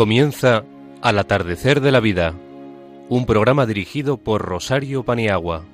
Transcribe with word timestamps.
Comienza 0.00 0.64
Al 1.02 1.18
atardecer 1.18 1.82
de 1.82 1.92
la 1.92 2.00
vida, 2.00 2.34
un 3.10 3.26
programa 3.26 3.66
dirigido 3.66 4.16
por 4.16 4.40
Rosario 4.40 5.04
Paniagua. 5.04 5.66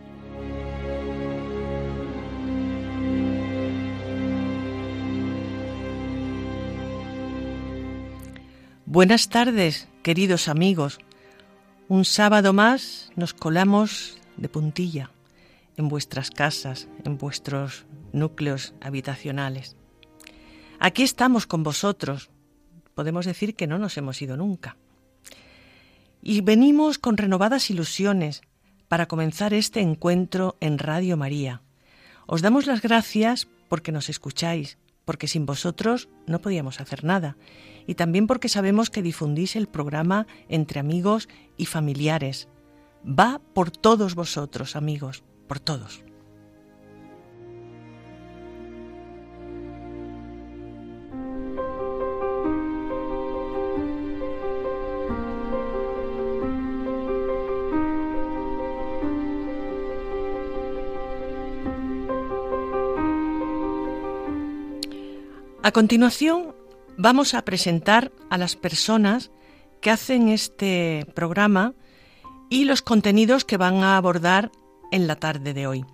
Buenas 8.85 9.29
tardes, 9.29 9.87
queridos 10.03 10.49
amigos. 10.49 10.99
Un 11.87 12.05
sábado 12.05 12.53
más 12.53 13.13
nos 13.15 13.33
colamos 13.33 14.19
de 14.37 14.49
puntilla 14.49 15.13
en 15.77 15.87
vuestras 15.87 16.33
casas, 16.33 16.89
en 17.05 17.17
vuestros 17.17 17.87
núcleos 18.13 18.75
habitacionales. 18.81 19.77
Aquí 20.81 21.05
estamos 21.05 21.47
con 21.47 21.63
vosotros. 21.63 22.29
Podemos 22.97 23.27
decir 23.27 23.55
que 23.55 23.67
no 23.67 23.79
nos 23.79 23.99
hemos 23.99 24.23
ido 24.23 24.39
nunca. 24.39 24.79
Y 26.23 26.41
venimos 26.41 26.97
con 26.99 27.19
renovadas 27.19 27.69
ilusiones 27.69 28.41
para 28.89 29.05
comenzar 29.05 29.53
este 29.53 29.81
encuentro 29.81 30.57
en 30.61 30.79
Radio 30.79 31.19
María. 31.19 31.61
Os 32.27 32.41
damos 32.41 32.65
las 32.65 32.81
gracias 32.81 33.49
porque 33.69 33.93
nos 33.93 34.09
escucháis, 34.09 34.79
porque 35.05 35.29
sin 35.29 35.45
vosotros 35.45 36.09
no 36.27 36.41
podíamos 36.41 36.81
hacer 36.81 37.05
nada, 37.05 37.37
y 37.87 37.97
también 37.97 38.27
porque 38.27 38.49
sabemos 38.49 38.89
que 38.89 39.03
difundís 39.03 39.57
el 39.57 39.67
programa 39.67 40.27
entre 40.49 40.81
amigos 40.81 41.29
y 41.59 41.67
familiares. 41.67 42.49
Va 43.07 43.43
por 43.53 43.71
todos 43.71 44.15
vosotros, 44.15 44.75
amigos 44.75 45.23
por 45.47 45.61
todos. 45.61 46.06
A 65.67 65.73
continuación 65.73 66.55
vamos 66.97 67.35
a 67.35 67.45
presentar 67.45 68.13
a 68.31 68.39
las 68.39 68.55
personas 68.55 69.33
que 69.81 69.91
hacen 69.91 70.29
este 70.29 71.05
programa 71.13 71.75
y 72.49 72.67
los 72.67 72.83
contenidos 72.83 73.45
que 73.45 73.57
van 73.57 73.83
a 73.83 73.97
abordar 73.97 74.53
en 74.93 75.09
la 75.09 75.17
tarde 75.17 75.55
de 75.55 75.67
hoy. 75.67 75.85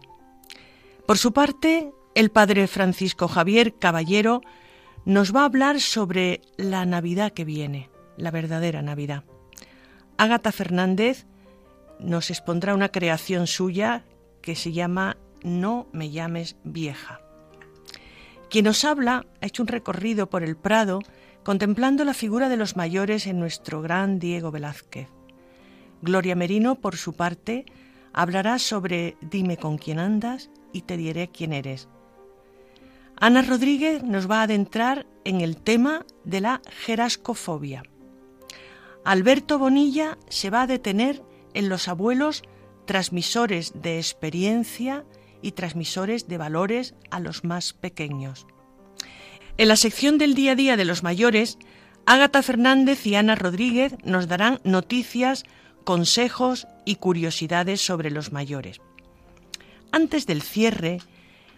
Por 1.06 1.16
su 1.16 1.32
parte, 1.32 1.90
el 2.14 2.30
padre 2.30 2.66
Francisco 2.66 3.28
Javier 3.28 3.72
Caballero 3.78 4.42
nos 5.06 5.34
va 5.34 5.40
a 5.40 5.46
hablar 5.46 5.80
sobre 5.80 6.42
la 6.58 6.84
Navidad 6.84 7.32
que 7.32 7.46
viene, 7.46 7.88
la 8.18 8.30
verdadera 8.30 8.82
Navidad. 8.82 9.24
Ágata 10.18 10.52
Fernández 10.52 11.24
nos 11.98 12.28
expondrá 12.28 12.74
una 12.74 12.90
creación 12.90 13.46
suya 13.46 14.04
que 14.42 14.54
se 14.54 14.72
llama 14.72 15.16
No 15.42 15.86
me 15.92 16.10
llames 16.10 16.56
vieja. 16.62 17.22
Quien 18.52 18.66
nos 18.66 18.84
habla 18.84 19.24
ha 19.40 19.46
hecho 19.46 19.62
un 19.62 19.68
recorrido 19.68 20.28
por 20.28 20.42
el 20.42 20.56
Prado 20.56 21.00
contemplando 21.42 22.04
la 22.04 22.12
figura 22.12 22.50
de 22.50 22.58
los 22.58 22.76
mayores 22.76 23.26
en 23.26 23.40
nuestro 23.40 23.80
gran 23.80 24.18
Diego 24.18 24.50
Velázquez. 24.50 25.08
Gloria 26.02 26.36
Merino, 26.36 26.74
por 26.74 26.98
su 26.98 27.14
parte, 27.14 27.64
hablará 28.12 28.58
sobre 28.58 29.16
Dime 29.22 29.56
con 29.56 29.78
quién 29.78 29.98
andas 29.98 30.50
y 30.70 30.82
te 30.82 30.98
diré 30.98 31.28
quién 31.28 31.54
eres. 31.54 31.88
Ana 33.16 33.40
Rodríguez 33.40 34.02
nos 34.02 34.30
va 34.30 34.40
a 34.40 34.42
adentrar 34.42 35.06
en 35.24 35.40
el 35.40 35.56
tema 35.56 36.04
de 36.24 36.42
la 36.42 36.60
gerascofobia. 36.84 37.84
Alberto 39.02 39.58
Bonilla 39.58 40.18
se 40.28 40.50
va 40.50 40.60
a 40.60 40.66
detener 40.66 41.22
en 41.54 41.70
los 41.70 41.88
abuelos 41.88 42.42
transmisores 42.84 43.72
de 43.80 43.96
experiencia 43.96 45.06
y 45.42 45.52
transmisores 45.52 46.28
de 46.28 46.38
valores 46.38 46.94
a 47.10 47.20
los 47.20 47.44
más 47.44 47.72
pequeños. 47.72 48.46
En 49.58 49.68
la 49.68 49.76
sección 49.76 50.18
del 50.18 50.34
día 50.34 50.52
a 50.52 50.56
día 50.56 50.76
de 50.76 50.84
los 50.84 51.02
mayores, 51.02 51.58
Ágata 52.06 52.42
Fernández 52.42 53.06
y 53.06 53.14
Ana 53.14 53.34
Rodríguez 53.34 53.94
nos 54.04 54.28
darán 54.28 54.60
noticias 54.64 55.44
consejos 55.84 56.66
y 56.84 56.96
curiosidades 56.96 57.80
sobre 57.80 58.10
los 58.10 58.32
mayores. 58.32 58.80
Antes 59.90 60.26
del 60.26 60.42
cierre, 60.42 61.00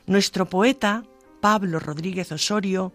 nuestro 0.06 0.46
poeta, 0.46 1.04
Pablo 1.40 1.78
Rodríguez 1.78 2.32
Osorio, 2.32 2.92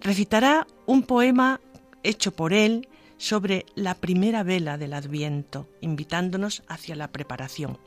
recitará 0.00 0.66
un 0.86 1.02
poema 1.02 1.60
hecho 2.02 2.32
por 2.32 2.52
él 2.52 2.88
sobre 3.18 3.66
la 3.74 3.94
primera 3.94 4.42
vela 4.42 4.78
del 4.78 4.92
Adviento, 4.92 5.68
invitándonos 5.80 6.62
hacia 6.68 6.94
la 6.94 7.10
preparación. 7.10 7.78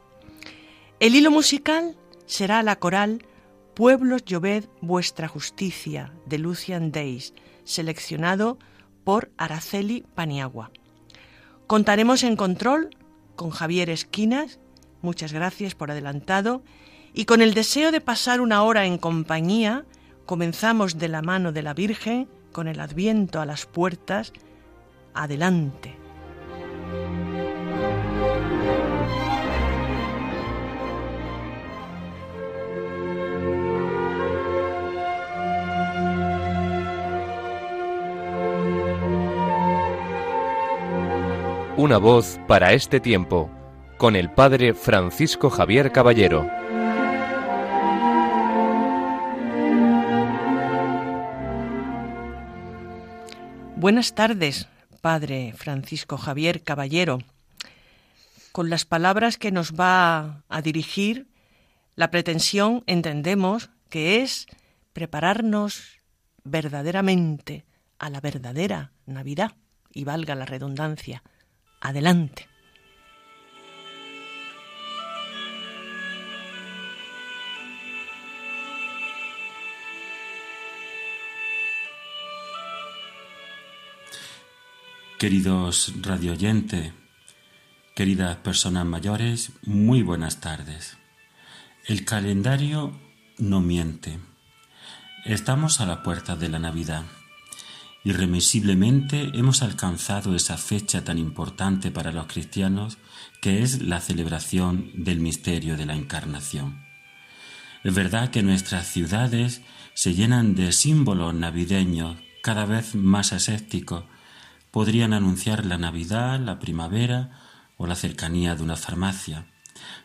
El 1.00 1.16
hilo 1.16 1.32
musical 1.32 1.96
será 2.29 2.63
la 2.63 2.78
coral 2.78 3.25
Pueblos 3.73 4.23
lloved 4.23 4.66
vuestra 4.81 5.28
justicia 5.28 6.13
de 6.25 6.38
Lucian 6.38 6.91
Days, 6.91 7.34
seleccionado 7.63 8.59
por 9.03 9.31
Araceli 9.38 10.06
Paniagua. 10.16 10.72
Contaremos 11.66 12.23
en 12.23 12.35
control 12.35 12.90
con 13.35 13.50
Javier 13.51 13.90
Esquinas, 13.90 14.59
muchas 15.01 15.34
gracias 15.34 15.75
por 15.75 15.91
adelantado, 15.91 16.62
y 17.13 17.25
con 17.25 17.41
el 17.41 17.53
deseo 17.53 17.91
de 17.91 18.01
pasar 18.01 18.41
una 18.41 18.63
hora 18.63 18.85
en 18.85 18.97
compañía, 18.97 19.85
comenzamos 20.25 20.97
de 20.97 21.07
la 21.07 21.22
mano 21.22 21.51
de 21.51 21.63
la 21.63 21.73
Virgen, 21.73 22.28
con 22.51 22.67
el 22.67 22.79
adviento 22.79 23.40
a 23.40 23.46
las 23.46 23.66
puertas, 23.66 24.34
adelante. 25.13 25.99
Una 41.81 41.97
voz 41.97 42.41
para 42.45 42.73
este 42.73 43.00
tiempo, 43.00 43.50
con 43.97 44.17
el 44.17 44.29
Padre 44.29 44.73
Francisco 44.73 45.50
Javier 45.50 45.94
Caballero. 45.94 46.45
Buenas 53.78 54.13
tardes, 54.13 54.67
Padre 55.00 55.53
Francisco 55.56 56.17
Javier 56.17 56.63
Caballero. 56.63 57.19
Con 58.51 58.69
las 58.69 58.84
palabras 58.84 59.38
que 59.38 59.53
nos 59.53 59.72
va 59.72 60.44
a 60.50 60.61
dirigir, 60.61 61.29
la 61.96 62.11
pretensión 62.11 62.84
entendemos 62.88 63.69
que 63.88 64.22
es 64.22 64.47
prepararnos 64.91 66.01
verdaderamente 66.44 67.63
a 68.00 68.09
la 68.09 68.19
verdadera 68.19 68.91
Navidad, 69.06 69.53
y 69.94 70.03
valga 70.03 70.35
la 70.35 70.46
redundancia, 70.46 71.23
Adelante. 71.81 72.47
Queridos 85.17 85.91
radioyentes, 86.02 86.93
queridas 87.93 88.37
personas 88.37 88.85
mayores, 88.85 89.52
muy 89.64 90.02
buenas 90.02 90.40
tardes. 90.40 90.97
El 91.85 92.05
calendario 92.05 92.97
no 93.37 93.59
miente. 93.59 94.17
Estamos 95.25 95.82
a 95.82 95.85
la 95.85 96.03
puerta 96.03 96.37
de 96.37 96.47
la 96.47 96.59
Navidad. 96.59 97.03
Irremisiblemente 98.03 99.31
hemos 99.34 99.61
alcanzado 99.61 100.34
esa 100.35 100.57
fecha 100.57 101.03
tan 101.03 101.17
importante 101.17 101.91
para 101.91 102.11
los 102.11 102.28
cristianos 102.28 102.97
que 103.41 103.61
es 103.61 103.81
la 103.81 103.99
celebración 103.99 104.91
del 104.96 105.19
misterio 105.19 105.75
de 105.75 105.85
la 105.85 105.96
Encarnación. 105.96 106.85
Es 107.84 107.93
verdad 107.93 108.29
que 108.29 108.43
nuestras 108.43 108.87
ciudades 108.87 109.61
se 109.93 110.13
llenan 110.13 110.55
de 110.55 110.72
símbolos 110.72 111.34
navideños 111.34 112.17
cada 112.41 112.66
vez 112.66 112.96
más 112.96 113.31
escépticos. 113.31 114.05
Podrían 114.72 115.13
anunciar 115.13 115.66
la 115.66 115.78
Navidad, 115.78 116.40
la 116.40 116.59
primavera 116.59 117.31
o 117.78 117.85
la 117.87 117.96
cercanía 117.96 118.55
de 118.55 118.63
una 118.63 118.75
farmacia. 118.75 119.46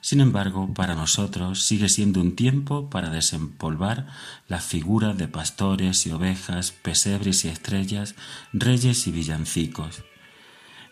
Sin 0.01 0.21
embargo, 0.21 0.73
para 0.75 0.95
nosotros 0.95 1.63
sigue 1.63 1.89
siendo 1.89 2.21
un 2.21 2.37
tiempo 2.37 2.91
para 2.91 3.11
desempolvar 3.11 4.07
las 4.49 4.65
figuras 4.65 5.17
de 5.17 5.29
pastores 5.29 6.07
y 6.07 6.11
ovejas, 6.11 6.73
pesebres 6.73 7.45
y 7.45 7.49
estrellas, 7.49 8.15
reyes 8.53 9.07
y 9.07 9.13
villancicos. 9.13 10.05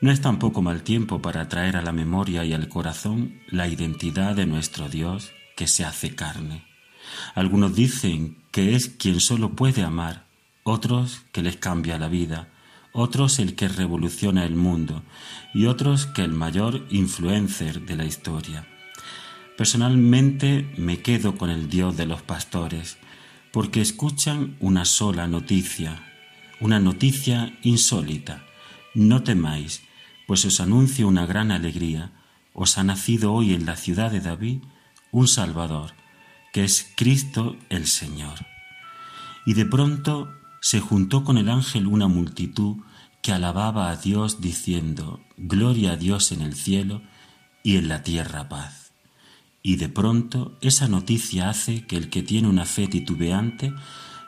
No 0.01 0.11
es 0.11 0.21
tampoco 0.21 0.63
mal 0.63 0.83
tiempo 0.83 1.23
para 1.23 1.49
traer 1.49 1.77
a 1.77 1.83
la 1.83 1.93
memoria 1.93 2.45
y 2.45 2.53
al 2.53 2.69
corazón 2.69 3.41
la 3.49 3.69
identidad 3.69 4.35
de 4.35 4.47
nuestro 4.47 4.89
Dios 4.89 5.31
que 5.57 5.69
se 5.69 5.85
hace 5.85 6.15
carne. 6.15 6.65
Algunos 7.35 7.75
dicen 7.75 8.43
que 8.51 8.75
es 8.75 8.89
quien 8.89 9.21
solo 9.21 9.53
puede 9.53 9.83
amar, 9.83 10.27
otros 10.65 11.23
que 11.33 11.43
les 11.43 11.57
cambia 11.57 11.99
la 11.99 12.09
vida, 12.09 12.49
otros 12.93 13.39
el 13.39 13.55
que 13.55 13.69
revoluciona 13.69 14.45
el 14.45 14.55
mundo 14.55 15.03
y 15.55 15.67
otros 15.67 16.07
que 16.07 16.23
el 16.23 16.33
mayor 16.33 16.85
influencer 16.91 17.83
de 17.83 17.97
la 17.97 18.05
historia. 18.05 18.67
Personalmente 19.57 20.73
me 20.77 21.01
quedo 21.01 21.37
con 21.37 21.51
el 21.51 21.69
Dios 21.69 21.97
de 21.97 22.07
los 22.07 22.23
pastores, 22.23 22.99
porque 23.53 23.81
escuchan 23.83 24.57
una 24.61 24.85
sola 24.85 25.29
noticia, 25.29 26.03
una 26.61 26.81
noticia 26.81 27.59
insólita. 27.63 28.45
No 28.95 29.23
temáis, 29.23 29.83
pues 30.27 30.45
os 30.45 30.61
anuncio 30.61 31.07
una 31.07 31.27
gran 31.27 31.51
alegría. 31.53 32.13
Os 32.55 32.79
ha 32.79 32.85
nacido 32.85 33.33
hoy 33.33 33.53
en 33.53 33.67
la 33.67 33.77
ciudad 33.77 34.11
de 34.11 34.21
David 34.21 34.63
un 35.11 35.29
Salvador, 35.29 35.93
que 36.53 36.65
es 36.65 36.91
Cristo 36.97 37.57
el 37.69 37.87
Señor. 37.87 38.47
Y 39.45 39.55
de 39.55 39.67
pronto 39.67 40.33
se 40.61 40.81
juntó 40.81 41.25
con 41.25 41.37
el 41.37 41.51
ángel 41.51 41.87
una 41.87 42.09
multitud 42.09 42.77
que 43.21 43.33
alababa 43.33 43.91
a 43.91 43.97
Dios 43.97 44.41
diciendo, 44.41 45.21
Gloria 45.37 45.93
a 45.93 45.97
Dios 45.97 46.33
en 46.33 46.43
el 46.43 46.55
cielo 46.55 47.03
y 47.63 47.77
en 47.77 47.89
la 47.89 48.03
tierra 48.03 48.49
paz. 48.49 48.82
Y 49.63 49.77
de 49.77 49.89
pronto 49.89 50.57
esa 50.61 50.89
noticia 50.89 51.49
hace 51.49 51.87
que 51.87 51.97
el 51.97 52.11
que 52.11 52.23
tiene 52.23 52.49
una 52.49 52.65
fe 52.65 52.89
titubeante 52.89 53.73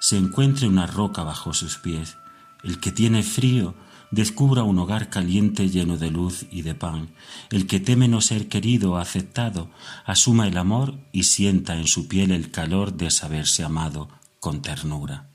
se 0.01 0.17
encuentre 0.17 0.69
una 0.69 0.87
roca 0.87 1.23
bajo 1.25 1.53
sus 1.55 1.79
pies. 1.79 2.17
El 2.63 2.81
que 2.81 2.93
tiene 2.93 3.23
frío 3.23 3.75
descubra 4.11 4.63
un 4.63 4.79
hogar 4.79 5.11
caliente 5.11 5.69
lleno 5.69 5.97
de 5.97 6.11
luz 6.11 6.47
y 6.51 6.63
de 6.63 6.75
pan. 6.75 7.11
El 7.51 7.67
que 7.67 7.81
teme 7.81 8.07
no 8.07 8.21
ser 8.21 8.49
querido 8.49 8.93
o 8.93 8.97
aceptado, 8.97 9.71
asuma 10.05 10.47
el 10.47 10.57
amor 10.57 10.99
y 11.13 11.25
sienta 11.25 11.77
en 11.77 11.89
su 11.89 12.07
piel 12.07 12.31
el 12.31 12.51
calor 12.51 12.95
de 12.95 13.11
saberse 13.11 13.65
amado 13.65 14.09
con 14.39 14.63
ternura 14.63 15.29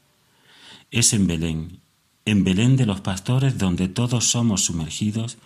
es 0.92 1.13
en 1.13 1.28
Belén, 1.28 1.81
en 2.25 2.44
Belén 2.44 2.75
de 2.75 2.86
los 2.86 3.01
pastores 3.01 3.57
donde 3.57 3.88
todos 3.88 4.30
somos 4.31 4.66
sumergidos 4.66 5.38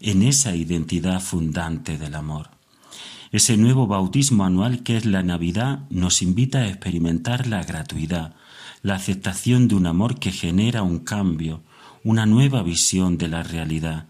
en 0.00 0.22
esa 0.22 0.54
identidad 0.54 1.20
fundante 1.20 1.98
del 1.98 2.14
amor. 2.14 2.50
Ese 3.32 3.56
nuevo 3.56 3.86
bautismo 3.86 4.44
anual 4.44 4.82
que 4.82 4.98
es 4.98 5.06
la 5.06 5.22
Navidad 5.22 5.86
nos 5.88 6.20
invita 6.20 6.58
a 6.58 6.68
experimentar 6.68 7.46
la 7.46 7.64
gratuidad, 7.64 8.34
la 8.82 8.96
aceptación 8.96 9.68
de 9.68 9.74
un 9.74 9.86
amor 9.86 10.18
que 10.18 10.32
genera 10.32 10.82
un 10.82 10.98
cambio, 10.98 11.62
una 12.04 12.26
nueva 12.26 12.62
visión 12.62 13.16
de 13.16 13.28
la 13.28 13.42
realidad, 13.42 14.06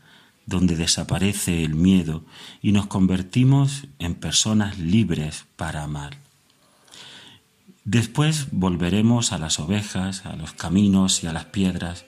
donde 0.46 0.74
desaparece 0.74 1.62
el 1.62 1.76
miedo 1.76 2.24
y 2.62 2.72
nos 2.72 2.86
convertimos 2.86 3.86
en 4.00 4.16
personas 4.16 4.80
libres 4.80 5.44
para 5.54 5.84
amar. 5.84 6.18
Después 7.84 8.48
volveremos 8.50 9.30
a 9.30 9.38
las 9.38 9.60
ovejas, 9.60 10.26
a 10.26 10.34
los 10.34 10.52
caminos 10.52 11.22
y 11.22 11.28
a 11.28 11.32
las 11.32 11.44
piedras, 11.44 12.06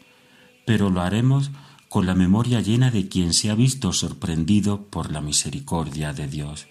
pero 0.66 0.90
lo 0.90 1.00
haremos 1.00 1.52
con 1.88 2.06
la 2.06 2.16
memoria 2.16 2.60
llena 2.60 2.90
de 2.90 3.06
quien 3.06 3.32
se 3.34 3.50
ha 3.50 3.54
visto 3.54 3.92
sorprendido 3.92 4.82
por 4.86 5.12
la 5.12 5.20
misericordia 5.20 6.12
de 6.12 6.26
Dios. 6.26 6.66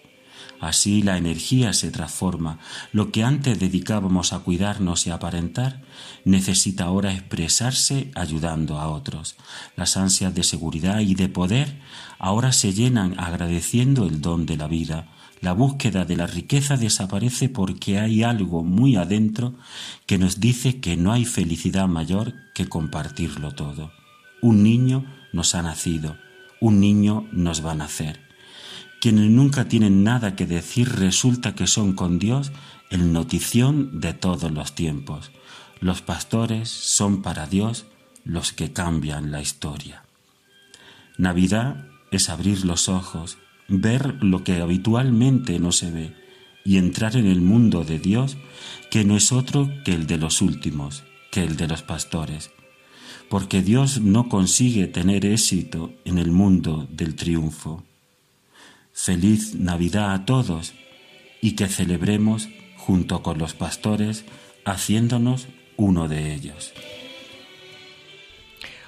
Así 0.64 1.02
la 1.02 1.18
energía 1.18 1.74
se 1.74 1.92
transforma. 1.92 2.58
Lo 2.94 3.12
que 3.12 3.22
antes 3.22 3.60
dedicábamos 3.60 4.32
a 4.32 4.40
cuidarnos 4.40 5.06
y 5.06 5.10
aparentar, 5.10 5.82
necesita 6.24 6.86
ahora 6.86 7.12
expresarse 7.12 8.12
ayudando 8.16 8.80
a 8.80 8.88
otros. 8.88 9.36
Las 9.76 9.98
ansias 9.98 10.34
de 10.34 10.46
seguridad 10.46 11.02
y 11.02 11.16
de 11.16 11.28
poder 11.28 11.82
ahora 12.18 12.54
se 12.54 12.72
llenan 12.72 13.20
agradeciendo 13.20 14.06
el 14.06 14.22
don 14.22 14.46
de 14.46 14.56
la 14.56 14.68
vida, 14.68 15.10
la 15.42 15.52
búsqueda 15.52 16.06
de 16.06 16.16
la 16.16 16.28
riqueza 16.28 16.78
desaparece 16.78 17.50
porque 17.50 18.00
hay 18.00 18.24
algo 18.24 18.64
muy 18.64 18.96
adentro 18.96 19.56
que 20.06 20.18
nos 20.18 20.40
dice 20.40 20.80
que 20.80 20.96
no 20.96 21.12
hay 21.12 21.26
felicidad 21.26 21.90
mayor 21.90 22.36
que 22.56 22.70
compartirlo 22.70 23.52
todo. 23.52 23.92
Un 24.42 24.64
niño 24.64 25.04
nos 25.34 25.56
ha 25.56 25.62
nacido, 25.62 26.16
un 26.62 26.80
niño 26.80 27.28
nos 27.34 27.66
va 27.66 27.74
a 27.74 27.76
nacer. 27.76 28.23
Quienes 29.04 29.30
nunca 29.30 29.68
tienen 29.68 30.06
nada 30.06 30.38
que 30.38 30.46
decir 30.46 30.88
resulta 30.88 31.56
que 31.56 31.68
son 31.68 31.92
con 31.92 32.20
Dios 32.20 32.54
el 32.90 33.12
notición 33.12 34.00
de 34.00 34.14
todos 34.14 34.50
los 34.50 34.76
tiempos. 34.76 35.32
Los 35.82 36.02
pastores 36.02 36.70
son 36.70 37.22
para 37.22 37.46
Dios 37.46 37.86
los 38.24 38.54
que 38.54 38.72
cambian 38.72 39.30
la 39.30 39.42
historia. 39.42 40.06
Navidad 41.18 41.86
es 42.12 42.30
abrir 42.30 42.64
los 42.64 42.88
ojos, 42.88 43.40
ver 43.68 44.24
lo 44.24 44.46
que 44.46 44.62
habitualmente 44.62 45.60
no 45.60 45.74
se 45.74 45.92
ve 45.92 46.16
y 46.64 46.78
entrar 46.78 47.18
en 47.18 47.26
el 47.26 47.42
mundo 47.42 47.84
de 47.84 48.00
Dios 48.00 48.38
que 48.90 49.04
no 49.04 49.18
es 49.18 49.34
otro 49.34 49.70
que 49.84 49.94
el 49.94 50.08
de 50.08 50.18
los 50.18 50.42
últimos, 50.42 51.04
que 51.30 51.44
el 51.44 51.58
de 51.58 51.68
los 51.68 51.82
pastores, 51.82 52.52
porque 53.30 53.62
Dios 53.62 54.00
no 54.00 54.30
consigue 54.30 54.88
tener 54.88 55.26
éxito 55.26 55.92
en 56.06 56.20
el 56.20 56.32
mundo 56.32 56.88
del 56.90 57.16
triunfo. 57.16 57.84
Feliz 58.94 59.56
Navidad 59.56 60.14
a 60.14 60.26
todos 60.26 60.74
y 61.42 61.56
que 61.56 61.68
celebremos 61.68 62.48
junto 62.78 63.22
con 63.24 63.38
los 63.38 63.54
pastores 63.54 64.24
haciéndonos 64.66 65.48
uno 65.76 66.08
de 66.08 66.34
ellos. 66.34 66.74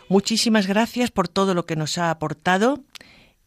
Muchísimas 0.08 0.68
gracias 0.68 1.12
por 1.12 1.28
todo 1.28 1.54
lo 1.54 1.66
que 1.66 1.76
nos 1.76 1.98
ha 1.98 2.12
aportado 2.12 2.84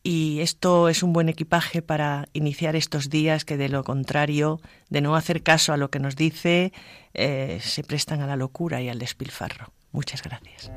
y 0.03 0.41
esto 0.41 0.89
es 0.89 1.03
un 1.03 1.13
buen 1.13 1.29
equipaje 1.29 1.83
para 1.83 2.29
iniciar 2.33 2.77
estos 2.77 3.09
días 3.09 3.45
que 3.45 3.57
de 3.57 3.69
lo 3.69 3.85
contrario, 3.85 4.61
de 4.91 5.01
no 5.01 5.15
hacer 5.17 5.43
caso 5.43 5.73
a 5.73 5.77
lo 5.77 5.91
que 5.91 6.01
nos 6.01 6.17
dice, 6.17 6.73
eh, 7.15 7.61
se 7.63 7.85
prestan 7.85 8.21
a 8.21 8.27
la 8.27 8.37
locura 8.37 8.81
y 8.81 8.89
al 8.89 8.99
despilfarro. 8.99 9.73
Muchas 9.93 10.23
gracias. 10.23 10.71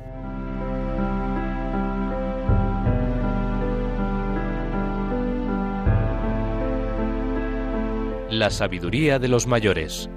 La 8.32 8.48
sabiduría 8.48 9.18
de 9.18 9.28
los 9.28 9.46
mayores 9.46 10.08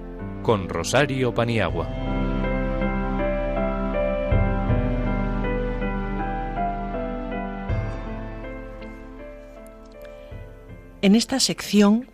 con 0.41 0.69
Rosario 0.69 1.33
Paniagua. 1.33 1.89
En 11.01 11.13
esta 11.13 11.41
sección 11.41 12.09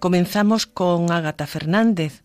comenzamos 0.00 0.66
con 0.66 1.12
Ágata 1.12 1.46
Fernández, 1.46 2.24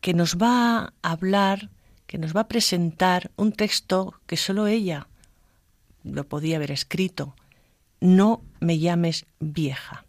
que 0.00 0.14
nos 0.14 0.38
va 0.38 0.94
a 1.02 1.10
hablar, 1.10 1.68
que 2.06 2.16
nos 2.16 2.34
va 2.34 2.40
a 2.40 2.48
presentar 2.48 3.30
un 3.36 3.52
texto 3.52 4.14
que 4.26 4.38
solo 4.38 4.66
ella 4.66 5.08
lo 6.04 6.24
podía 6.26 6.56
haber 6.56 6.70
escrito. 6.70 7.36
No 8.00 8.42
me 8.60 8.78
llames 8.78 9.26
vieja. 9.40 10.06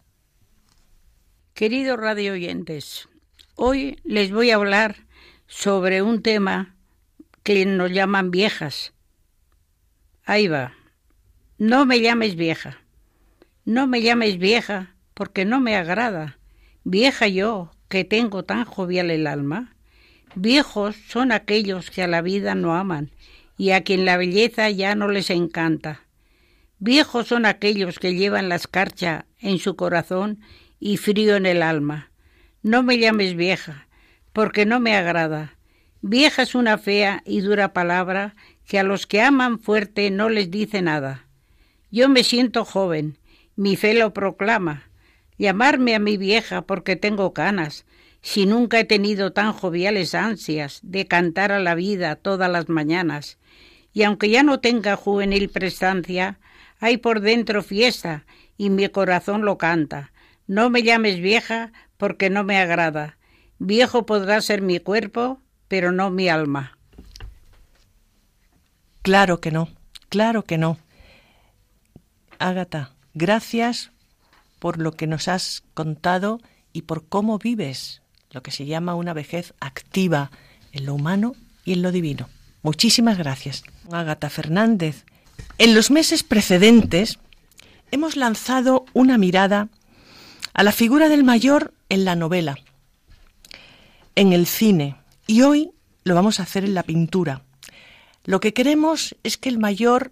Queridos 1.53 2.00
radio 2.00 2.34
oyentes, 2.34 3.08
hoy 3.55 4.00
les 4.03 4.31
voy 4.31 4.50
a 4.50 4.55
hablar 4.55 4.96
sobre 5.48 6.01
un 6.01 6.24
tema 6.24 6.75
que 7.43 7.65
nos 7.65 7.91
llaman 7.91 8.31
viejas. 8.31 8.93
Ahí 10.24 10.48
va. 10.48 10.74
No 11.58 11.86
me 11.86 12.00
llames 12.00 12.36
vieja. 12.36 12.79
No 13.65 13.86
me 13.86 14.01
llames 14.01 14.39
vieja 14.39 14.96
porque 15.13 15.46
no 15.46 15.60
me 15.60 15.75
agrada. 15.75 16.39
Vieja 16.84 17.27
yo, 17.27 17.72
que 17.89 18.05
tengo 18.05 18.43
tan 18.43 18.63
jovial 18.65 19.12
el 19.12 19.27
alma. 19.27 19.75
Viejos 20.34 20.96
son 21.10 21.31
aquellos 21.31 21.91
que 21.91 22.01
a 22.01 22.08
la 22.08 22.22
vida 22.22 22.55
no 22.55 22.74
aman 22.74 23.12
y 23.58 23.72
a 23.72 23.84
quien 23.84 24.05
la 24.05 24.17
belleza 24.17 24.70
ya 24.72 24.96
no 24.96 25.10
les 25.10 25.29
encanta. 25.29 26.01
Viejos 26.79 27.27
son 27.27 27.46
aquellos 27.46 28.00
que 28.00 28.15
llevan 28.15 28.50
la 28.50 28.55
escarcha 28.55 29.25
en 29.38 29.60
su 29.60 29.75
corazón 29.75 30.39
y 30.82 30.98
frío 30.98 31.38
en 31.38 31.46
el 31.46 31.62
alma. 31.62 32.12
No 32.64 32.84
me 32.84 32.98
llames 32.98 33.36
vieja, 33.36 33.88
porque 34.34 34.66
no 34.66 34.82
me 34.82 34.96
agrada. 34.96 35.56
Vieja 36.02 36.42
es 36.42 36.56
una 36.56 36.80
fea 36.80 37.22
y 37.24 37.42
dura 37.42 37.72
palabra 37.72 38.36
que 38.66 38.80
a 38.80 38.84
los 38.84 39.06
que 39.06 39.22
aman 39.22 39.60
fuerte 39.60 40.10
no 40.10 40.28
les 40.28 40.50
dice 40.50 40.82
nada. 40.82 41.28
Yo 41.92 42.10
me 42.10 42.24
siento 42.24 42.66
joven, 42.66 43.20
mi 43.56 43.76
fe 43.76 43.94
lo 43.94 44.12
proclama, 44.12 44.90
llamarme 45.38 45.94
a 45.94 46.00
mi 46.00 46.18
vieja 46.18 46.64
porque 46.64 46.96
tengo 46.96 47.32
canas, 47.32 47.86
si 48.22 48.48
nunca 48.48 48.80
he 48.80 48.86
tenido 48.86 49.34
tan 49.34 49.54
joviales 49.54 50.16
ansias 50.16 50.80
de 50.82 51.06
cantar 51.06 51.52
a 51.52 51.60
la 51.60 51.76
vida 51.76 52.16
todas 52.16 52.50
las 52.50 52.70
mañanas. 52.70 53.38
Y 53.94 54.04
aunque 54.04 54.30
ya 54.30 54.42
no 54.42 54.60
tenga 54.60 54.96
juvenil 54.96 55.50
prestancia, 55.50 56.40
hay 56.80 56.98
por 56.98 57.22
dentro 57.22 57.62
fiesta 57.62 58.26
y 58.58 58.72
mi 58.72 58.88
corazón 58.90 59.46
lo 59.46 59.60
canta. 59.60 60.12
No 60.48 60.69
me 60.69 60.83
llames 60.83 61.19
vieja 61.19 61.71
porque 61.98 62.29
no 62.29 62.43
me 62.43 62.57
agrada. 62.57 63.17
Viejo 63.60 64.05
podrá 64.05 64.41
ser 64.41 64.62
mi 64.62 64.79
cuerpo, 64.79 65.39
pero 65.67 65.91
no 65.91 66.10
mi 66.10 66.29
alma. 66.29 66.77
Claro 69.01 69.39
que 69.39 69.51
no, 69.51 69.69
claro 70.10 70.43
que 70.43 70.57
no. 70.57 70.77
Ágata, 72.39 72.93
gracias 73.13 73.91
por 74.60 74.77
lo 74.77 74.91
que 74.93 75.07
nos 75.07 75.27
has 75.27 75.63
contado 75.74 76.39
y 76.74 76.83
por 76.83 77.07
cómo 77.07 77.39
vives 77.39 78.01
lo 78.31 78.43
que 78.43 78.51
se 78.51 78.65
llama 78.65 78.95
una 78.95 79.13
vejez 79.13 79.53
activa 79.60 80.31
en 80.71 80.86
lo 80.86 80.95
humano 80.95 81.33
y 81.65 81.74
en 81.74 81.81
lo 81.81 81.91
divino. 81.91 82.29
Muchísimas 82.63 83.17
gracias. 83.17 83.63
Ágata 83.91 84.29
Fernández, 84.29 85.05
En 85.57 85.74
los 85.74 85.91
meses 85.91 86.24
precedentes 86.24 87.19
hemos 87.91 88.15
lanzado 88.15 88.86
una 88.93 89.17
mirada 89.17 89.69
a 90.53 90.63
la 90.63 90.72
figura 90.72 91.10
del 91.10 91.24
mayor 91.24 91.74
en 91.89 92.05
la 92.05 92.15
novela, 92.15 92.58
en 94.15 94.34
el 94.34 94.46
cine 94.46 94.96
y 95.27 95.41
hoy 95.41 95.72
lo 96.03 96.15
vamos 96.15 96.39
a 96.39 96.43
hacer 96.43 96.63
en 96.63 96.74
la 96.74 96.84
pintura. 96.84 97.43
Lo 98.24 98.39
que 98.39 98.53
queremos 98.53 99.15
es 99.24 99.38
que 99.38 99.50
el 99.50 99.58
mayor 99.58 100.12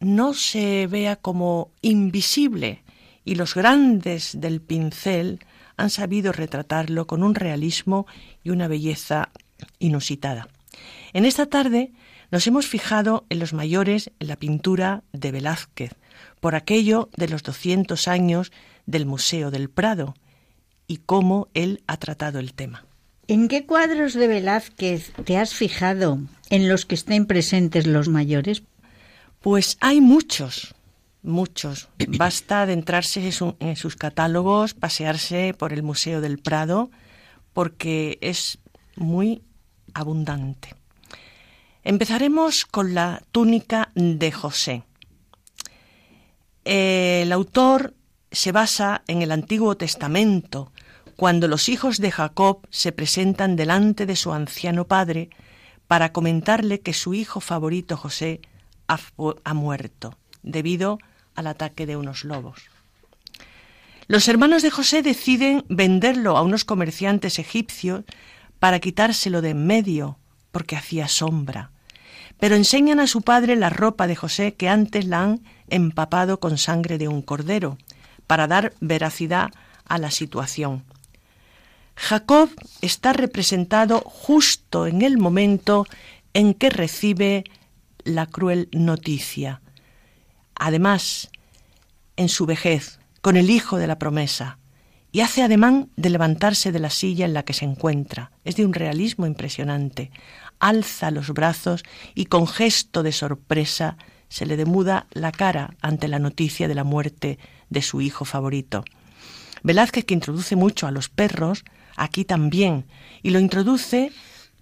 no 0.00 0.34
se 0.34 0.86
vea 0.86 1.16
como 1.16 1.70
invisible 1.80 2.82
y 3.24 3.34
los 3.36 3.54
grandes 3.54 4.40
del 4.40 4.60
pincel 4.60 5.40
han 5.76 5.90
sabido 5.90 6.32
retratarlo 6.32 7.06
con 7.06 7.22
un 7.22 7.34
realismo 7.34 8.06
y 8.42 8.50
una 8.50 8.68
belleza 8.68 9.30
inusitada. 9.78 10.48
En 11.12 11.24
esta 11.24 11.46
tarde 11.46 11.92
nos 12.30 12.46
hemos 12.46 12.66
fijado 12.66 13.26
en 13.28 13.38
los 13.38 13.52
mayores 13.52 14.10
en 14.18 14.28
la 14.28 14.36
pintura 14.36 15.02
de 15.12 15.32
Velázquez, 15.32 15.92
por 16.40 16.54
aquello 16.54 17.10
de 17.16 17.28
los 17.28 17.42
200 17.42 18.08
años 18.08 18.52
del 18.92 19.06
Museo 19.06 19.50
del 19.50 19.68
Prado 19.68 20.14
y 20.86 20.98
cómo 20.98 21.48
él 21.54 21.82
ha 21.88 21.96
tratado 21.96 22.38
el 22.38 22.54
tema. 22.54 22.86
¿En 23.26 23.48
qué 23.48 23.66
cuadros 23.66 24.14
de 24.14 24.28
Velázquez 24.28 25.12
te 25.24 25.38
has 25.38 25.54
fijado 25.54 26.18
en 26.50 26.68
los 26.68 26.86
que 26.86 26.94
estén 26.94 27.26
presentes 27.26 27.86
los 27.86 28.08
mayores? 28.08 28.62
Pues 29.40 29.78
hay 29.80 30.00
muchos, 30.00 30.74
muchos. 31.22 31.88
Basta 32.08 32.62
adentrarse 32.62 33.30
en 33.60 33.76
sus 33.76 33.96
catálogos, 33.96 34.74
pasearse 34.74 35.54
por 35.56 35.72
el 35.72 35.82
Museo 35.82 36.20
del 36.20 36.38
Prado, 36.38 36.90
porque 37.52 38.18
es 38.20 38.58
muy 38.96 39.42
abundante. 39.94 40.74
Empezaremos 41.84 42.66
con 42.66 42.94
la 42.94 43.22
túnica 43.32 43.90
de 43.94 44.30
José. 44.30 44.84
El 46.64 47.32
autor 47.32 47.94
se 48.32 48.52
basa 48.52 49.02
en 49.06 49.22
el 49.22 49.30
Antiguo 49.30 49.76
Testamento, 49.76 50.72
cuando 51.16 51.46
los 51.48 51.68
hijos 51.68 51.98
de 51.98 52.10
Jacob 52.10 52.66
se 52.70 52.90
presentan 52.90 53.56
delante 53.56 54.06
de 54.06 54.16
su 54.16 54.32
anciano 54.32 54.86
padre 54.86 55.30
para 55.86 56.12
comentarle 56.12 56.80
que 56.80 56.94
su 56.94 57.14
hijo 57.14 57.40
favorito 57.40 57.96
José 57.96 58.40
ha, 58.88 59.54
muerto 59.54 60.18
debido 60.42 60.98
al 61.34 61.46
ataque 61.46 61.86
de 61.86 61.96
unos 61.96 62.24
lobos. 62.24 62.60
Los 64.08 64.28
hermanos 64.28 64.62
de 64.62 64.70
José 64.70 65.02
deciden 65.02 65.64
venderlo 65.68 66.36
a 66.36 66.42
unos 66.42 66.64
comerciantes 66.64 67.38
egipcios 67.38 68.04
para 68.58 68.80
quitárselo 68.80 69.42
de 69.42 69.50
en 69.50 69.66
medio, 69.66 70.18
porque 70.50 70.76
hacía 70.76 71.08
sombra. 71.08 71.70
Pero 72.38 72.56
enseñan 72.56 72.98
a 73.00 73.06
su 73.06 73.22
padre 73.22 73.56
la 73.56 73.70
ropa 73.70 74.06
de 74.06 74.16
José 74.16 74.54
que 74.54 74.68
antes 74.68 75.04
la 75.06 75.22
han 75.22 75.42
empapado 75.68 76.40
con 76.40 76.58
sangre 76.58 76.98
de 76.98 77.08
un 77.08 77.22
cordero, 77.22 77.78
para 78.26 78.46
dar 78.46 78.72
veracidad 78.80 79.50
a 79.84 79.98
la 79.98 80.10
situación. 80.10 80.84
Jacob 81.96 82.50
está 82.80 83.12
representado 83.12 84.00
justo 84.00 84.86
en 84.86 85.02
el 85.02 85.18
momento 85.18 85.86
en 86.34 86.54
que 86.54 86.70
recibe 86.70 87.44
la 88.04 88.26
cruel 88.26 88.68
noticia. 88.72 89.60
Además, 90.54 91.30
en 92.16 92.28
su 92.28 92.46
vejez, 92.46 92.98
con 93.20 93.36
el 93.36 93.50
hijo 93.50 93.76
de 93.76 93.86
la 93.86 93.98
promesa, 93.98 94.58
y 95.12 95.20
hace 95.20 95.42
ademán 95.42 95.90
de 95.96 96.08
levantarse 96.08 96.72
de 96.72 96.78
la 96.78 96.88
silla 96.88 97.26
en 97.26 97.34
la 97.34 97.44
que 97.44 97.52
se 97.52 97.66
encuentra. 97.66 98.32
Es 98.44 98.56
de 98.56 98.64
un 98.64 98.72
realismo 98.72 99.26
impresionante. 99.26 100.10
Alza 100.58 101.10
los 101.10 101.30
brazos 101.30 101.82
y 102.14 102.24
con 102.24 102.46
gesto 102.46 103.02
de 103.02 103.12
sorpresa 103.12 103.98
se 104.28 104.46
le 104.46 104.56
demuda 104.56 105.06
la 105.10 105.30
cara 105.30 105.74
ante 105.82 106.08
la 106.08 106.18
noticia 106.18 106.66
de 106.66 106.74
la 106.74 106.84
muerte 106.84 107.38
de 107.72 107.82
su 107.82 108.00
hijo 108.00 108.24
favorito. 108.24 108.84
Velázquez, 109.62 110.04
que 110.04 110.14
introduce 110.14 110.56
mucho 110.56 110.86
a 110.86 110.90
los 110.90 111.08
perros, 111.08 111.64
aquí 111.96 112.24
también, 112.24 112.84
y 113.22 113.30
lo 113.30 113.38
introduce 113.38 114.12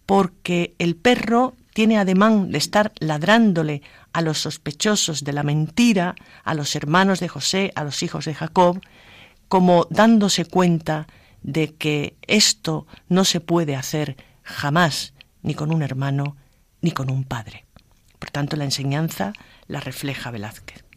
porque 0.07 0.75
el 0.79 0.97
perro 0.97 1.55
tiene 1.75 1.99
ademán 1.99 2.51
de 2.51 2.59
estar 2.59 2.93
ladrándole 2.99 3.83
a 4.13 4.23
los 4.23 4.39
sospechosos 4.39 5.25
de 5.25 5.33
la 5.33 5.43
mentira, 5.43 6.15
a 6.45 6.55
los 6.55 6.75
hermanos 6.75 7.21
de 7.21 7.29
José, 7.29 7.73
a 7.75 7.85
los 7.85 8.03
hijos 8.03 8.25
de 8.25 8.35
Jacob, 8.35 8.81
como 9.49 9.87
dándose 9.91 10.45
cuenta 10.45 11.07
de 11.43 11.75
que 11.75 12.17
esto 12.27 12.87
no 13.09 13.25
se 13.25 13.41
puede 13.41 13.77
hacer 13.77 14.17
jamás 14.43 15.15
ni 15.43 15.55
con 15.55 15.73
un 15.73 15.83
hermano 15.83 16.37
ni 16.83 16.93
con 16.93 17.11
un 17.11 17.25
padre. 17.25 17.65
Por 18.19 18.31
tanto, 18.31 18.57
la 18.57 18.65
enseñanza 18.65 19.33
la 19.67 19.81
refleja 19.81 20.31
Velázquez. 20.31 20.90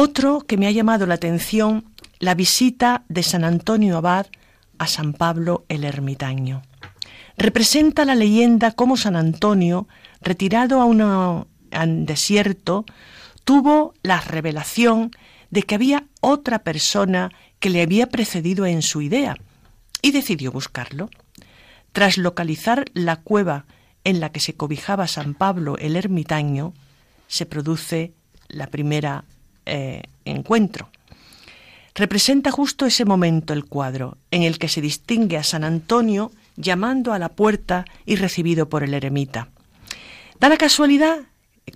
Otro 0.00 0.42
que 0.42 0.56
me 0.56 0.68
ha 0.68 0.70
llamado 0.70 1.06
la 1.06 1.14
atención, 1.14 1.84
la 2.20 2.36
visita 2.36 3.02
de 3.08 3.24
San 3.24 3.42
Antonio 3.42 3.96
Abad 3.96 4.26
a 4.78 4.86
San 4.86 5.12
Pablo 5.12 5.64
el 5.68 5.82
Ermitaño 5.82 6.62
representa 7.36 8.04
la 8.04 8.14
leyenda 8.14 8.70
cómo 8.70 8.96
San 8.96 9.16
Antonio, 9.16 9.88
retirado 10.20 10.80
a 10.80 10.84
un 10.84 11.46
desierto, 12.06 12.84
tuvo 13.42 13.92
la 14.04 14.20
revelación 14.20 15.10
de 15.50 15.64
que 15.64 15.74
había 15.74 16.04
otra 16.20 16.60
persona 16.60 17.30
que 17.58 17.68
le 17.68 17.82
había 17.82 18.08
precedido 18.08 18.66
en 18.66 18.82
su 18.82 19.00
idea 19.00 19.36
y 20.00 20.12
decidió 20.12 20.52
buscarlo. 20.52 21.10
Tras 21.90 22.18
localizar 22.18 22.84
la 22.94 23.16
cueva 23.16 23.66
en 24.04 24.20
la 24.20 24.30
que 24.30 24.38
se 24.38 24.54
cobijaba 24.54 25.08
San 25.08 25.34
Pablo 25.34 25.76
el 25.78 25.96
ermitaño, 25.96 26.72
se 27.26 27.46
produce 27.46 28.12
la 28.48 28.68
primera 28.68 29.24
eh, 29.68 30.02
encuentro. 30.24 30.90
Representa 31.94 32.50
justo 32.50 32.86
ese 32.86 33.04
momento 33.04 33.52
el 33.52 33.64
cuadro 33.64 34.18
en 34.30 34.42
el 34.42 34.58
que 34.58 34.68
se 34.68 34.80
distingue 34.80 35.36
a 35.36 35.42
San 35.42 35.64
Antonio 35.64 36.30
llamando 36.56 37.12
a 37.12 37.18
la 37.18 37.28
puerta 37.28 37.84
y 38.06 38.16
recibido 38.16 38.68
por 38.68 38.82
el 38.82 38.94
eremita. 38.94 39.48
Da 40.40 40.48
la 40.48 40.56
casualidad 40.56 41.18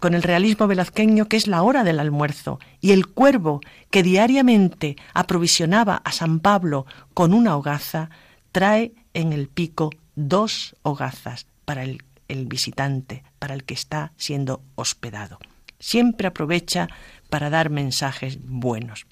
con 0.00 0.14
el 0.14 0.22
realismo 0.22 0.66
velazqueño 0.66 1.26
que 1.26 1.37
es 1.37 1.46
la 1.46 1.62
hora 1.62 1.84
del 1.84 2.00
almuerzo 2.00 2.58
y 2.80 2.92
el 2.92 3.08
cuervo 3.08 3.61
que 3.90 4.02
diariamente 4.02 4.96
aprovisionaba 5.12 5.96
a 5.96 6.12
San 6.12 6.40
Pablo 6.40 6.87
con 7.14 7.34
una 7.34 7.56
hogaza 7.56 8.11
trae 8.52 8.92
en 9.14 9.32
el 9.32 9.49
pico 9.49 9.90
dos 10.14 10.76
hogazas 10.82 11.46
para 11.64 11.82
el, 11.82 12.02
el 12.28 12.46
visitante, 12.46 13.25
para 13.38 13.54
el 13.54 13.64
que 13.64 13.75
está 13.75 14.12
siendo 14.16 14.62
hospedado. 14.76 15.38
Siempre 15.78 16.28
aprovecha 16.28 16.88
para 17.33 17.49
dar 17.49 17.71
mensajes 17.71 18.39
buenos. 18.45 19.07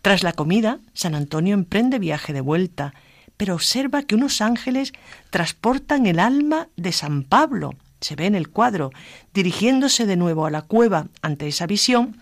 Tras 0.00 0.22
la 0.22 0.32
comida, 0.32 0.80
San 0.94 1.14
Antonio 1.14 1.52
emprende 1.52 1.98
viaje 1.98 2.32
de 2.32 2.40
vuelta 2.40 2.94
pero 3.40 3.54
observa 3.54 4.02
que 4.02 4.14
unos 4.14 4.42
ángeles 4.42 4.92
transportan 5.30 6.04
el 6.04 6.18
alma 6.18 6.68
de 6.76 6.92
San 6.92 7.22
Pablo, 7.22 7.74
se 8.02 8.14
ve 8.14 8.26
en 8.26 8.34
el 8.34 8.50
cuadro, 8.50 8.90
dirigiéndose 9.32 10.04
de 10.04 10.16
nuevo 10.16 10.44
a 10.44 10.50
la 10.50 10.60
cueva 10.60 11.06
ante 11.22 11.48
esa 11.48 11.66
visión, 11.66 12.20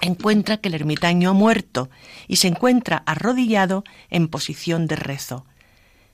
encuentra 0.00 0.58
que 0.58 0.68
el 0.68 0.74
ermitaño 0.74 1.30
ha 1.30 1.32
muerto 1.32 1.90
y 2.28 2.36
se 2.36 2.46
encuentra 2.46 3.02
arrodillado 3.04 3.82
en 4.10 4.28
posición 4.28 4.86
de 4.86 4.94
rezo, 4.94 5.44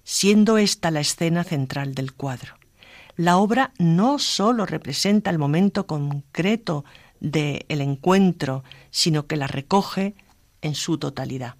siendo 0.04 0.56
esta 0.56 0.90
la 0.90 1.00
escena 1.00 1.44
central 1.44 1.94
del 1.94 2.14
cuadro. 2.14 2.54
La 3.16 3.36
obra 3.36 3.72
no 3.76 4.18
sólo 4.18 4.64
representa 4.64 5.28
el 5.28 5.38
momento 5.38 5.86
concreto 5.86 6.86
del 7.20 7.80
encuentro, 7.80 8.64
sino 8.90 9.26
que 9.26 9.36
la 9.36 9.46
recoge 9.46 10.14
en 10.62 10.74
su 10.74 10.98
totalidad. 10.98 11.56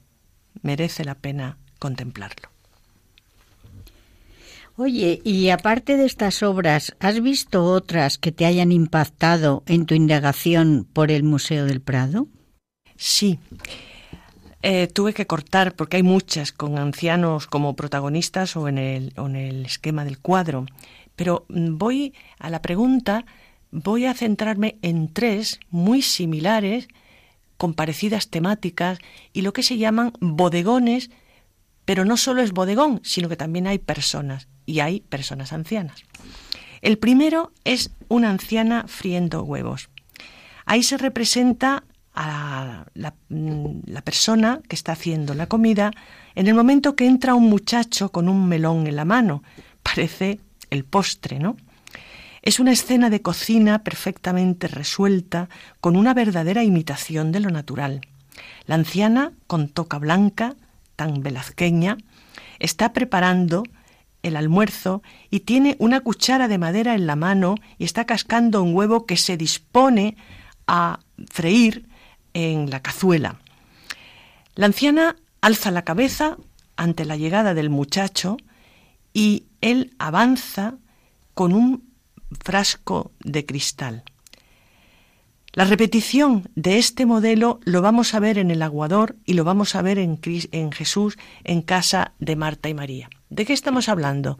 Merece 0.63 1.05
la 1.05 1.15
pena 1.15 1.59
contemplarlo. 1.79 2.49
Oye, 4.77 5.21
y 5.25 5.51
aparte 5.51 5.99
de 5.99 6.07
estas 6.07 6.43
obras, 6.43 6.97
¿has 7.01 7.21
visto 7.21 7.65
otras 7.65 8.17
que 8.17 8.33
te 8.33 8.47
hayan 8.47 8.73
impactado 8.73 9.63
en 9.67 9.85
tu 9.85 9.95
indagación 9.95 10.87
por 10.91 11.11
el 11.11 11.23
Museo 11.23 11.67
del 11.67 11.83
Prado? 11.83 12.29
Sí. 12.97 13.39
Eh, 14.63 14.89
tuve 14.89 15.13
que 15.13 15.27
cortar 15.27 15.75
porque 15.75 15.99
hay 15.99 16.03
muchas 16.03 16.53
con 16.53 16.79
ancianos 16.79 17.47
como 17.47 17.77
protagonistas 17.77 18.57
o 18.57 18.69
en, 18.69 18.79
el, 18.79 19.13
o 19.17 19.27
en 19.27 19.37
el 19.37 19.67
esquema 19.67 20.05
del 20.05 20.19
cuadro. 20.19 20.65
Pero 21.17 21.45
mm, 21.49 21.77
voy 21.77 22.15
a 22.39 22.49
la 22.49 22.63
pregunta, 22.63 23.27
voy 23.71 24.07
a 24.07 24.15
centrarme 24.15 24.79
en 24.83 25.13
tres 25.13 25.61
muy 25.71 26.03
similares, 26.03 26.89
con 27.57 27.75
parecidas 27.75 28.29
temáticas 28.29 28.99
y 29.33 29.43
lo 29.43 29.53
que 29.53 29.63
se 29.63 29.77
llaman 29.77 30.13
bodegones, 30.21 31.11
pero 31.85 32.05
no 32.05 32.17
solo 32.17 32.43
es 32.43 32.53
bodegón, 32.53 33.01
sino 33.05 33.29
que 33.29 33.37
también 33.37 33.67
hay 33.67 33.79
personas 33.79 34.49
y 34.65 34.81
hay 34.81 35.01
personas 35.01 35.53
ancianas. 35.53 36.03
El 36.81 36.99
primero 36.99 37.53
es 37.65 37.91
una 38.09 38.31
anciana 38.31 38.87
friendo 38.89 39.43
huevos. 39.43 39.91
Ahí 40.65 40.83
se 40.83 40.97
representa 40.97 41.85
a 42.15 42.87
mm, 43.29 43.81
la, 43.87 44.03
persona 44.03 44.61
que 44.69 44.77
está 44.77 44.93
haciendo 44.93 45.35
la 45.35 45.47
comida 45.47 45.91
en 46.35 46.47
el 46.47 46.55
momento 46.55 46.97
que 46.97 47.07
entra 47.07 47.35
un 47.35 47.49
muchacho 47.49 48.11
con 48.11 48.29
un 48.29 48.49
melón 48.49 48.87
en 48.87 48.97
la 48.97 49.05
mano. 49.05 49.43
Parece 49.83 50.41
el 50.71 50.85
postre, 50.85 51.39
¿no? 51.39 51.57
Es 52.43 52.59
una 52.59 52.73
escena 52.73 53.11
de 53.11 53.21
cocina 53.21 53.85
perfectamente 53.85 54.67
resuelta, 54.67 55.49
con 55.81 55.97
una 55.97 56.15
verdadera 56.15 56.65
imitación 56.65 57.33
de 57.33 57.41
lo 57.41 57.51
natural. 57.51 58.01
La 58.67 58.77
anciana, 58.77 59.33
con 59.47 59.69
toca 59.69 59.99
blanca, 59.99 60.55
tan 60.97 61.23
velazqueña, 61.23 61.99
está 62.59 62.93
preparando 62.93 63.65
el 64.23 64.37
almuerzo 64.37 65.03
y 65.31 65.41
tiene 65.41 65.77
una 65.79 66.01
cuchara 66.01 66.49
de 66.49 66.59
madera 66.59 66.95
en 66.95 67.07
la 67.07 67.17
mano 67.17 67.57
y 67.79 67.85
está 67.85 68.05
cascando 68.05 68.63
un 68.63 68.75
huevo 68.75 69.07
que 69.07 69.17
se 69.17 69.37
dispone 69.37 70.17
a 70.67 71.01
freír 71.29 71.87
en 72.35 72.71
la 72.71 72.81
cazuela. 72.81 73.41
La 74.55 74.67
anciana 74.67 75.17
alza 75.41 75.71
la 75.71 75.83
cabeza 75.83 76.37
ante 76.77 77.05
la 77.05 77.17
llegada 77.17 77.55
del 77.55 77.71
muchacho 77.71 78.37
y 79.13 79.45
él 79.61 79.95
avanza 79.99 80.75
con 81.35 81.53
un 81.53 81.90
frasco 82.39 83.13
de 83.21 83.45
cristal. 83.47 84.05
La 85.53 85.65
repetición 85.65 86.49
de 86.55 86.79
este 86.79 87.07
modelo 87.07 87.59
lo 87.65 87.83
vamos 87.83 88.15
a 88.15 88.21
ver 88.21 88.39
en 88.39 88.53
el 88.53 88.63
aguador 88.63 89.17
y 89.27 89.33
lo 89.33 89.43
vamos 89.43 89.75
a 89.75 89.83
ver 89.83 89.99
en, 89.99 90.21
en, 90.23 90.71
Jesús 90.71 91.19
en 91.43 91.63
casa 91.63 92.13
de 92.21 92.37
Marta 92.37 92.69
y 92.69 92.75
María. 92.75 93.11
¿De 93.31 93.45
qué 93.45 93.53
estamos 93.53 93.89
hablando? 93.89 94.39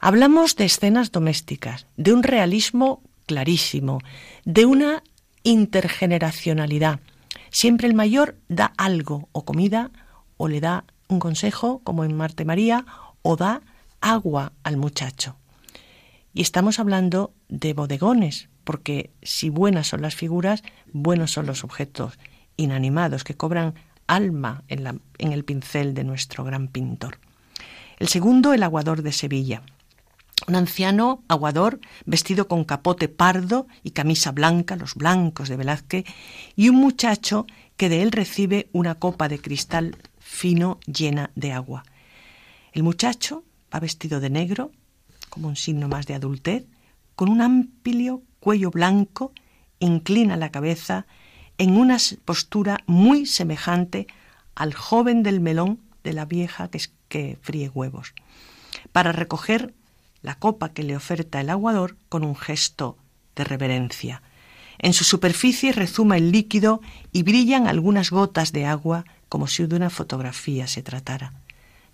Hablamos 0.00 0.56
de 0.56 0.64
escenas 0.64 1.12
domésticas, 1.12 1.86
de 1.96 2.12
un 2.12 2.24
realismo 2.24 3.02
clarísimo, 3.26 4.00
de 4.44 4.66
una 4.66 5.04
intergeneracionalidad. 5.44 6.98
Siempre 7.50 7.86
el 7.86 7.94
mayor 7.94 8.36
da 8.48 8.72
algo, 8.76 9.28
o 9.30 9.44
comida, 9.44 9.92
o 10.36 10.48
le 10.48 10.60
da 10.60 10.84
un 11.08 11.20
consejo, 11.20 11.80
como 11.84 12.04
en 12.04 12.16
Marta 12.16 12.42
y 12.42 12.46
María, 12.46 12.84
o 13.22 13.36
da 13.36 13.62
agua 14.00 14.52
al 14.64 14.76
muchacho. 14.76 15.36
Y 16.36 16.42
estamos 16.42 16.78
hablando 16.78 17.32
de 17.48 17.72
bodegones, 17.72 18.50
porque 18.62 19.10
si 19.22 19.48
buenas 19.48 19.86
son 19.86 20.02
las 20.02 20.14
figuras, 20.14 20.62
buenos 20.92 21.30
son 21.30 21.46
los 21.46 21.64
objetos 21.64 22.18
inanimados 22.58 23.24
que 23.24 23.38
cobran 23.38 23.72
alma 24.06 24.62
en, 24.68 25.00
en 25.16 25.32
el 25.32 25.46
pincel 25.46 25.94
de 25.94 26.04
nuestro 26.04 26.44
gran 26.44 26.68
pintor. 26.68 27.20
El 27.98 28.08
segundo, 28.08 28.52
el 28.52 28.62
aguador 28.64 29.00
de 29.00 29.12
Sevilla. 29.12 29.62
Un 30.46 30.56
anciano 30.56 31.24
aguador 31.26 31.80
vestido 32.04 32.48
con 32.48 32.64
capote 32.64 33.08
pardo 33.08 33.66
y 33.82 33.92
camisa 33.92 34.30
blanca, 34.30 34.76
los 34.76 34.94
blancos 34.94 35.48
de 35.48 35.56
Velázquez, 35.56 36.04
y 36.54 36.68
un 36.68 36.76
muchacho 36.76 37.46
que 37.78 37.88
de 37.88 38.02
él 38.02 38.12
recibe 38.12 38.68
una 38.72 38.96
copa 38.96 39.30
de 39.30 39.38
cristal 39.38 39.96
fino 40.18 40.80
llena 40.84 41.30
de 41.34 41.52
agua. 41.52 41.84
El 42.72 42.82
muchacho 42.82 43.42
va 43.74 43.80
vestido 43.80 44.20
de 44.20 44.28
negro, 44.28 44.70
como 45.36 45.48
un 45.48 45.56
signo 45.56 45.86
más 45.86 46.06
de 46.06 46.14
adultez, 46.14 46.64
con 47.14 47.28
un 47.28 47.42
amplio 47.42 48.22
cuello 48.40 48.70
blanco, 48.70 49.32
inclina 49.80 50.34
la 50.38 50.50
cabeza 50.50 51.06
en 51.58 51.76
una 51.76 51.98
postura 52.24 52.78
muy 52.86 53.26
semejante 53.26 54.06
al 54.54 54.72
joven 54.72 55.22
del 55.22 55.40
melón 55.40 55.78
de 56.04 56.14
la 56.14 56.24
vieja 56.24 56.68
que, 56.68 56.80
que 57.10 57.36
fríe 57.42 57.68
huevos, 57.68 58.14
para 58.92 59.12
recoger 59.12 59.74
la 60.22 60.36
copa 60.36 60.70
que 60.70 60.84
le 60.84 60.96
oferta 60.96 61.42
el 61.42 61.50
aguador 61.50 61.98
con 62.08 62.24
un 62.24 62.34
gesto 62.34 62.96
de 63.34 63.44
reverencia. 63.44 64.22
En 64.78 64.94
su 64.94 65.04
superficie 65.04 65.72
rezuma 65.72 66.16
el 66.16 66.32
líquido 66.32 66.80
y 67.12 67.24
brillan 67.24 67.66
algunas 67.66 68.08
gotas 68.08 68.52
de 68.52 68.64
agua 68.64 69.04
como 69.28 69.48
si 69.48 69.66
de 69.66 69.76
una 69.76 69.90
fotografía 69.90 70.66
se 70.66 70.80
tratara. 70.80 71.34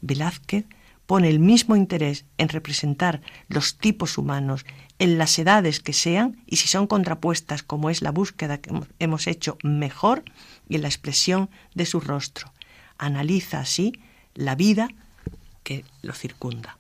Velázquez 0.01 0.65
pone 1.07 1.29
el 1.29 1.39
mismo 1.39 1.77
interés 1.77 2.25
en 2.39 2.49
representar 2.49 3.23
los 3.49 3.77
tipos 3.79 4.19
humanos 4.19 4.65
en 4.99 5.19
las 5.19 5.39
edades 5.39 5.81
que 5.81 5.93
sean 5.93 6.43
y 6.47 6.57
si 6.57 6.69
son 6.69 6.87
contrapuestas 6.87 7.63
como 7.63 7.91
es 7.91 8.03
la 8.03 8.13
búsqueda 8.13 8.59
que 8.59 8.71
hemos 8.99 9.27
hecho 9.27 9.59
mejor 9.63 10.25
y 10.69 10.77
en 10.77 10.83
la 10.83 10.89
expresión 10.89 11.51
de 11.75 11.87
su 11.87 12.01
rostro. 12.01 12.53
Analiza 12.99 13.61
así 13.61 13.93
la 14.35 14.55
vida 14.55 14.89
que 15.65 15.85
lo 16.03 16.13
circunda. 16.13 16.77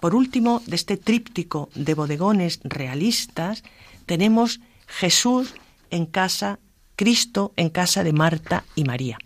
Por 0.00 0.14
último, 0.14 0.62
de 0.66 0.76
este 0.76 0.98
tríptico 0.98 1.70
de 1.74 1.94
bodegones 1.94 2.60
realistas, 2.62 3.64
tenemos 4.04 4.60
Jesús 4.86 5.54
en 5.90 6.04
casa, 6.04 6.58
Cristo 6.94 7.54
en 7.56 7.70
casa 7.70 8.04
de 8.04 8.12
Marta 8.12 8.64
y 8.74 8.84
María. 8.84 9.16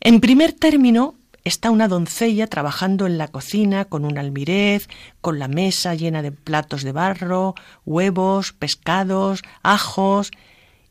En 0.00 0.20
primer 0.20 0.52
término, 0.54 1.14
está 1.44 1.70
una 1.70 1.88
doncella 1.88 2.46
trabajando 2.46 3.06
en 3.06 3.18
la 3.18 3.28
cocina 3.28 3.84
con 3.84 4.04
un 4.04 4.18
almirez, 4.18 4.88
con 5.20 5.38
la 5.38 5.48
mesa 5.48 5.94
llena 5.94 6.22
de 6.22 6.32
platos 6.32 6.82
de 6.82 6.92
barro, 6.92 7.54
huevos, 7.84 8.52
pescados, 8.52 9.42
ajos 9.62 10.30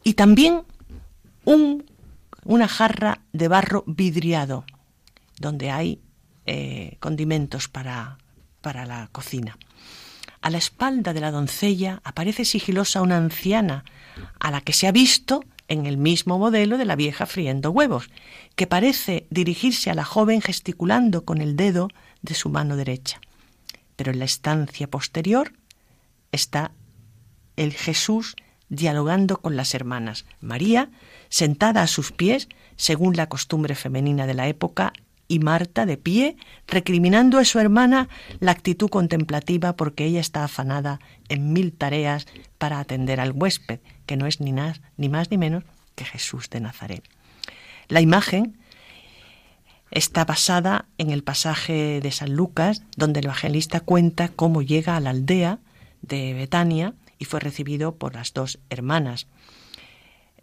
y 0.04 0.14
también 0.14 0.62
un, 1.44 1.86
una 2.46 2.68
jarra 2.68 3.22
de 3.34 3.48
barro 3.48 3.84
vidriado 3.88 4.66
donde 5.40 5.72
hay 5.72 6.02
eh, 6.46 6.98
condimentos 7.00 7.68
para, 7.68 8.20
para 8.62 8.86
la 8.86 9.10
cocina. 9.12 9.58
A 10.42 10.50
la 10.50 10.58
espalda 10.58 11.14
de 11.14 11.22
la 11.22 11.32
doncella 11.32 12.02
aparece 12.04 12.46
sigilosa 12.46 13.02
una 13.02 13.18
anciana 13.18 13.86
a 14.40 14.52
la 14.52 14.62
que 14.62 14.74
se 14.74 14.88
ha 14.88 14.92
visto 14.92 15.44
en 15.68 15.86
el 15.86 15.98
mismo 15.98 16.38
modelo 16.38 16.78
de 16.78 16.86
la 16.86 16.96
vieja 16.96 17.26
friendo 17.26 17.72
huevos, 17.72 18.10
que 18.56 18.68
parece 18.68 19.28
dirigirse 19.30 19.90
a 19.90 19.96
la 19.96 20.04
joven 20.04 20.42
gesticulando 20.42 21.26
con 21.26 21.42
el 21.42 21.56
dedo 21.56 21.90
de 22.22 22.34
su 22.34 22.50
mano 22.50 22.76
derecha. 22.76 23.22
Pero 23.96 24.12
en 24.12 24.20
la 24.20 24.26
estancia 24.26 24.90
posterior 24.90 25.54
está 26.32 26.72
el 27.56 27.74
Jesús 27.74 28.36
dialogando 28.70 29.38
con 29.38 29.56
las 29.56 29.74
hermanas. 29.76 30.26
María, 30.42 30.90
sentada 31.30 31.82
a 31.82 31.88
sus 31.88 32.12
pies, 32.12 32.50
según 32.76 33.16
la 33.16 33.30
costumbre 33.30 33.76
femenina 33.76 34.26
de 34.26 34.34
la 34.34 34.48
época, 34.48 34.94
y 35.34 35.40
Marta 35.40 35.88
de 35.88 35.98
pie, 35.98 36.38
recriminando 36.68 37.40
a 37.40 37.46
su 37.46 37.58
hermana 37.58 38.08
la 38.40 38.52
actitud 38.52 38.88
contemplativa 38.88 39.76
porque 39.76 40.06
ella 40.06 40.20
está 40.20 40.44
afanada 40.44 41.00
en 41.28 41.54
mil 41.54 41.74
tareas 41.74 42.28
para 42.60 42.80
atender 42.80 43.20
al 43.20 43.32
huésped, 43.32 43.80
que 44.06 44.16
no 44.16 44.28
es 44.28 44.40
ni, 44.40 44.54
más 44.54 44.80
ni 44.98 45.38
menos 45.40 45.64
que 45.96 46.06
Jesús 46.06 46.52
de 46.52 46.60
Nazaret. 46.60 47.04
La 47.88 48.00
imagen 48.00 48.60
está 49.90 50.24
basada 50.24 50.86
en 51.00 51.10
el 51.10 51.24
pasaje 51.24 52.00
de 52.00 52.12
San 52.12 52.36
Lucas, 52.36 52.84
donde 52.96 53.22
el 53.22 53.26
evangelista 53.26 53.80
cuenta 53.80 54.30
cómo 54.30 54.62
llega 54.62 54.96
a 54.96 55.00
la 55.00 55.10
aldea 55.10 55.58
de 56.04 56.36
Betania 56.36 56.94
y 57.18 57.26
fue 57.26 57.40
recibido 57.40 57.96
por 57.96 58.14
las 58.14 58.34
dos 58.34 58.60
hermanas. 58.70 59.26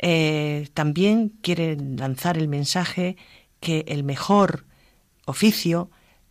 Eh, 0.00 0.68
también 0.74 1.28
quiere 1.42 1.76
lanzar 1.76 2.38
el 2.38 2.48
mensaje 2.48 3.16
que 3.60 3.84
el 3.86 4.02
mejor 4.02 4.64
oficio 5.24 5.90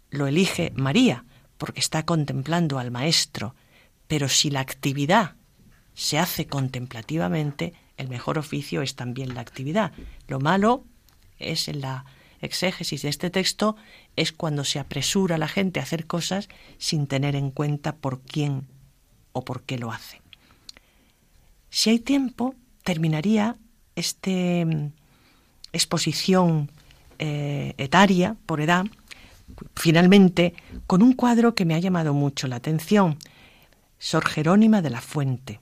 lo 0.10 0.28
elige 0.28 0.72
María, 0.76 1.26
porque 1.58 1.80
está 1.80 2.06
contemplando 2.06 2.80
al 2.80 2.92
Maestro, 2.92 3.56
pero 4.08 4.30
si 4.30 4.50
la 4.50 4.62
actividad 4.62 5.36
se 5.94 6.18
hace 6.18 6.48
contemplativamente, 6.48 7.74
el 7.98 8.08
mejor 8.08 8.38
oficio 8.38 8.82
es 8.82 8.96
también 8.96 9.36
la 9.36 9.42
actividad. 9.42 9.92
Lo 10.28 10.40
malo 10.40 10.86
es 11.38 11.68
en 11.68 11.82
la 11.82 12.06
exégesis 12.42 13.02
de 13.02 13.10
este 13.10 13.30
texto 13.30 13.76
es 14.16 14.32
cuando 14.32 14.64
se 14.64 14.80
apresura 14.80 15.38
la 15.38 15.48
gente 15.48 15.80
a 15.80 15.84
hacer 15.84 16.08
cosas 16.08 16.50
sin 16.78 17.08
tener 17.08 17.36
en 17.36 17.52
cuenta 17.52 17.96
por 17.96 18.22
quién 18.22 18.68
o 19.34 19.44
por 19.44 19.64
qué 19.64 19.78
lo 19.78 19.92
hace. 19.92 20.22
Si 21.70 21.90
hay 21.90 22.00
tiempo, 22.00 22.56
terminaría 22.84 23.58
esta 23.96 24.32
mm, 24.32 24.92
exposición 25.74 26.72
eh, 27.20 27.74
etaria, 27.78 28.36
por 28.46 28.62
edad, 28.62 28.86
finalmente 29.76 30.54
con 30.88 31.02
un 31.02 31.14
cuadro 31.14 31.56
que 31.56 31.66
me 31.66 31.76
ha 31.76 31.80
llamado 31.80 32.14
mucho 32.14 32.48
la 32.48 32.58
atención, 32.58 33.18
Sor 33.98 34.26
Jerónima 34.28 34.82
de 34.82 34.90
la 34.90 35.02
Fuente. 35.02 35.60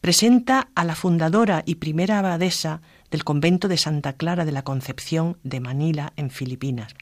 Presenta 0.00 0.68
a 0.74 0.84
la 0.84 0.94
fundadora 0.94 1.62
y 1.66 1.76
primera 1.76 2.18
abadesa 2.18 2.80
del 3.10 3.24
convento 3.24 3.68
de 3.68 3.76
Santa 3.76 4.14
Clara 4.14 4.44
de 4.44 4.52
la 4.52 4.62
Concepción 4.62 5.38
de 5.42 5.60
Manila, 5.60 6.12
en 6.16 6.30
Filipinas, 6.30 6.94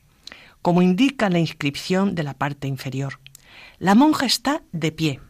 como 0.61 0.83
indica 0.83 1.31
la 1.31 1.39
inscripción 1.39 2.15
de 2.15 2.23
la 2.23 2.35
parte 2.35 2.69
inferior. 2.69 3.19
La 3.79 3.95
monja 3.95 4.27
está 4.27 4.63
de 4.73 4.93
pie, 4.93 5.21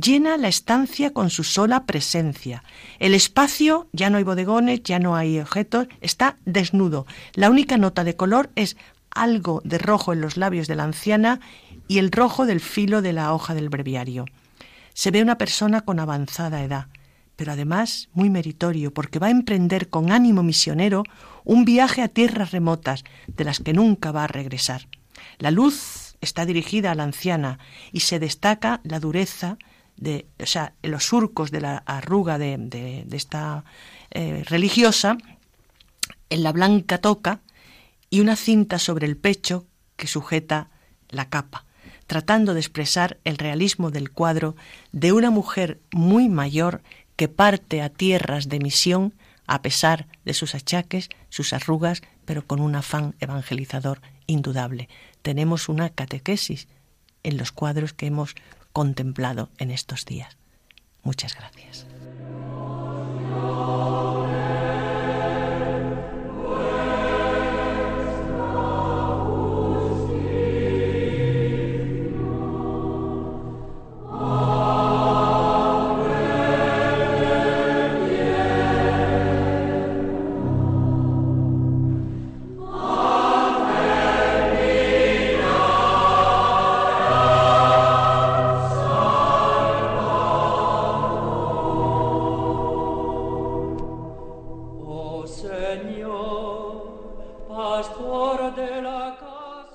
llena 0.00 0.36
la 0.36 0.48
estancia 0.48 1.12
con 1.12 1.30
su 1.30 1.42
sola 1.42 1.86
presencia. 1.86 2.62
El 2.98 3.14
espacio, 3.14 3.88
ya 3.92 4.10
no 4.10 4.18
hay 4.18 4.24
bodegones, 4.24 4.82
ya 4.82 4.98
no 4.98 5.16
hay 5.16 5.40
objetos, 5.40 5.88
está 6.00 6.36
desnudo. 6.44 7.06
La 7.34 7.50
única 7.50 7.78
nota 7.78 8.04
de 8.04 8.14
color 8.14 8.50
es 8.54 8.76
algo 9.10 9.62
de 9.64 9.78
rojo 9.78 10.12
en 10.12 10.20
los 10.20 10.36
labios 10.36 10.68
de 10.68 10.76
la 10.76 10.84
anciana 10.84 11.40
y 11.88 11.98
el 11.98 12.12
rojo 12.12 12.44
del 12.44 12.60
filo 12.60 13.00
de 13.00 13.14
la 13.14 13.32
hoja 13.32 13.54
del 13.54 13.70
breviario. 13.70 14.26
Se 14.92 15.10
ve 15.10 15.22
una 15.22 15.38
persona 15.38 15.80
con 15.80 15.98
avanzada 15.98 16.62
edad, 16.62 16.88
pero 17.36 17.52
además 17.52 18.08
muy 18.12 18.28
meritorio, 18.28 18.92
porque 18.92 19.18
va 19.18 19.28
a 19.28 19.30
emprender 19.30 19.88
con 19.88 20.10
ánimo 20.10 20.42
misionero 20.42 21.04
un 21.44 21.64
viaje 21.64 22.02
a 22.02 22.08
tierras 22.08 22.50
remotas 22.50 23.04
de 23.26 23.44
las 23.44 23.60
que 23.60 23.72
nunca 23.72 24.12
va 24.12 24.24
a 24.24 24.28
regresar. 24.28 24.88
La 25.38 25.50
luz 25.50 26.16
está 26.20 26.44
dirigida 26.44 26.90
a 26.90 26.94
la 26.94 27.04
anciana 27.04 27.58
y 27.92 28.00
se 28.00 28.18
destaca 28.18 28.80
la 28.84 29.00
dureza 29.00 29.58
de, 29.96 30.26
o 30.40 30.46
sea, 30.46 30.74
los 30.82 31.04
surcos 31.04 31.50
de 31.50 31.60
la 31.60 31.78
arruga 31.78 32.38
de, 32.38 33.06
esta 33.12 33.64
eh, 34.10 34.44
religiosa, 34.46 35.16
en 36.28 36.42
la 36.42 36.52
blanca 36.52 36.98
toca 36.98 37.40
y 38.10 38.20
una 38.20 38.36
cinta 38.36 38.78
sobre 38.78 39.06
el 39.06 39.16
pecho 39.16 39.66
que 39.96 40.06
sujeta 40.06 40.68
la 41.08 41.28
capa, 41.28 41.64
tratando 42.06 42.54
de 42.54 42.60
expresar 42.60 43.18
el 43.24 43.38
realismo 43.38 43.90
del 43.90 44.10
cuadro 44.10 44.56
de 44.92 45.12
una 45.12 45.30
mujer 45.30 45.80
muy 45.92 46.28
mayor 46.28 46.82
que 47.16 47.28
parte 47.28 47.82
a 47.82 47.88
tierras 47.88 48.48
de 48.48 48.58
misión 48.58 49.14
a 49.46 49.62
pesar 49.62 50.06
de 50.24 50.34
sus 50.34 50.54
achaques, 50.54 51.08
sus 51.28 51.52
arrugas, 51.52 52.02
pero 52.24 52.46
con 52.46 52.60
un 52.60 52.74
afán 52.74 53.14
evangelizador 53.20 54.00
indudable. 54.26 54.88
Tenemos 55.22 55.68
una 55.68 55.90
catequesis 55.90 56.68
en 57.22 57.36
los 57.36 57.52
cuadros 57.52 57.92
que 57.92 58.06
hemos 58.06 58.34
contemplado 58.76 59.48
en 59.56 59.70
estos 59.70 60.04
días. 60.04 60.36
Muchas 61.02 61.34
gracias. 61.34 61.86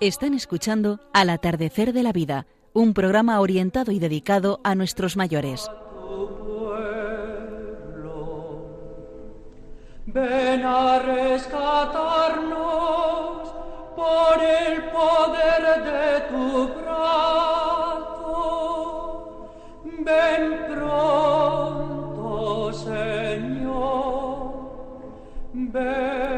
Están 0.01 0.33
escuchando 0.33 0.99
Al 1.13 1.29
atardecer 1.29 1.93
de 1.93 2.01
la 2.01 2.11
vida, 2.11 2.47
un 2.73 2.95
programa 2.95 3.39
orientado 3.39 3.91
y 3.91 3.99
dedicado 3.99 4.59
a 4.63 4.73
nuestros 4.73 5.15
mayores. 5.15 5.69
Ven 10.07 10.65
a 10.65 10.97
rescatarnos 10.97 12.57
por 13.95 14.41
el 14.41 14.85
poder 14.85 15.83
de 15.83 16.21
tu 16.31 16.67
brazo. 16.81 18.25
Ven 19.83 20.65
pronto, 20.73 22.33
Señor. 22.73 24.51
Ven, 25.53 26.31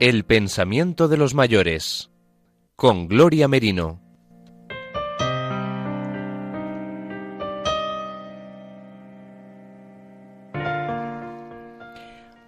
El 0.00 0.24
pensamiento 0.24 1.08
de 1.08 1.18
los 1.18 1.34
mayores 1.34 2.10
con 2.74 3.06
Gloria 3.06 3.48
Merino. 3.48 4.00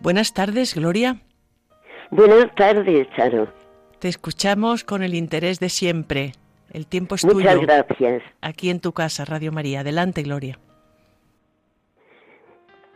Buenas 0.00 0.32
tardes, 0.32 0.74
Gloria. 0.74 1.20
Buenas 2.10 2.54
tardes, 2.54 3.06
Charo. 3.14 3.52
Te 3.98 4.08
escuchamos 4.08 4.82
con 4.82 5.02
el 5.02 5.12
interés 5.12 5.60
de 5.60 5.68
siempre. 5.68 6.32
El 6.70 6.86
tiempo 6.86 7.16
es 7.16 7.20
tuyo. 7.20 7.34
Muchas 7.34 7.60
gracias. 7.60 8.22
Aquí 8.40 8.70
en 8.70 8.80
tu 8.80 8.94
casa, 8.94 9.26
Radio 9.26 9.52
María. 9.52 9.80
Adelante, 9.80 10.22
Gloria. 10.22 10.58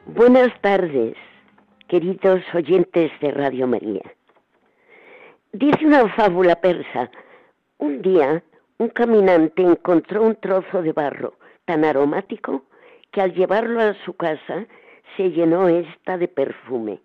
Buenas 0.07 0.59
tardes, 0.62 1.14
queridos 1.88 2.40
oyentes 2.55 3.12
de 3.21 3.31
Radio 3.33 3.66
María. 3.66 4.15
Dice 5.59 5.87
una 5.87 6.07
fábula 6.11 6.57
persa, 6.57 7.11
un 7.79 8.03
día 8.03 8.42
un 8.77 8.90
caminante 8.90 9.62
encontró 9.62 10.23
un 10.23 10.35
trozo 10.35 10.83
de 10.83 10.92
barro 10.92 11.38
tan 11.64 11.83
aromático 11.83 12.66
que 13.11 13.23
al 13.23 13.33
llevarlo 13.33 13.81
a 13.81 13.95
su 14.05 14.12
casa 14.12 14.66
se 15.16 15.31
llenó 15.31 15.66
esta 15.69 16.19
de 16.19 16.29
perfume. 16.29 17.01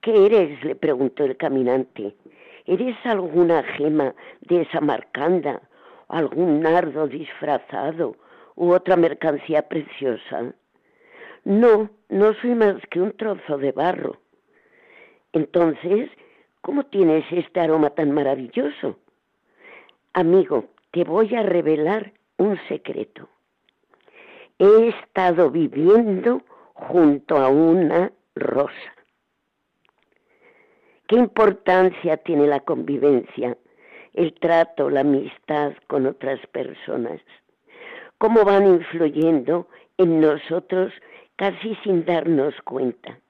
¿Qué 0.00 0.26
eres? 0.26 0.64
le 0.64 0.74
preguntó 0.74 1.22
el 1.22 1.36
caminante. 1.36 2.16
¿Eres 2.64 2.96
alguna 3.04 3.62
gema 3.62 4.12
de 4.40 4.62
esa 4.62 4.80
marcanda, 4.80 5.62
algún 6.08 6.62
nardo 6.62 7.06
disfrazado 7.06 8.16
u 8.56 8.72
otra 8.72 8.96
mercancía 8.96 9.68
preciosa? 9.68 10.52
No, 11.44 11.90
no 12.08 12.34
soy 12.42 12.56
más 12.56 12.74
que 12.90 13.00
un 13.00 13.12
trozo 13.12 13.56
de 13.56 13.70
barro. 13.70 14.16
Entonces, 15.32 16.10
¿Cómo 16.66 16.82
tienes 16.82 17.24
este 17.30 17.60
aroma 17.60 17.90
tan 17.90 18.10
maravilloso? 18.10 18.98
Amigo, 20.14 20.64
te 20.90 21.04
voy 21.04 21.32
a 21.36 21.44
revelar 21.44 22.12
un 22.38 22.58
secreto. 22.66 23.28
He 24.58 24.88
estado 24.88 25.48
viviendo 25.52 26.42
junto 26.74 27.36
a 27.36 27.50
una 27.50 28.10
rosa. 28.34 28.94
¿Qué 31.06 31.14
importancia 31.14 32.16
tiene 32.16 32.48
la 32.48 32.58
convivencia, 32.58 33.56
el 34.14 34.34
trato, 34.34 34.90
la 34.90 35.02
amistad 35.02 35.72
con 35.86 36.04
otras 36.04 36.44
personas? 36.48 37.20
¿Cómo 38.18 38.44
van 38.44 38.66
influyendo 38.66 39.68
en 39.98 40.20
nosotros 40.20 40.92
casi 41.36 41.76
sin 41.84 42.04
darnos 42.04 42.60
cuenta? 42.62 43.20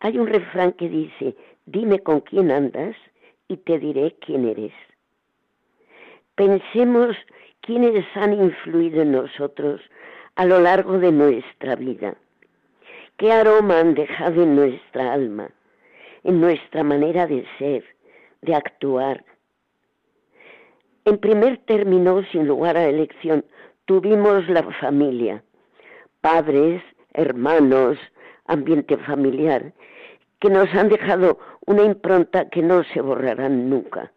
Hay 0.00 0.18
un 0.18 0.26
refrán 0.26 0.72
que 0.72 0.88
dice, 0.88 1.36
dime 1.66 1.98
con 1.98 2.20
quién 2.20 2.50
andas 2.50 2.96
y 3.48 3.58
te 3.58 3.78
diré 3.78 4.16
quién 4.20 4.48
eres. 4.48 4.72
Pensemos 6.34 7.16
quiénes 7.60 8.04
han 8.14 8.32
influido 8.32 9.02
en 9.02 9.12
nosotros 9.12 9.80
a 10.36 10.44
lo 10.44 10.60
largo 10.60 10.98
de 10.98 11.12
nuestra 11.12 11.76
vida. 11.76 12.16
¿Qué 13.16 13.32
aroma 13.32 13.80
han 13.80 13.94
dejado 13.94 14.42
en 14.42 14.54
nuestra 14.54 15.12
alma, 15.12 15.50
en 16.22 16.40
nuestra 16.40 16.82
manera 16.84 17.26
de 17.26 17.44
ser, 17.58 17.84
de 18.42 18.54
actuar? 18.54 19.24
En 21.06 21.18
primer 21.18 21.58
término, 21.58 22.22
sin 22.30 22.46
lugar 22.46 22.76
a 22.76 22.88
elección, 22.88 23.44
tuvimos 23.86 24.48
la 24.48 24.62
familia, 24.80 25.42
padres, 26.20 26.82
hermanos, 27.14 27.96
ambiente 28.46 28.96
familiar, 28.98 29.72
que 30.40 30.50
nos 30.50 30.68
han 30.74 30.88
dejado 30.88 31.38
una 31.66 31.82
impronta 31.84 32.48
que 32.48 32.62
no 32.62 32.84
se 32.84 33.00
borrarán 33.00 33.68
nunca. 33.68 34.12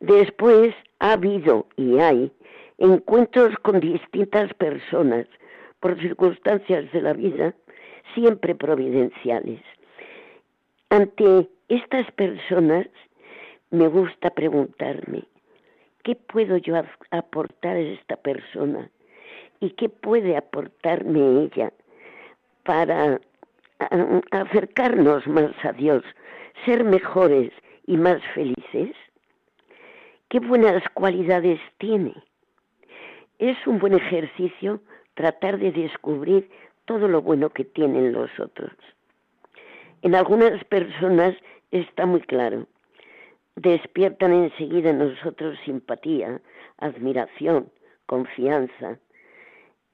Después 0.00 0.74
ha 1.00 1.12
habido 1.12 1.66
y 1.76 1.98
hay 1.98 2.32
encuentros 2.78 3.54
con 3.62 3.80
distintas 3.80 4.52
personas 4.54 5.26
por 5.80 5.98
circunstancias 6.00 6.90
de 6.92 7.00
la 7.02 7.12
vida, 7.12 7.54
siempre 8.14 8.54
providenciales. 8.54 9.60
Ante 10.90 11.48
estas 11.68 12.10
personas 12.12 12.86
me 13.70 13.88
gusta 13.88 14.30
preguntarme, 14.30 15.24
¿qué 16.04 16.14
puedo 16.14 16.56
yo 16.58 16.74
aportar 17.10 17.76
a 17.76 17.80
esta 17.80 18.16
persona? 18.16 18.90
¿Y 19.60 19.70
qué 19.70 19.88
puede 19.88 20.36
aportarme 20.36 21.44
ella 21.44 21.72
para 22.62 23.20
acercarnos 24.30 25.26
más 25.26 25.52
a 25.64 25.72
Dios, 25.72 26.02
ser 26.64 26.84
mejores 26.84 27.52
y 27.86 27.96
más 27.96 28.22
felices? 28.34 28.94
¿Qué 30.28 30.40
buenas 30.40 30.82
cualidades 30.94 31.60
tiene? 31.78 32.14
Es 33.38 33.56
un 33.66 33.78
buen 33.78 33.94
ejercicio 33.94 34.80
tratar 35.14 35.58
de 35.58 35.72
descubrir 35.72 36.50
todo 36.84 37.08
lo 37.08 37.22
bueno 37.22 37.50
que 37.50 37.64
tienen 37.64 38.12
los 38.12 38.30
otros. 38.38 38.72
En 40.02 40.14
algunas 40.14 40.62
personas 40.64 41.34
está 41.70 42.06
muy 42.06 42.20
claro. 42.20 42.66
Despiertan 43.56 44.32
enseguida 44.32 44.90
en 44.90 44.98
nosotros 44.98 45.58
simpatía, 45.64 46.40
admiración, 46.78 47.70
confianza. 48.06 48.98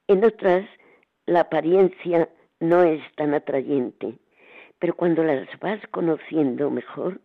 En 0.08 0.24
otras, 0.24 0.66
la 1.26 1.40
apariencia 1.40 2.28
no 2.60 2.82
es 2.82 3.00
tan 3.16 3.34
atrayente, 3.34 4.18
pero 4.82 4.96
cuando 4.96 5.22
las 5.22 5.46
vas 5.60 5.78
conociendo 5.92 6.68
mejor, 6.68 7.20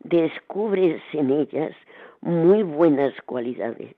descubres 0.00 1.00
en 1.14 1.30
ellas 1.30 1.74
muy 2.20 2.62
buenas 2.62 3.14
cualidades, 3.24 3.94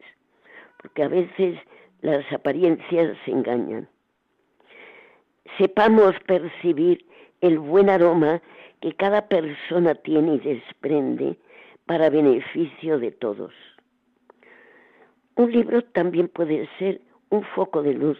porque 0.81 1.03
a 1.03 1.09
veces 1.09 1.59
las 2.01 2.25
apariencias 2.33 3.19
se 3.25 3.33
engañan. 3.33 3.89
Sepamos 5.59 6.15
percibir 6.29 7.05
el 7.41 7.59
buen 7.59 7.91
aroma 7.91 8.41
que 8.81 8.93
cada 8.93 9.27
persona 9.27 9.97
tiene 9.97 10.35
y 10.35 10.39
desprende 10.39 11.37
para 11.87 12.09
beneficio 12.09 13.01
de 13.01 13.11
todos. 13.11 13.53
Un 15.35 15.51
libro 15.51 15.83
también 15.83 16.29
puede 16.29 16.69
ser 16.79 17.01
un 17.31 17.43
foco 17.43 17.83
de 17.83 17.95
luz 17.95 18.19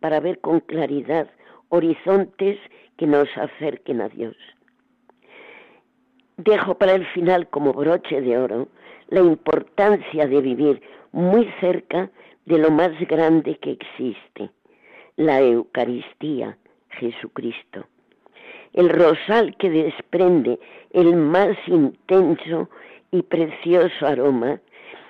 para 0.00 0.18
ver 0.18 0.40
con 0.40 0.60
claridad 0.60 1.28
horizontes 1.74 2.58
que 2.96 3.06
nos 3.06 3.28
acerquen 3.36 4.00
a 4.00 4.08
Dios. 4.08 4.36
Dejo 6.36 6.76
para 6.78 6.92
el 6.94 7.06
final 7.06 7.48
como 7.48 7.72
broche 7.72 8.20
de 8.20 8.38
oro 8.38 8.68
la 9.08 9.20
importancia 9.20 10.26
de 10.26 10.40
vivir 10.40 10.82
muy 11.12 11.48
cerca 11.60 12.10
de 12.46 12.58
lo 12.58 12.70
más 12.70 12.92
grande 13.08 13.56
que 13.58 13.72
existe, 13.72 14.50
la 15.16 15.40
Eucaristía, 15.40 16.58
Jesucristo. 16.90 17.86
El 18.72 18.88
rosal 18.88 19.56
que 19.56 19.70
desprende 19.70 20.58
el 20.90 21.14
más 21.16 21.56
intenso 21.66 22.68
y 23.12 23.22
precioso 23.22 24.06
aroma 24.06 24.60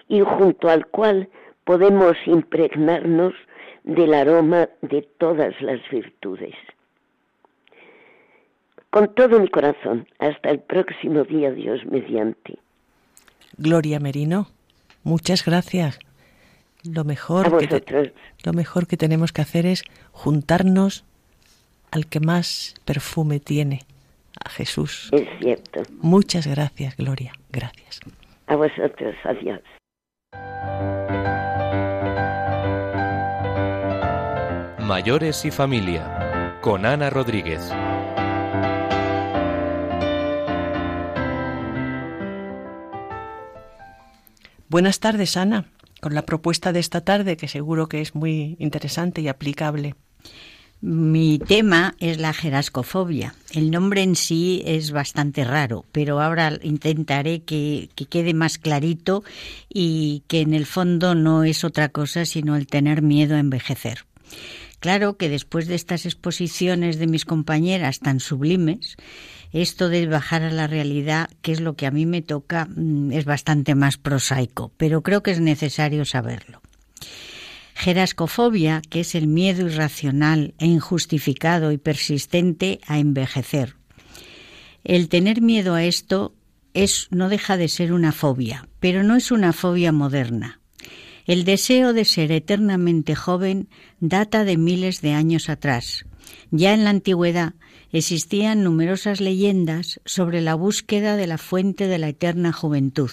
y 0.09 0.21
junto 0.21 0.69
al 0.69 0.87
cual 0.87 1.29
podemos 1.65 2.17
impregnarnos 2.27 3.33
del 3.85 4.15
aroma 4.15 4.69
de 4.83 5.03
todas 5.19 5.55
las 5.61 5.81
virtudes. 5.91 6.55
Con 8.91 9.15
todo 9.15 9.41
mi 9.41 9.49
corazón, 9.49 10.07
hasta 10.19 10.51
el 10.51 10.61
próximo 10.61 11.25
día, 11.25 11.51
Dios 11.51 11.85
mediante. 11.85 12.59
Gloria 13.57 14.01
Merino, 14.01 14.49
muchas 15.03 15.45
gracias. 15.45 15.99
Lo 16.85 17.05
mejor, 17.05 17.57
que 17.59 18.13
lo 18.45 18.53
mejor 18.53 18.87
que 18.87 18.97
tenemos 18.97 19.33
que 19.33 19.43
hacer 19.43 19.67
es 19.67 19.85
juntarnos 20.13 21.05
al 21.91 22.07
que 22.07 22.21
más 22.21 22.75
perfume 22.85 23.41
tiene, 23.41 23.81
a 24.45 24.51
Jesús. 24.51 25.09
Es 25.13 25.29
cierto. 25.41 25.83
Muchas 26.01 26.47
gracias, 26.47 26.97
Gloria. 26.97 27.33
Gracias. 27.51 28.01
A 28.47 28.57
vosotros, 28.57 29.15
adiós. 29.25 29.61
Mayores 34.85 35.47
y 35.47 35.51
familia, 35.51 36.59
con 36.61 36.85
Ana 36.85 37.09
Rodríguez. 37.09 37.63
Buenas 44.69 45.01
tardes, 45.01 45.39
Ana, 45.39 45.65
con 46.03 46.15
la 46.15 46.27
propuesta 46.27 46.75
de 46.75 46.81
esta 46.81 47.01
tarde 47.01 47.39
que 47.39 47.49
seguro 47.49 47.89
que 47.89 48.03
es 48.03 48.15
muy 48.15 48.57
interesante 48.59 49.23
y 49.23 49.29
aplicable. 49.29 49.95
Mi 50.83 51.39
tema 51.39 51.95
es 51.99 52.19
la 52.19 52.35
jerascofobia. 52.35 53.35
El 53.53 53.71
nombre 53.71 54.03
en 54.03 54.17
sí 54.17 54.63
es 54.67 54.91
bastante 54.91 55.45
raro, 55.45 55.87
pero 55.93 56.21
ahora 56.21 56.59
intentaré 56.63 57.41
que, 57.43 57.89
que, 57.95 58.05
quede 58.05 58.35
más 58.35 58.59
clarito 58.59 59.25
y 59.71 60.25
que 60.29 60.43
en 60.43 60.53
el 60.53 60.67
fondo 60.67 61.15
no 61.15 61.43
es 61.43 61.65
otra 61.65 61.89
cosa 61.89 62.27
sino 62.27 62.55
el 62.55 62.67
tener 62.67 63.01
miedo 63.01 63.35
a 63.35 63.41
envejecer. 63.41 64.05
Claro 64.85 65.17
que 65.17 65.31
después 65.31 65.67
de 65.67 65.77
estas 65.77 66.05
exposiciones 66.05 66.99
de 66.99 67.07
mis 67.07 67.25
compañeras 67.25 68.01
tan 68.01 68.21
sublimes, 68.21 68.97
esto 69.51 69.89
de 69.89 70.07
bajar 70.07 70.43
a 70.43 70.51
la 70.51 70.67
realidad, 70.67 71.31
que 71.41 71.53
es 71.53 71.63
lo 71.63 71.75
que 71.75 71.87
a 71.87 71.91
mí 71.91 72.05
me 72.05 72.21
toca, 72.21 72.67
mm, 72.67 73.11
es 73.13 73.25
bastante 73.25 73.75
más 73.75 73.97
prosaico, 73.97 74.75
pero 74.77 75.03
creo 75.03 75.23
que 75.23 75.31
es 75.31 75.41
necesario 75.41 76.05
saberlo. 76.05 76.61
Gerascofobia, 77.75 78.83
que 78.91 79.01
es 79.01 79.15
el 79.15 79.27
miedo 79.27 79.67
irracional 79.67 80.53
e 80.59 80.67
injustificado 80.67 81.73
y 81.73 81.79
persistente 81.79 82.79
a 82.87 82.99
envejecer. 82.99 83.77
El 84.85 85.09
tener 85.09 85.41
miedo 85.41 85.73
a 85.73 85.83
esto 85.83 86.35
es 86.75 87.09
no 87.11 87.31
deja 87.31 87.57
de 87.57 87.69
ser 87.69 87.95
una 87.95 88.13
fobia, 88.13 88.69
pero 88.81 89.03
no 89.03 89.17
es 89.17 89.31
una 89.31 89.55
fobia 89.55 89.93
moderna. 89.93 90.61
El 91.27 91.45
deseo 91.45 91.95
de 91.95 92.05
ser 92.05 92.31
eternamente 92.33 93.15
joven 93.15 93.69
data 93.99 94.45
de 94.45 94.59
miles 94.59 95.01
de 95.01 95.13
años 95.13 95.49
atrás. 95.49 96.05
Ya 96.51 96.75
en 96.75 96.85
la 96.85 96.91
antigüedad 96.91 97.55
existían 97.93 98.63
numerosas 98.63 99.23
leyendas 99.23 100.01
sobre 100.05 100.43
la 100.43 100.55
búsqueda 100.55 101.17
de 101.17 101.27
la 101.27 101.39
fuente 101.39 101.87
de 101.87 101.99
la 101.99 102.09
eterna 102.09 102.53
juventud, 102.53 103.11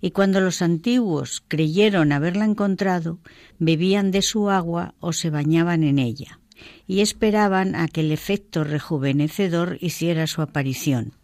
y 0.00 0.12
cuando 0.12 0.40
los 0.40 0.62
antiguos 0.62 1.42
creyeron 1.48 2.12
haberla 2.12 2.44
encontrado, 2.44 3.18
bebían 3.58 4.12
de 4.12 4.22
su 4.22 4.50
agua 4.50 4.94
o 5.00 5.12
se 5.12 5.30
bañaban 5.30 5.82
en 5.82 5.98
ella, 5.98 6.38
y 6.86 7.00
esperaban 7.00 7.74
a 7.74 7.88
que 7.88 8.02
el 8.02 8.12
efecto 8.12 8.62
rejuvenecedor 8.62 9.78
hiciera 9.80 10.26
su 10.26 10.40
aparición. 10.40 11.14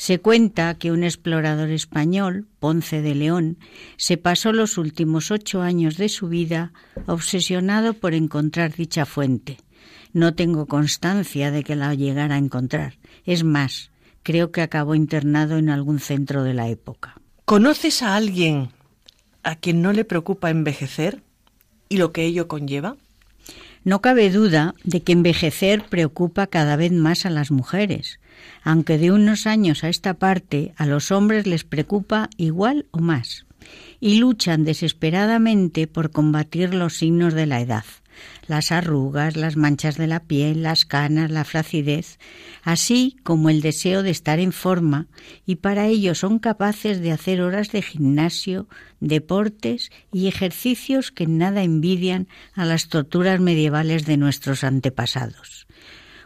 Se 0.00 0.18
cuenta 0.18 0.78
que 0.78 0.92
un 0.92 1.04
explorador 1.04 1.68
español, 1.68 2.46
Ponce 2.58 3.02
de 3.02 3.14
León, 3.14 3.58
se 3.98 4.16
pasó 4.16 4.50
los 4.50 4.78
últimos 4.78 5.30
ocho 5.30 5.60
años 5.60 5.98
de 5.98 6.08
su 6.08 6.28
vida 6.28 6.72
obsesionado 7.04 7.92
por 7.92 8.14
encontrar 8.14 8.74
dicha 8.74 9.04
fuente, 9.04 9.58
no 10.14 10.34
tengo 10.34 10.64
constancia 10.64 11.50
de 11.50 11.64
que 11.64 11.76
la 11.76 11.94
llegara 11.94 12.36
a 12.36 12.38
encontrar. 12.38 12.94
Es 13.26 13.44
más, 13.44 13.90
creo 14.22 14.52
que 14.52 14.62
acabó 14.62 14.94
internado 14.94 15.58
en 15.58 15.68
algún 15.68 16.00
centro 16.00 16.44
de 16.44 16.54
la 16.54 16.70
época. 16.70 17.20
¿Conoces 17.44 18.02
a 18.02 18.16
alguien 18.16 18.70
a 19.42 19.54
quien 19.56 19.82
no 19.82 19.92
le 19.92 20.06
preocupa 20.06 20.48
envejecer 20.48 21.22
y 21.90 21.98
lo 21.98 22.10
que 22.10 22.24
ello 22.24 22.48
conlleva? 22.48 22.96
No 23.84 24.00
cabe 24.00 24.30
duda 24.30 24.74
de 24.82 25.02
que 25.02 25.12
envejecer 25.12 25.84
preocupa 25.90 26.46
cada 26.46 26.76
vez 26.76 26.90
más 26.90 27.26
a 27.26 27.30
las 27.30 27.50
mujeres, 27.50 28.19
aunque 28.62 28.98
de 28.98 29.12
unos 29.12 29.46
años 29.46 29.84
a 29.84 29.88
esta 29.88 30.14
parte 30.14 30.72
a 30.76 30.86
los 30.86 31.10
hombres 31.10 31.46
les 31.46 31.64
preocupa 31.64 32.30
igual 32.36 32.86
o 32.90 32.98
más, 32.98 33.46
y 34.00 34.18
luchan 34.18 34.64
desesperadamente 34.64 35.86
por 35.86 36.10
combatir 36.10 36.74
los 36.74 36.96
signos 36.96 37.34
de 37.34 37.46
la 37.46 37.60
edad 37.60 37.84
las 38.46 38.72
arrugas, 38.72 39.36
las 39.36 39.56
manchas 39.56 39.96
de 39.96 40.06
la 40.06 40.24
piel, 40.24 40.62
las 40.62 40.84
canas, 40.84 41.30
la 41.30 41.44
flacidez, 41.44 42.18
así 42.62 43.16
como 43.22 43.48
el 43.50 43.60
deseo 43.60 44.02
de 44.02 44.10
estar 44.10 44.38
en 44.38 44.52
forma, 44.52 45.06
y 45.46 45.56
para 45.56 45.86
ello 45.86 46.14
son 46.14 46.38
capaces 46.38 47.00
de 47.00 47.12
hacer 47.12 47.40
horas 47.42 47.70
de 47.70 47.82
gimnasio, 47.82 48.68
deportes 49.00 49.90
y 50.12 50.26
ejercicios 50.26 51.12
que 51.12 51.26
nada 51.26 51.62
envidian 51.62 52.28
a 52.54 52.64
las 52.64 52.88
torturas 52.88 53.40
medievales 53.40 54.04
de 54.04 54.16
nuestros 54.16 54.64
antepasados. 54.64 55.66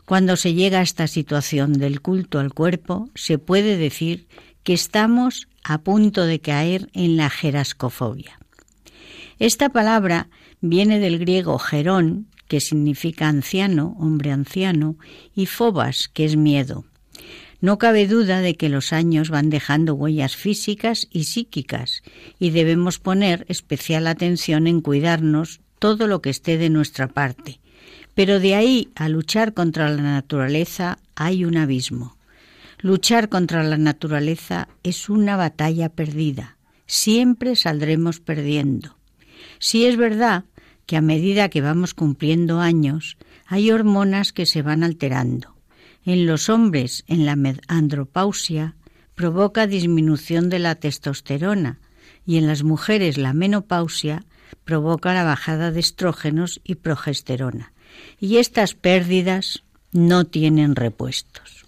Cuando 0.05 0.37
se 0.37 0.53
llega 0.53 0.81
a 0.81 0.83
esta 0.83 1.07
situación 1.07 1.73
del 1.73 2.01
culto 2.01 2.39
al 2.39 2.53
cuerpo, 2.53 3.09
se 3.15 3.39
puede 3.39 3.77
decir 3.77 4.27
que 4.63 4.75
estamos 4.75 5.49
a 5.63 5.79
punto 5.79 6.27
de 6.27 6.41
caer 6.41 6.91
en 6.93 7.17
la 7.17 7.31
jerascofobia. 7.31 8.39
Esta 9.39 9.71
palabra 9.71 10.29
viene 10.61 10.99
del 11.01 11.19
griego 11.19 11.59
gerón, 11.59 12.29
que 12.49 12.61
significa 12.61 13.29
anciano, 13.29 13.97
hombre 13.99 14.31
anciano, 14.31 14.97
y 15.35 15.47
fobas, 15.47 16.09
que 16.13 16.27
es 16.27 16.37
miedo. 16.37 16.85
No 17.61 17.79
cabe 17.79 18.07
duda 18.07 18.41
de 18.41 18.57
que 18.57 18.69
los 18.69 18.93
años 18.93 19.31
van 19.31 19.49
dejando 19.49 19.95
huellas 19.95 20.37
físicas 20.37 21.09
y 21.11 21.25
psíquicas, 21.25 22.03
y 22.39 22.51
debemos 22.51 22.99
poner 22.99 23.47
especial 23.49 24.07
atención 24.07 24.67
en 24.67 24.83
cuidarnos 24.83 25.61
todo 25.79 26.07
lo 26.07 26.21
que 26.21 26.29
esté 26.31 26.59
de 26.59 26.69
nuestra 26.69 27.09
parte. 27.09 27.61
Pero 28.15 28.41
de 28.41 28.55
ahí 28.55 28.91
a 28.95 29.09
luchar 29.09 29.55
contra 29.55 29.89
la 29.91 30.03
naturaleza 30.03 30.99
hay 31.15 31.45
un 31.45 31.57
abismo. 31.57 32.17
Luchar 32.81 33.29
contra 33.29 33.63
la 33.63 33.79
naturaleza 33.79 34.69
es 34.83 35.09
una 35.09 35.37
batalla 35.37 35.89
perdida. 35.89 36.57
siempre 36.87 37.57
saldremos 37.57 38.21
perdiendo. 38.21 38.97
Si 39.59 39.87
es 39.87 39.97
verdad 39.97 40.45
que 40.87 40.97
a 40.97 41.01
medida 41.01 41.49
que 41.49 41.63
vamos 41.63 41.95
cumpliendo 41.95 42.61
años, 42.61 43.17
hay 43.47 43.71
hormonas 43.71 44.33
que 44.33 44.47
se 44.47 44.63
van 44.63 44.85
alterando. 44.85 45.55
En 46.05 46.27
los 46.27 46.49
hombres, 46.51 47.05
en 47.07 47.25
la 47.25 47.39
andropausia, 47.69 48.77
provoca 49.15 49.67
disminución 49.67 50.51
de 50.51 50.59
la 50.59 50.75
testosterona 50.75 51.79
y 52.27 52.37
en 52.37 52.47
las 52.47 52.63
mujeres 52.63 53.17
la 53.17 53.33
menopausia 53.33 54.25
provoca 54.65 55.15
la 55.15 55.25
bajada 55.25 55.71
de 55.71 55.81
estrógenos 55.81 56.61
y 56.65 56.77
progesterona. 56.77 57.73
Y 58.21 58.39
estas 58.39 58.75
pérdidas 58.75 59.63
no 59.93 60.25
tienen 60.25 60.77
repuestos. 60.77 61.65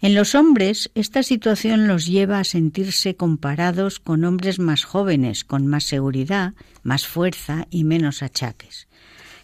En 0.00 0.14
los 0.14 0.34
hombres, 0.34 0.90
esta 0.94 1.22
situación 1.22 1.88
los 1.88 2.06
lleva 2.06 2.38
a 2.38 2.44
sentirse 2.44 3.16
comparados 3.16 3.98
con 3.98 4.24
hombres 4.24 4.58
más 4.58 4.84
jóvenes, 4.84 5.44
con 5.44 5.66
más 5.66 5.84
seguridad, 5.84 6.54
más 6.82 7.06
fuerza 7.06 7.66
y 7.70 7.84
menos 7.84 8.22
achaques. 8.22 8.88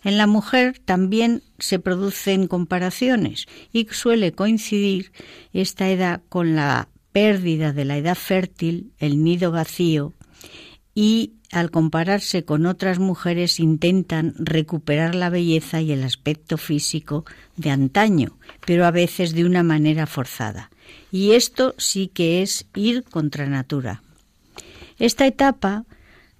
En 0.05 0.18
la 0.18 0.26
mujer 0.26 0.78
también 0.85 1.42
se 1.59 1.78
producen 1.78 2.48
comparaciones 2.48 3.46
y 3.72 3.87
suele 3.90 4.33
coincidir 4.33 5.12
esta 5.52 5.88
edad 5.90 6.22
con 6.28 6.55
la 6.55 6.88
pérdida 7.12 7.72
de 7.72 7.85
la 7.85 7.96
edad 7.96 8.16
fértil, 8.16 8.92
el 8.98 9.22
nido 9.22 9.52
vacío 9.52 10.12
y 10.94 11.35
al 11.50 11.70
compararse 11.70 12.44
con 12.44 12.66
otras 12.66 12.98
mujeres 12.98 13.61
intentan 13.61 14.35
recuperar 14.38 15.14
la 15.14 15.31
belleza 15.31 15.81
y 15.81 15.92
el 15.92 16.02
aspecto 16.02 16.57
físico 16.57 17.24
de 17.57 17.70
antaño, 17.70 18.38
pero 18.66 18.87
a 18.87 18.90
veces 18.90 19.35
de 19.35 19.44
una 19.44 19.62
manera 19.62 20.07
forzada. 20.07 20.70
Y 21.11 21.33
esto 21.33 21.74
sí 21.78 22.09
que 22.09 22.42
es 22.42 22.66
ir 22.74 23.05
contra 23.05 23.46
natura. 23.46 24.02
Esta 24.98 25.26
etapa, 25.26 25.85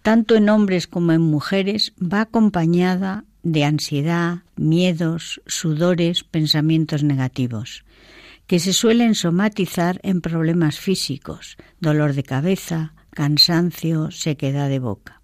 tanto 0.03 0.35
en 0.35 0.49
hombres 0.49 0.87
como 0.87 1.13
en 1.13 1.21
mujeres, 1.21 1.93
va 2.01 2.23
acompañada 2.23 3.25
de 3.43 3.65
ansiedad, 3.65 4.39
miedos, 4.57 5.41
sudores, 5.47 6.25
pensamientos 6.25 7.03
negativos, 7.03 7.85
que 8.47 8.59
se 8.59 8.73
suelen 8.73 9.15
somatizar 9.15 10.01
en 10.03 10.21
problemas 10.21 10.79
físicos, 10.79 11.57
dolor 11.81 12.15
de 12.15 12.23
cabeza, 12.23 12.95
cansancio, 13.13 14.11
sequedad 14.11 14.69
de 14.69 14.79
boca. 14.79 15.23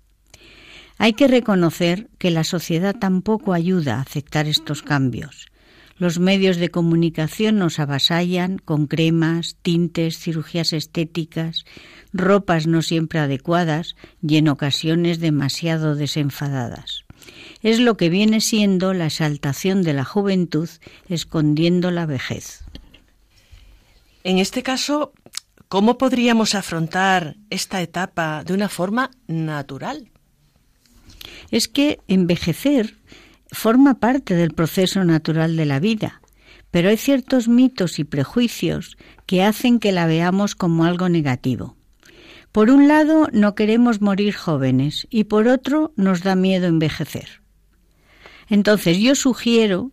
Hay 0.99 1.13
que 1.13 1.29
reconocer 1.29 2.09
que 2.19 2.31
la 2.31 2.45
sociedad 2.45 2.95
tampoco 2.95 3.53
ayuda 3.53 3.97
a 3.97 4.01
aceptar 4.01 4.47
estos 4.47 4.83
cambios. 4.83 5.47
Los 5.97 6.19
medios 6.19 6.59
de 6.59 6.71
comunicación 6.71 7.59
nos 7.59 7.79
avasallan 7.79 8.59
con 8.59 8.87
cremas, 8.87 9.57
tintes, 9.63 10.19
cirugías 10.19 10.73
estéticas, 10.73 11.65
ropas 12.13 12.67
no 12.67 12.83
siempre 12.83 13.19
adecuadas 13.19 13.97
y 14.23 14.37
en 14.37 14.49
ocasiones 14.49 15.19
demasiado 15.19 15.97
desenfadadas. 15.97 17.05
Es 17.63 17.81
lo 17.81 17.97
que 17.97 18.11
viene 18.11 18.41
siendo 18.41 18.95
la 18.95 19.07
exaltación 19.07 19.83
de 19.83 19.93
la 19.93 20.05
juventud 20.05 20.69
escondiendo 21.09 21.91
la 21.91 22.07
vejez. 22.07 22.65
En 24.25 24.39
este 24.39 24.63
caso, 24.63 25.13
¿Cómo 25.69 25.99
podríamos 25.99 26.55
afrontar 26.55 27.37
esta 27.51 27.83
etapa 27.83 28.43
de 28.43 28.55
una 28.55 28.71
forma 28.71 29.11
natural? 29.27 30.11
Es 31.51 31.69
que 31.69 32.01
envejecer 32.09 32.97
forma 33.53 34.01
parte 34.01 34.35
del 34.35 34.55
proceso 34.55 35.05
natural 35.05 35.57
de 35.57 35.67
la 35.67 35.79
vida, 35.79 36.23
pero 36.71 36.89
hay 36.89 36.97
ciertos 36.97 37.49
mitos 37.49 37.99
y 37.99 38.05
prejuicios 38.05 38.97
que 39.27 39.43
hacen 39.43 39.79
que 39.79 39.93
la 39.93 40.07
veamos 40.07 40.55
como 40.55 40.85
algo 40.85 41.11
negativo. 41.11 41.77
Por 42.51 42.71
un 42.71 42.89
lado, 42.89 43.29
no 43.33 43.55
queremos 43.55 44.01
morir 44.01 44.35
jóvenes 44.35 45.07
y 45.11 45.25
por 45.25 45.49
otro, 45.49 45.93
nos 45.97 46.23
da 46.23 46.35
miedo 46.35 46.67
envejecer. 46.67 47.43
Entonces, 48.49 48.97
yo 48.99 49.15
sugiero 49.15 49.93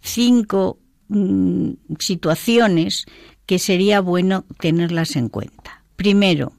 cinco 0.00 0.78
mm, 1.08 1.72
situaciones 1.98 3.04
que 3.50 3.58
sería 3.58 4.00
bueno 4.00 4.44
tenerlas 4.60 5.16
en 5.16 5.28
cuenta. 5.28 5.82
Primero, 5.96 6.52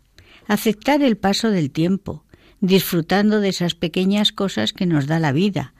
aceptar 0.45 1.01
el 1.01 1.15
paso 1.15 1.49
del 1.49 1.71
tiempo, 1.71 2.25
disfrutando 2.59 3.39
de 3.39 3.47
esas 3.47 3.75
pequeñas 3.75 4.33
cosas 4.33 4.73
que 4.73 4.85
nos 4.85 5.07
da 5.07 5.17
la 5.17 5.31
vida. 5.31 5.73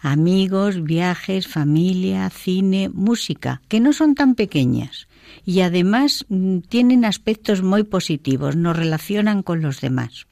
Amigos, 0.00 0.82
viajes, 0.82 1.46
familia, 1.46 2.28
cine, 2.30 2.88
música, 2.88 3.62
que 3.68 3.78
no 3.78 3.92
son 3.92 4.16
tan 4.16 4.34
pequeñas 4.34 5.06
y 5.44 5.60
además 5.60 6.26
mm, 6.30 6.58
tienen 6.68 7.04
aspectos 7.04 7.62
muy 7.62 7.84
positivos, 7.84 8.56
nos 8.56 8.76
relacionan 8.76 9.44
con 9.44 9.62
los 9.62 9.80
demás. 9.80 10.26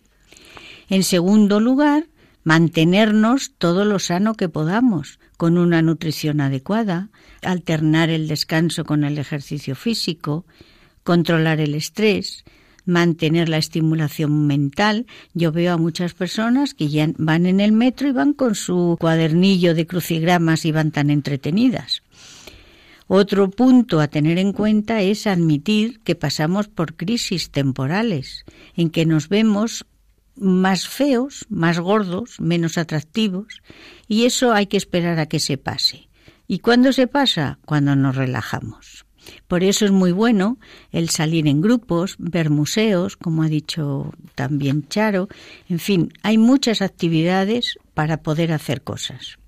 En 0.88 1.04
segundo 1.04 1.60
lugar, 1.60 2.08
mantenernos 2.42 3.52
todo 3.56 3.84
lo 3.84 4.00
sano 4.00 4.34
que 4.34 4.48
podamos, 4.48 5.20
con 5.36 5.58
una 5.58 5.80
nutrición 5.80 6.40
adecuada, 6.40 7.10
alternar 7.44 8.10
el 8.10 8.28
descanso 8.28 8.84
con 8.84 9.04
el 9.04 9.18
ejercicio 9.18 9.74
físico, 9.74 10.44
controlar 11.02 11.60
el 11.60 11.74
estrés, 11.74 12.44
mantener 12.86 13.48
la 13.48 13.58
estimulación 13.58 14.46
mental. 14.46 15.06
Yo 15.32 15.52
veo 15.52 15.74
a 15.74 15.78
muchas 15.78 16.14
personas 16.14 16.74
que 16.74 16.88
ya 16.88 17.08
van 17.16 17.46
en 17.46 17.60
el 17.60 17.72
metro 17.72 18.08
y 18.08 18.12
van 18.12 18.32
con 18.32 18.54
su 18.54 18.96
cuadernillo 19.00 19.74
de 19.74 19.86
crucigramas 19.86 20.64
y 20.64 20.72
van 20.72 20.90
tan 20.90 21.10
entretenidas. 21.10 22.02
Otro 23.06 23.50
punto 23.50 24.00
a 24.00 24.08
tener 24.08 24.38
en 24.38 24.52
cuenta 24.52 25.02
es 25.02 25.26
admitir 25.26 26.00
que 26.00 26.14
pasamos 26.14 26.68
por 26.68 26.94
crisis 26.94 27.50
temporales, 27.50 28.44
en 28.76 28.88
que 28.88 29.04
nos 29.04 29.28
vemos 29.28 29.84
más 30.36 30.88
feos, 30.88 31.44
más 31.48 31.78
gordos, 31.78 32.40
menos 32.40 32.78
atractivos, 32.78 33.62
y 34.08 34.24
eso 34.24 34.52
hay 34.52 34.66
que 34.66 34.78
esperar 34.78 35.18
a 35.18 35.26
que 35.26 35.38
se 35.38 35.58
pase. 35.58 36.08
¿Y 36.46 36.58
cuándo 36.58 36.92
se 36.92 37.06
pasa? 37.06 37.58
Cuando 37.64 37.96
nos 37.96 38.16
relajamos. 38.16 39.06
Por 39.48 39.64
eso 39.64 39.84
es 39.84 39.90
muy 39.90 40.12
bueno 40.12 40.58
el 40.92 41.08
salir 41.08 41.46
en 41.46 41.60
grupos, 41.60 42.16
ver 42.18 42.50
museos, 42.50 43.16
como 43.16 43.42
ha 43.42 43.48
dicho 43.48 44.12
también 44.34 44.86
Charo, 44.88 45.28
en 45.68 45.78
fin, 45.78 46.12
hay 46.22 46.36
muchas 46.38 46.82
actividades 46.82 47.78
para 47.94 48.18
poder 48.18 48.52
hacer 48.52 48.82
cosas. 48.82 49.38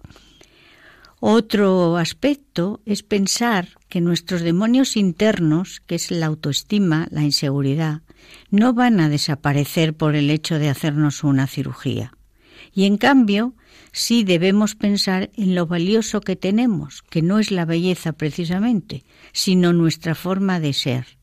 Otro 1.20 1.96
aspecto 1.96 2.80
es 2.84 3.02
pensar 3.02 3.68
que 3.88 4.00
nuestros 4.00 4.42
demonios 4.42 4.96
internos, 4.96 5.82
que 5.86 5.94
es 5.94 6.10
la 6.10 6.26
autoestima, 6.26 7.08
la 7.10 7.22
inseguridad, 7.22 8.02
no 8.50 8.74
van 8.74 9.00
a 9.00 9.08
desaparecer 9.08 9.94
por 9.94 10.14
el 10.14 10.30
hecho 10.30 10.58
de 10.58 10.68
hacernos 10.68 11.24
una 11.24 11.46
cirugía. 11.46 12.15
Y 12.76 12.84
en 12.84 12.98
cambio, 12.98 13.54
sí 13.90 14.22
debemos 14.22 14.74
pensar 14.74 15.30
en 15.34 15.54
lo 15.54 15.66
valioso 15.66 16.20
que 16.20 16.36
tenemos, 16.36 17.02
que 17.02 17.22
no 17.22 17.38
es 17.38 17.50
la 17.50 17.64
belleza 17.64 18.12
precisamente, 18.12 19.02
sino 19.32 19.72
nuestra 19.72 20.14
forma 20.14 20.60
de 20.60 20.74
ser, 20.74 21.16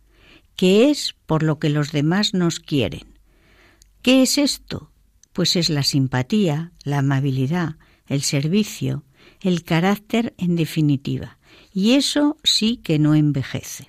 que 0.56 0.90
es 0.90 1.14
por 1.28 1.44
lo 1.44 1.60
que 1.60 1.70
los 1.70 1.92
demás 1.92 2.34
nos 2.34 2.60
quieren. 2.60 3.20
¿Qué 4.02 4.24
es 4.24 4.40
esto? 4.40 4.90
Pues 5.32 5.56
es 5.56 5.70
la 5.70 5.84
simpatía, 5.84 6.72
la 6.84 6.98
amabilidad, 6.98 7.76
el 8.08 8.24
servicio, 8.24 9.04
el 9.40 9.64
carácter 9.64 10.34
en 10.40 10.56
definitiva. 10.56 11.38
Y 11.72 11.92
eso 11.92 12.36
sí 12.44 12.78
que 12.78 12.98
no 12.98 13.14
envejece. 13.14 13.86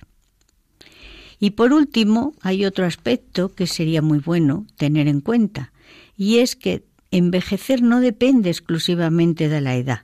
Y 1.39 1.51
por 1.51 1.73
último, 1.73 2.35
hay 2.41 2.63
otro 2.63 2.85
aspecto 2.85 3.55
que 3.55 3.65
sería 3.65 4.03
muy 4.03 4.19
bueno 4.19 4.67
tener 4.77 5.07
en 5.07 5.21
cuenta, 5.21 5.73
y 6.15 6.37
es 6.37 6.55
que 6.55 6.85
envejecer 7.17 7.81
no 7.81 8.01
depende 8.01 8.49
exclusivamente 8.49 9.49
de 9.49 9.61
la 9.61 9.75
edad. 9.75 10.01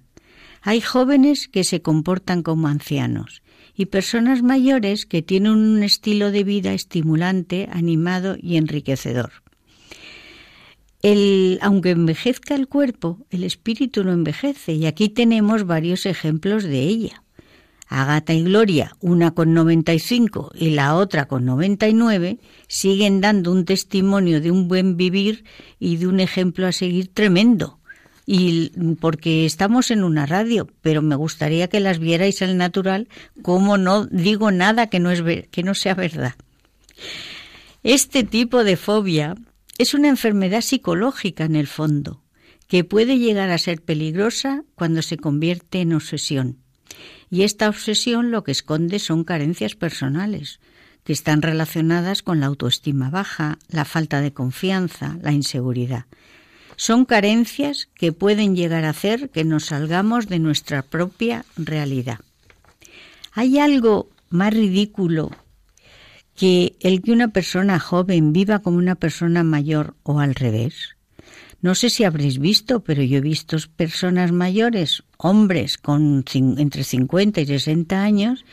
Hay 0.62 0.82
jóvenes 0.82 1.47
que 1.47 1.64
se 1.64 1.82
comportan 1.82 2.43
como 2.43 2.68
ancianos 2.68 3.41
y 3.76 3.88
personas 3.88 4.43
mayores 4.43 5.05
que 5.05 5.22
tienen 5.22 5.53
un 5.53 5.84
estilo 5.84 6.32
de 6.32 6.43
vida 6.43 6.74
estimulante, 6.74 7.68
animado 7.72 8.38
y 8.39 8.57
enriquecedor. 8.57 9.32
Aunque 11.62 11.89
envejezca 11.89 12.53
el 12.53 12.68
cuerpo, 12.68 13.26
el 13.32 13.43
espíritu 13.43 14.03
no 14.03 14.12
envejece 14.12 14.74
y 14.74 14.86
aquí 14.86 15.09
tenemos 15.09 15.66
varios 15.66 16.05
ejemplos 16.05 16.64
de 16.64 16.82
ella. 16.82 17.24
Agata 17.92 18.34
y 18.34 18.44
Gloria, 18.44 18.96
una 19.02 19.32
con 19.32 19.54
95 19.54 20.54
y 20.56 20.70
la 20.70 20.96
otra 20.96 21.28
con 21.28 21.44
99, 21.44 22.39
siguen 22.70 23.20
dando 23.20 23.52
un 23.52 23.66
testimonio 23.66 24.39
de 24.39 24.50
un 24.50 24.70
buen 24.70 24.96
vivir 24.96 25.44
y 25.78 25.98
de 25.98 26.08
un 26.08 26.22
ejemplo 26.22 26.68
a 26.68 26.72
seguir 26.72 27.14
tremendo. 27.14 27.80
Y 28.26 28.72
porque 29.02 29.46
estamos 29.46 29.92
en 29.92 30.06
una 30.06 30.26
radio, 30.26 30.70
pero 30.82 31.02
me 31.02 31.16
gustaría 31.16 31.68
que 31.68 31.82
las 31.82 32.00
vierais 32.00 32.42
al 32.42 32.56
natural, 32.56 33.10
como 33.42 33.78
no 33.78 34.06
digo 34.06 34.52
nada 34.52 34.88
que 34.88 35.02
no, 35.02 35.12
es, 35.12 35.22
que 35.52 35.64
no 35.64 35.76
sea 35.76 35.94
verdad. 35.94 36.36
Este 37.84 38.24
tipo 38.24 38.64
de 38.64 38.78
fobia 38.78 39.36
es 39.78 39.94
una 39.94 40.08
enfermedad 40.08 40.62
psicológica 40.62 41.44
en 41.44 41.58
el 41.58 41.68
fondo, 41.68 42.24
que 42.70 42.86
puede 42.86 43.20
llegar 43.20 43.50
a 43.50 43.58
ser 43.58 43.82
peligrosa 43.82 44.64
cuando 44.76 45.02
se 45.02 45.18
convierte 45.18 45.82
en 45.82 45.92
obsesión. 45.92 46.62
Y 47.30 47.44
esta 47.44 47.70
obsesión 47.70 48.32
lo 48.32 48.44
que 48.44 48.52
esconde 48.52 49.00
son 49.00 49.24
carencias 49.24 49.76
personales, 49.76 50.60
que 51.04 51.14
están 51.14 51.42
relacionadas 51.42 52.22
con 52.22 52.39
la 52.39 52.48
autoestima 52.48 53.10
baja, 53.10 53.58
la 53.70 53.86
falta 53.86 54.22
de 54.22 54.34
confianza, 54.34 55.18
la 55.22 55.32
inseguridad. 55.32 56.06
Son 56.76 57.06
carencias 57.06 57.89
que 57.96 58.12
pueden 58.12 58.56
llegar 58.56 58.86
a 58.86 58.89
hacer 58.89 59.30
que 59.30 59.44
nos 59.44 59.66
salgamos 59.66 60.28
de 60.28 60.39
nuestra 60.39 60.82
propia 60.82 61.46
realidad. 61.56 62.20
¿Hay 63.34 63.60
algo 63.60 64.10
más 64.30 64.54
ridículo 64.54 65.32
que 66.36 66.76
el 66.80 67.02
que 67.02 67.12
una 67.12 67.30
persona 67.30 67.80
joven 67.80 68.34
viva 68.34 68.60
como 68.60 68.78
una 68.78 68.96
persona 68.96 69.44
mayor 69.44 69.96
o 70.04 70.20
al 70.20 70.36
revés? 70.36 70.96
No 71.62 71.76
sé 71.76 71.89
si 71.89 72.03
habréis 72.03 72.39
visto, 72.39 72.84
pero 72.84 73.03
yo 73.03 73.20
he 73.20 73.22
visto 73.22 73.57
personas 73.76 74.32
mayores, 74.32 75.03
hombres 75.18 75.78
con 75.78 76.26
entre 76.34 76.84
50 76.84 77.41
y 77.41 77.45
60 77.45 78.01
años, 78.01 78.45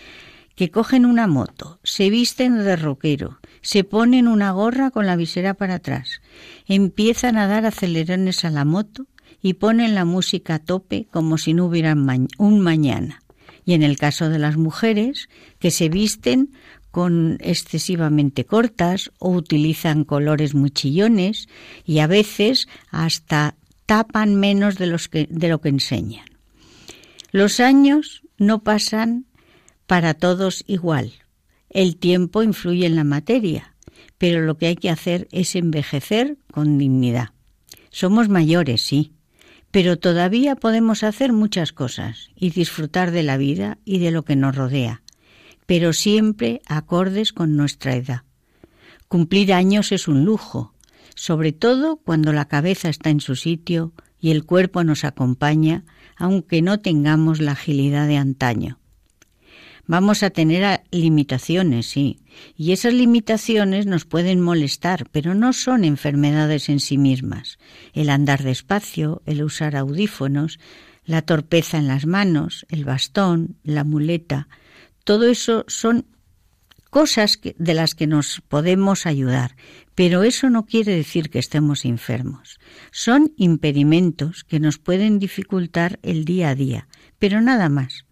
que 0.54 0.70
cogen 0.70 1.06
una 1.06 1.26
moto, 1.26 1.78
se 1.84 2.10
visten 2.10 2.58
de 2.58 2.76
roquero, 2.76 3.38
se 3.62 3.84
ponen 3.84 4.26
una 4.26 4.50
gorra 4.50 4.90
con 4.90 5.06
la 5.06 5.16
visera 5.16 5.54
para 5.54 5.74
atrás, 5.74 6.20
empiezan 6.66 7.36
a 7.38 7.46
dar 7.46 7.64
acelerones 7.64 8.44
a 8.44 8.50
la 8.50 8.64
moto 8.64 9.06
y 9.40 9.54
ponen 9.54 9.94
la 9.94 10.04
música 10.04 10.56
a 10.56 10.58
tope 10.58 11.06
como 11.10 11.38
si 11.38 11.54
no 11.54 11.66
hubiera 11.66 11.96
un 12.38 12.60
mañana. 12.60 13.22
Y 13.64 13.74
en 13.74 13.82
el 13.82 13.98
caso 13.98 14.30
de 14.30 14.38
las 14.38 14.56
mujeres, 14.56 15.28
que 15.58 15.70
se 15.70 15.88
visten 15.88 16.50
excesivamente 17.40 18.44
cortas 18.44 19.10
o 19.18 19.30
utilizan 19.30 20.04
colores 20.04 20.54
muy 20.54 20.70
chillones 20.70 21.48
y 21.84 22.00
a 22.00 22.06
veces 22.06 22.68
hasta 22.90 23.54
tapan 23.86 24.34
menos 24.34 24.78
de, 24.78 24.86
los 24.86 25.08
que, 25.08 25.28
de 25.30 25.48
lo 25.48 25.60
que 25.60 25.68
enseñan. 25.68 26.26
Los 27.30 27.60
años 27.60 28.22
no 28.36 28.62
pasan 28.62 29.26
para 29.86 30.14
todos 30.14 30.64
igual. 30.66 31.12
El 31.70 31.96
tiempo 31.96 32.42
influye 32.42 32.86
en 32.86 32.96
la 32.96 33.04
materia, 33.04 33.74
pero 34.18 34.40
lo 34.42 34.56
que 34.56 34.66
hay 34.66 34.76
que 34.76 34.90
hacer 34.90 35.28
es 35.30 35.54
envejecer 35.54 36.36
con 36.50 36.78
dignidad. 36.78 37.30
Somos 37.90 38.28
mayores, 38.28 38.82
sí, 38.82 39.12
pero 39.70 39.98
todavía 39.98 40.56
podemos 40.56 41.04
hacer 41.04 41.32
muchas 41.32 41.72
cosas 41.72 42.30
y 42.34 42.50
disfrutar 42.50 43.10
de 43.10 43.22
la 43.22 43.36
vida 43.36 43.78
y 43.84 43.98
de 43.98 44.10
lo 44.10 44.24
que 44.24 44.36
nos 44.36 44.56
rodea 44.56 45.02
pero 45.68 45.92
siempre 45.92 46.62
acordes 46.66 47.34
con 47.34 47.54
nuestra 47.54 47.94
edad. 47.94 48.22
Cumplir 49.06 49.52
años 49.52 49.92
es 49.92 50.08
un 50.08 50.24
lujo, 50.24 50.72
sobre 51.14 51.52
todo 51.52 51.98
cuando 51.98 52.32
la 52.32 52.46
cabeza 52.46 52.88
está 52.88 53.10
en 53.10 53.20
su 53.20 53.36
sitio 53.36 53.92
y 54.18 54.30
el 54.30 54.46
cuerpo 54.46 54.82
nos 54.82 55.04
acompaña, 55.04 55.84
aunque 56.16 56.62
no 56.62 56.80
tengamos 56.80 57.42
la 57.42 57.52
agilidad 57.52 58.08
de 58.08 58.16
antaño. 58.16 58.78
Vamos 59.86 60.22
a 60.22 60.30
tener 60.30 60.80
limitaciones, 60.90 61.84
sí, 61.84 62.18
y 62.56 62.72
esas 62.72 62.94
limitaciones 62.94 63.84
nos 63.84 64.06
pueden 64.06 64.40
molestar, 64.40 65.06
pero 65.12 65.34
no 65.34 65.52
son 65.52 65.84
enfermedades 65.84 66.70
en 66.70 66.80
sí 66.80 66.96
mismas. 66.96 67.58
El 67.92 68.08
andar 68.08 68.42
despacio, 68.42 69.20
el 69.26 69.42
usar 69.42 69.76
audífonos, 69.76 70.60
la 71.04 71.20
torpeza 71.20 71.76
en 71.76 71.88
las 71.88 72.06
manos, 72.06 72.64
el 72.70 72.86
bastón, 72.86 73.56
la 73.64 73.84
muleta, 73.84 74.48
todo 75.08 75.26
eso 75.26 75.64
son 75.68 76.04
cosas 76.90 77.40
de 77.56 77.72
las 77.72 77.94
que 77.94 78.06
nos 78.06 78.42
podemos 78.46 79.06
ayudar, 79.06 79.56
pero 79.94 80.22
eso 80.22 80.50
no 80.50 80.66
quiere 80.66 80.94
decir 80.94 81.30
que 81.30 81.38
estemos 81.38 81.86
enfermos. 81.86 82.60
Son 82.90 83.32
impedimentos 83.38 84.44
que 84.44 84.60
nos 84.60 84.76
pueden 84.76 85.18
dificultar 85.18 85.98
el 86.02 86.26
día 86.26 86.50
a 86.50 86.54
día, 86.54 86.88
pero 87.18 87.40
nada 87.40 87.70
más. 87.70 88.04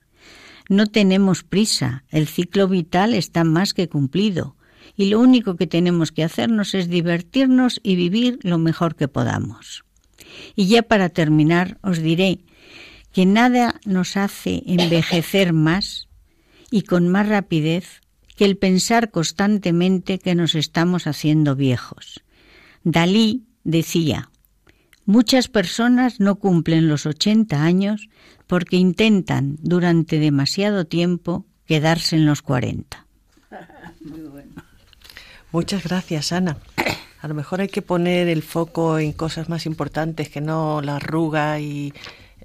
No 0.70 0.86
tenemos 0.86 1.44
prisa, 1.44 2.04
el 2.08 2.28
ciclo 2.28 2.66
vital 2.66 3.12
está 3.12 3.44
más 3.44 3.74
que 3.74 3.90
cumplido 3.90 4.56
y 4.96 5.10
lo 5.10 5.20
único 5.20 5.56
que 5.56 5.66
tenemos 5.66 6.12
que 6.12 6.24
hacernos 6.24 6.72
es 6.72 6.88
divertirnos 6.88 7.78
y 7.82 7.96
vivir 7.96 8.38
lo 8.40 8.56
mejor 8.56 8.96
que 8.96 9.06
podamos. 9.06 9.84
Y 10.54 10.68
ya 10.68 10.80
para 10.80 11.10
terminar 11.10 11.78
os 11.82 11.98
diré 11.98 12.38
que 13.12 13.26
nada 13.26 13.82
nos 13.84 14.16
hace 14.16 14.62
envejecer 14.64 15.52
más 15.52 16.05
y 16.70 16.82
con 16.82 17.08
más 17.08 17.28
rapidez 17.28 18.00
que 18.36 18.44
el 18.44 18.56
pensar 18.56 19.10
constantemente 19.10 20.18
que 20.18 20.34
nos 20.34 20.54
estamos 20.54 21.06
haciendo 21.06 21.56
viejos. 21.56 22.22
Dalí 22.84 23.44
decía, 23.64 24.30
muchas 25.06 25.48
personas 25.48 26.20
no 26.20 26.36
cumplen 26.36 26.88
los 26.88 27.06
80 27.06 27.62
años 27.62 28.08
porque 28.46 28.76
intentan 28.76 29.56
durante 29.60 30.18
demasiado 30.18 30.86
tiempo 30.86 31.46
quedarse 31.66 32.16
en 32.16 32.26
los 32.26 32.42
40. 32.42 33.06
Muchas 35.52 35.84
gracias, 35.84 36.32
Ana. 36.32 36.58
A 37.20 37.28
lo 37.28 37.34
mejor 37.34 37.60
hay 37.60 37.68
que 37.68 37.82
poner 37.82 38.28
el 38.28 38.42
foco 38.42 38.98
en 38.98 39.12
cosas 39.12 39.48
más 39.48 39.66
importantes 39.66 40.28
que 40.28 40.40
no 40.40 40.82
la 40.82 40.96
arruga 40.96 41.58
y 41.58 41.92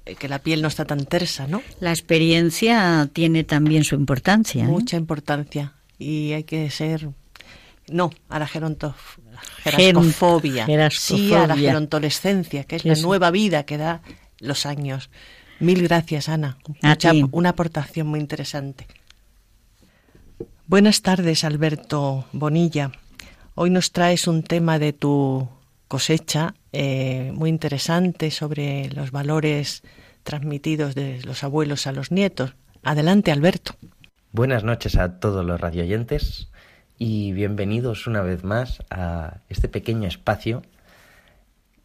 que 0.04 0.28
la 0.28 0.40
piel 0.40 0.62
no 0.62 0.68
está 0.68 0.84
tan 0.84 1.04
tersa, 1.04 1.46
¿no? 1.46 1.62
La 1.80 1.90
experiencia 1.90 3.08
tiene 3.12 3.44
también 3.44 3.84
su 3.84 3.94
importancia. 3.94 4.64
¿eh? 4.64 4.66
Mucha 4.66 4.96
importancia. 4.96 5.74
Y 5.98 6.32
hay 6.32 6.44
que 6.44 6.68
ser. 6.70 7.10
No, 7.88 8.10
a 8.28 8.38
la 8.38 8.46
gerascofobia. 8.46 10.66
Sí, 10.90 11.34
a 11.34 11.46
la 11.46 11.56
gerontolescencia, 11.56 12.64
que 12.64 12.76
es 12.76 12.84
la 12.84 12.94
nueva 12.96 13.30
vida 13.30 13.64
que 13.64 13.76
da 13.76 14.02
los 14.38 14.66
años. 14.66 15.10
Mil 15.60 15.82
gracias, 15.82 16.28
Ana. 16.28 16.58
una 17.30 17.50
aportación 17.50 18.08
muy 18.08 18.20
interesante. 18.20 18.86
Buenas 20.66 21.02
tardes, 21.02 21.44
Alberto 21.44 22.24
Bonilla. 22.32 22.92
Hoy 23.54 23.70
nos 23.70 23.92
traes 23.92 24.26
un 24.26 24.42
tema 24.42 24.78
de 24.78 24.92
tu 24.92 25.48
cosecha 25.86 26.54
eh, 26.72 27.32
muy 27.34 27.50
interesante 27.50 28.30
sobre 28.30 28.88
los 28.90 29.10
valores 29.10 29.82
transmitidos 30.22 30.94
de 30.94 31.20
los 31.22 31.44
abuelos 31.44 31.86
a 31.86 31.92
los 31.92 32.10
nietos. 32.10 32.54
Adelante, 32.82 33.30
Alberto. 33.30 33.74
Buenas 34.32 34.64
noches 34.64 34.96
a 34.96 35.20
todos 35.20 35.44
los 35.44 35.60
radioyentes 35.60 36.48
y 36.96 37.32
bienvenidos 37.32 38.06
una 38.06 38.22
vez 38.22 38.44
más 38.44 38.82
a 38.90 39.40
este 39.50 39.68
pequeño 39.68 40.08
espacio 40.08 40.62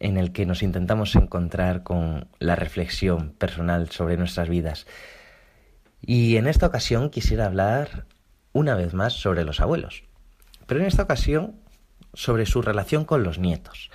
en 0.00 0.16
el 0.16 0.32
que 0.32 0.46
nos 0.46 0.62
intentamos 0.62 1.14
encontrar 1.16 1.82
con 1.82 2.28
la 2.38 2.56
reflexión 2.56 3.32
personal 3.32 3.90
sobre 3.90 4.16
nuestras 4.16 4.48
vidas. 4.48 4.86
Y 6.00 6.36
en 6.36 6.46
esta 6.46 6.66
ocasión 6.66 7.10
quisiera 7.10 7.46
hablar 7.46 8.06
una 8.52 8.74
vez 8.74 8.94
más 8.94 9.12
sobre 9.12 9.44
los 9.44 9.60
abuelos, 9.60 10.04
pero 10.66 10.80
en 10.80 10.86
esta 10.86 11.02
ocasión 11.02 11.56
sobre 12.14 12.46
su 12.46 12.62
relación 12.62 13.04
con 13.04 13.22
los 13.22 13.38
nietos 13.38 13.90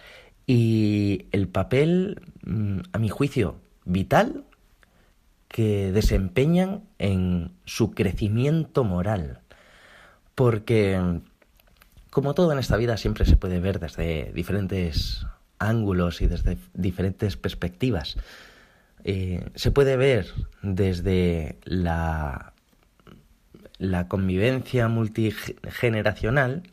y 0.45 1.27
el 1.31 1.47
papel, 1.47 2.21
mm, 2.45 2.79
a 2.91 2.97
mi 2.99 3.09
juicio, 3.09 3.57
vital 3.85 4.43
que 5.47 5.91
desempeñan 5.91 6.83
en 6.97 7.51
su 7.65 7.91
crecimiento 7.91 8.83
moral. 8.83 9.39
Porque, 10.35 10.99
como 12.09 12.33
todo 12.33 12.51
en 12.51 12.59
esta 12.59 12.75
vida, 12.77 12.97
siempre 12.97 13.25
se 13.25 13.37
puede 13.37 13.59
ver 13.59 13.79
desde 13.79 14.31
diferentes 14.33 15.25
ángulos 15.59 16.21
y 16.21 16.27
desde 16.27 16.57
diferentes 16.73 17.37
perspectivas. 17.37 18.17
Eh, 19.03 19.45
se 19.55 19.71
puede 19.71 19.95
ver 19.95 20.27
desde 20.61 21.57
la, 21.65 22.53
la 23.77 24.07
convivencia 24.07 24.87
multigeneracional, 24.87 26.63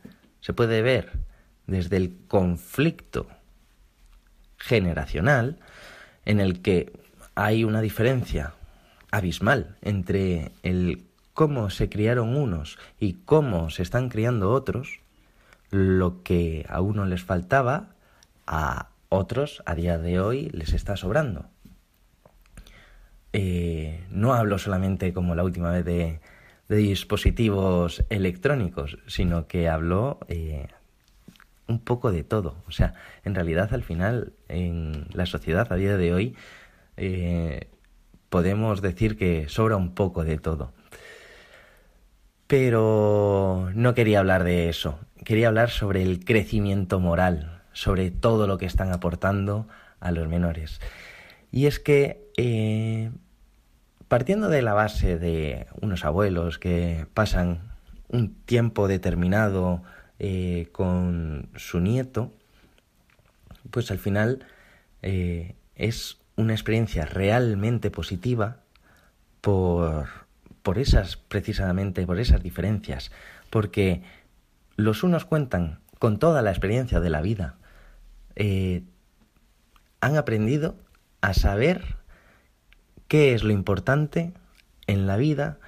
se 0.41 0.55
puede 0.55 0.81
ver 0.81 1.11
desde 1.66 1.99
el 1.99 2.16
conflicto 2.29 3.27
generacional 4.61 5.59
en 6.25 6.39
el 6.39 6.63
que 6.63 6.93
hay 7.35 7.65
una 7.65 7.81
diferencia 7.81 8.55
abismal 9.11 9.77
entre 9.83 10.53
el 10.63 11.07
cómo 11.35 11.71
se 11.71 11.89
criaron 11.89 12.37
unos 12.37 12.79
y 12.99 13.15
cómo 13.25 13.71
se 13.71 13.83
están 13.83 14.11
criando 14.11 14.53
otros, 14.53 15.01
lo 15.71 16.23
que 16.23 16.67
a 16.69 16.81
uno 16.81 17.07
les 17.07 17.23
faltaba, 17.23 17.91
a 18.47 18.91
otros 19.09 19.63
a 19.67 19.75
día 19.75 19.99
de 19.99 20.21
hoy 20.21 20.51
les 20.51 20.73
está 20.73 20.97
sobrando. 20.97 21.47
Eh, 23.33 24.05
no 24.11 24.35
hablo 24.35 24.59
solamente 24.59 25.13
como 25.13 25.35
la 25.35 25.45
última 25.45 25.71
vez 25.71 25.85
de, 25.85 26.21
dispositivos 26.69 28.05
electrónicos, 28.11 28.99
sino 29.09 29.49
que 29.49 29.69
hablo 29.69 30.21
eh, 30.29 30.69
un 31.71 31.79
poco 31.79 32.12
de 32.12 32.25
todo. 32.25 32.57
O 32.66 32.73
sea, 32.73 32.95
en 33.25 33.35
realidad 33.35 33.73
al 33.73 33.83
final 33.83 34.33
en 34.49 35.07
la 35.12 35.27
sociedad 35.27 35.73
a 35.73 35.77
día 35.77 35.97
de 35.97 36.12
hoy 36.12 36.37
eh, 36.97 37.68
podemos 38.29 38.83
decir 38.83 39.16
que 39.16 39.49
sobra 39.49 39.77
un 39.77 39.95
poco 39.95 40.25
de 40.25 40.39
todo. 40.39 40.73
Pero 42.47 43.71
no 43.75 43.95
quería 43.95 44.18
hablar 44.18 44.45
de 44.45 44.68
eso. 44.68 44.99
Quería 45.25 45.49
hablar 45.49 45.71
sobre 45.71 46.03
el 46.03 46.25
crecimiento 46.25 46.99
moral, 46.99 47.62
sobre 47.73 48.11
todo 48.11 48.47
lo 48.47 48.59
que 48.59 48.66
están 48.66 48.93
aportando 48.93 49.68
a 50.01 50.11
los 50.11 50.27
menores. 50.29 50.81
Y 51.53 51.66
es 51.66 51.79
que, 51.79 52.29
eh, 52.37 53.12
partiendo 54.09 54.49
de 54.49 54.62
la 54.62 54.75
base 54.75 55.18
de 55.18 55.66
unos 55.81 56.05
abuelos 56.05 56.59
que 56.59 57.07
pasan 57.14 57.71
un 58.09 58.35
tiempo 58.45 58.89
determinado 58.89 59.83
eh, 60.23 60.68
con 60.71 61.49
su 61.57 61.81
nieto, 61.81 62.31
pues 63.71 63.91
al 63.91 63.99
final 63.99 64.45
eh, 65.01 65.55
es 65.77 66.18
una 66.37 66.53
experiencia 66.53 67.07
realmente 67.07 67.91
positiva 67.91 68.59
por, 69.41 70.09
por 70.62 70.77
esas, 70.77 71.16
precisamente, 71.16 72.05
por 72.05 72.21
esas 72.21 72.43
diferencias, 72.43 73.11
porque 73.49 74.03
los 74.77 75.03
unos 75.03 75.25
cuentan 75.25 75.81
con 75.99 76.18
toda 76.18 76.43
la 76.43 76.51
experiencia 76.51 77.01
de 77.01 77.09
la 77.09 77.23
vida, 77.23 77.55
eh, 78.37 78.83
han 80.03 80.18
aprendido 80.18 80.77
a 81.23 81.33
saber 81.33 81.97
qué 83.09 83.33
es 83.33 83.43
lo 83.43 83.53
importante 83.53 84.35
en 84.87 85.07
la 85.07 85.16
vida, 85.16 85.59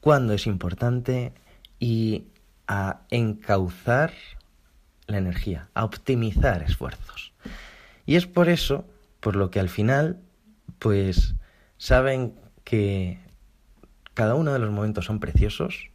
cuándo 0.00 0.32
es 0.32 0.46
importante 0.46 1.32
y 1.80 2.29
a 2.72 3.00
encauzar 3.10 4.12
la 5.08 5.18
energía, 5.18 5.68
a 5.74 5.84
optimizar 5.84 6.62
esfuerzos. 6.62 7.32
Y 8.06 8.14
es 8.14 8.28
por 8.28 8.48
eso, 8.48 8.84
por 9.18 9.34
lo 9.34 9.50
que 9.50 9.58
al 9.58 9.68
final, 9.68 10.20
pues 10.78 11.34
saben 11.78 12.32
que 12.62 13.18
cada 14.14 14.36
uno 14.36 14.52
de 14.52 14.60
los 14.60 14.70
momentos 14.70 15.04
son 15.06 15.18
preciosos 15.18 15.90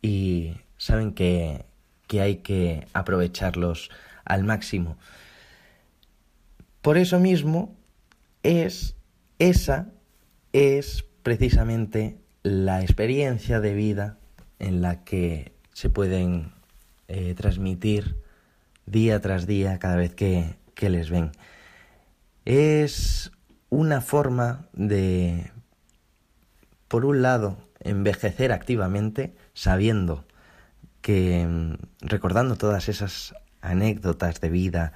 y 0.00 0.54
saben 0.78 1.12
que, 1.12 1.66
que 2.06 2.22
hay 2.22 2.36
que 2.36 2.86
aprovecharlos 2.94 3.90
al 4.24 4.44
máximo. 4.44 4.96
Por 6.80 6.96
eso 6.96 7.20
mismo 7.20 7.76
es 8.42 8.96
esa 9.38 9.88
es 10.54 11.04
precisamente 11.22 12.16
la 12.42 12.80
experiencia 12.80 13.60
de 13.60 13.74
vida 13.74 14.16
en 14.58 14.80
la 14.80 15.04
que 15.04 15.57
se 15.78 15.90
pueden 15.90 16.50
eh, 17.06 17.36
transmitir 17.36 18.16
día 18.86 19.20
tras 19.20 19.46
día 19.46 19.78
cada 19.78 19.94
vez 19.94 20.12
que, 20.12 20.56
que 20.74 20.90
les 20.90 21.08
ven. 21.08 21.30
Es 22.44 23.30
una 23.70 24.00
forma 24.00 24.66
de, 24.72 25.52
por 26.88 27.04
un 27.04 27.22
lado, 27.22 27.58
envejecer 27.78 28.50
activamente 28.50 29.36
sabiendo 29.54 30.24
que, 31.00 31.46
mm, 31.46 31.74
recordando 32.00 32.56
todas 32.56 32.88
esas 32.88 33.36
anécdotas 33.60 34.40
de 34.40 34.50
vida 34.50 34.92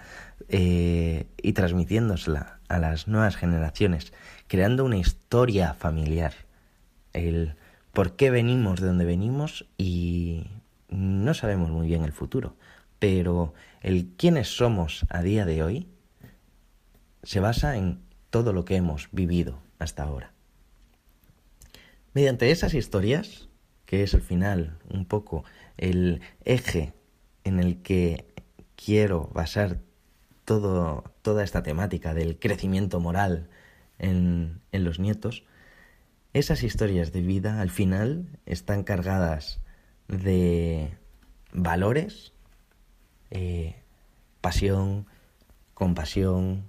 eh, 0.48 1.28
y 1.40 1.52
transmitiéndosela 1.52 2.58
a 2.68 2.78
las 2.80 3.06
nuevas 3.06 3.36
generaciones, 3.36 4.12
creando 4.48 4.84
una 4.84 4.96
historia 4.96 5.74
familiar, 5.74 6.32
el 7.12 7.54
por 7.92 8.16
qué 8.16 8.32
venimos 8.32 8.80
de 8.80 8.88
donde 8.88 9.04
venimos 9.04 9.64
y 9.78 10.48
no 10.92 11.34
sabemos 11.34 11.70
muy 11.70 11.86
bien 11.86 12.04
el 12.04 12.12
futuro, 12.12 12.56
pero 12.98 13.54
el 13.80 14.10
quiénes 14.16 14.48
somos 14.48 15.06
a 15.08 15.22
día 15.22 15.44
de 15.44 15.62
hoy 15.62 15.88
se 17.22 17.40
basa 17.40 17.76
en 17.76 18.00
todo 18.30 18.52
lo 18.52 18.64
que 18.64 18.76
hemos 18.76 19.08
vivido 19.10 19.58
hasta 19.78 20.02
ahora. 20.02 20.32
Mediante 22.14 22.50
esas 22.50 22.74
historias, 22.74 23.48
que 23.86 24.02
es 24.02 24.14
al 24.14 24.20
final 24.20 24.78
un 24.90 25.06
poco 25.06 25.44
el 25.78 26.20
eje 26.44 26.92
en 27.44 27.58
el 27.58 27.82
que 27.82 28.26
quiero 28.76 29.30
basar 29.32 29.80
todo, 30.44 31.04
toda 31.22 31.42
esta 31.42 31.62
temática 31.62 32.14
del 32.14 32.38
crecimiento 32.38 33.00
moral 33.00 33.48
en, 33.98 34.60
en 34.72 34.84
los 34.84 34.98
nietos, 34.98 35.44
esas 36.34 36.62
historias 36.62 37.12
de 37.12 37.22
vida 37.22 37.60
al 37.60 37.70
final 37.70 38.26
están 38.46 38.84
cargadas 38.84 39.61
de 40.12 40.90
valores, 41.52 42.32
eh, 43.30 43.74
pasión, 44.40 45.06
compasión, 45.74 46.68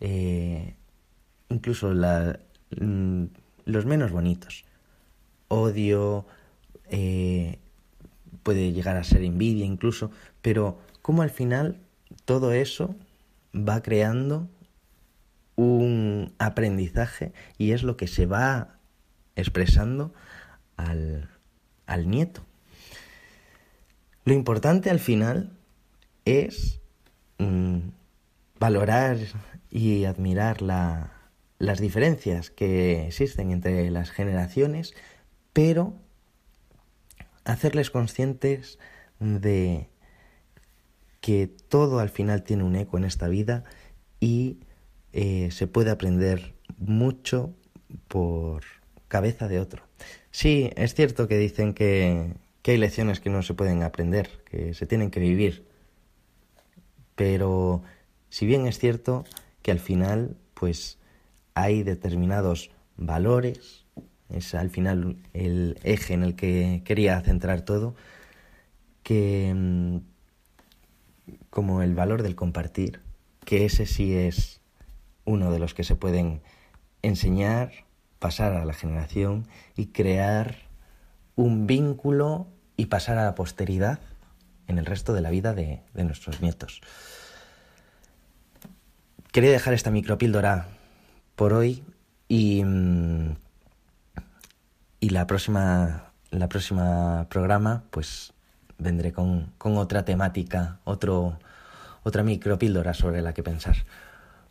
eh, 0.00 0.74
incluso 1.50 1.92
mm, 1.92 3.24
los 3.66 3.86
menos 3.86 4.10
bonitos. 4.10 4.64
Odio, 5.48 6.26
eh, 6.90 7.58
puede 8.42 8.72
llegar 8.72 8.96
a 8.96 9.04
ser 9.04 9.22
envidia 9.22 9.66
incluso, 9.66 10.10
pero 10.42 10.78
como 11.02 11.22
al 11.22 11.30
final 11.30 11.80
todo 12.24 12.52
eso 12.52 12.96
va 13.54 13.82
creando 13.82 14.48
un 15.56 16.32
aprendizaje 16.38 17.32
y 17.58 17.72
es 17.72 17.82
lo 17.82 17.96
que 17.96 18.06
se 18.06 18.26
va 18.26 18.78
expresando 19.36 20.14
al, 20.76 21.28
al 21.86 22.08
nieto. 22.08 22.47
Lo 24.28 24.34
importante 24.34 24.90
al 24.90 24.98
final 24.98 25.56
es 26.26 26.82
mm, 27.38 27.78
valorar 28.60 29.16
y 29.70 30.04
admirar 30.04 30.60
la, 30.60 31.14
las 31.58 31.80
diferencias 31.80 32.50
que 32.50 33.06
existen 33.06 33.52
entre 33.52 33.90
las 33.90 34.10
generaciones, 34.10 34.92
pero 35.54 35.94
hacerles 37.44 37.90
conscientes 37.90 38.78
de 39.18 39.88
que 41.22 41.46
todo 41.46 41.98
al 41.98 42.10
final 42.10 42.42
tiene 42.42 42.64
un 42.64 42.76
eco 42.76 42.98
en 42.98 43.04
esta 43.04 43.28
vida 43.28 43.64
y 44.20 44.58
eh, 45.14 45.48
se 45.52 45.66
puede 45.66 45.90
aprender 45.90 46.54
mucho 46.76 47.54
por 48.08 48.62
cabeza 49.08 49.48
de 49.48 49.58
otro. 49.58 49.84
Sí, 50.30 50.70
es 50.76 50.92
cierto 50.94 51.28
que 51.28 51.38
dicen 51.38 51.72
que, 51.72 52.34
que 52.62 52.72
hay 52.72 52.78
lecciones 52.78 53.20
que 53.20 53.30
no 53.30 53.42
se 53.42 53.54
pueden 53.54 53.82
aprender, 53.82 54.42
que 54.50 54.74
se 54.74 54.86
tienen 54.86 55.10
que 55.10 55.20
vivir, 55.20 55.66
pero 57.14 57.82
si 58.28 58.46
bien 58.46 58.66
es 58.66 58.78
cierto 58.78 59.24
que 59.62 59.72
al 59.72 59.80
final 59.80 60.36
pues 60.54 60.98
hay 61.54 61.82
determinados 61.82 62.70
valores, 62.96 63.86
es 64.28 64.54
al 64.54 64.70
final 64.70 65.16
el 65.32 65.78
eje 65.82 66.14
en 66.14 66.22
el 66.22 66.36
que 66.36 66.82
quería 66.84 67.20
centrar 67.20 67.62
todo, 67.62 67.96
que 69.02 69.52
mm, 69.54 69.98
como 71.50 71.82
el 71.82 71.94
valor 71.94 72.22
del 72.22 72.36
compartir, 72.36 73.00
que 73.44 73.64
ese 73.64 73.86
sí 73.86 74.14
es 74.14 74.60
uno 75.24 75.50
de 75.50 75.58
los 75.58 75.74
que 75.74 75.84
se 75.84 75.96
pueden 75.96 76.40
enseñar, 77.02 77.72
pasar 78.18 78.52
a 78.52 78.64
la 78.64 78.74
generación 78.74 79.48
y 79.76 79.86
crear 79.86 80.67
un 81.38 81.68
vínculo 81.68 82.48
y 82.76 82.86
pasar 82.86 83.16
a 83.16 83.24
la 83.24 83.36
posteridad 83.36 84.00
en 84.66 84.78
el 84.78 84.86
resto 84.86 85.14
de 85.14 85.20
la 85.20 85.30
vida 85.30 85.54
de, 85.54 85.80
nuestros 85.94 86.42
nietos. 86.42 86.80
Quería 89.30 89.52
dejar 89.52 89.72
esta 89.72 89.92
micropíldora 89.92 90.66
por 91.36 91.52
hoy 91.52 91.84
y, 92.26 92.64
mm, 92.64 93.36
y 94.98 95.10
la 95.10 95.28
próxima 95.28 96.10
la 96.30 96.48
próxima 96.48 97.26
programa 97.30 97.84
pues 97.90 98.32
vendré 98.78 99.12
con, 99.12 99.52
con 99.58 99.76
otra 99.76 100.04
temática, 100.04 100.80
otro, 100.84 101.38
otra 102.02 102.24
micropíldora 102.24 102.94
sobre 102.94 103.22
la 103.22 103.32
que 103.32 103.44
pensar. 103.44 103.76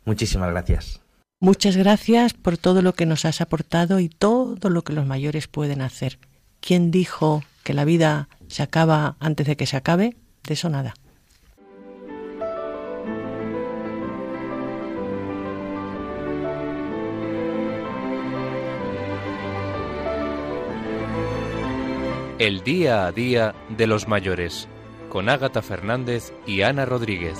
Muchísimas 0.06 0.50
gracias. 0.50 1.00
Muchas 1.38 1.76
gracias 1.76 2.32
por 2.32 2.56
todo 2.56 2.80
lo 2.80 2.94
que 2.94 3.06
nos 3.06 3.26
has 3.26 3.42
aportado 3.42 4.00
y 4.00 4.08
todo 4.08 4.70
lo 4.70 4.82
que 4.82 4.94
los 4.94 5.06
mayores 5.06 5.48
pueden 5.48 5.82
hacer. 5.82 6.18
¿Quién 6.60 6.90
dijo 6.90 7.42
que 7.64 7.74
la 7.74 7.84
vida 7.84 8.28
se 8.48 8.62
acaba 8.62 9.16
antes 9.20 9.46
de 9.46 9.56
que 9.56 9.66
se 9.66 9.76
acabe? 9.76 10.16
De 10.44 10.54
eso 10.54 10.68
nada. 10.68 10.94
El 22.38 22.62
día 22.62 23.06
a 23.06 23.12
día 23.12 23.54
de 23.68 23.88
los 23.88 24.06
mayores, 24.06 24.68
con 25.08 25.28
Ágata 25.28 25.60
Fernández 25.60 26.32
y 26.46 26.62
Ana 26.62 26.84
Rodríguez. 26.84 27.36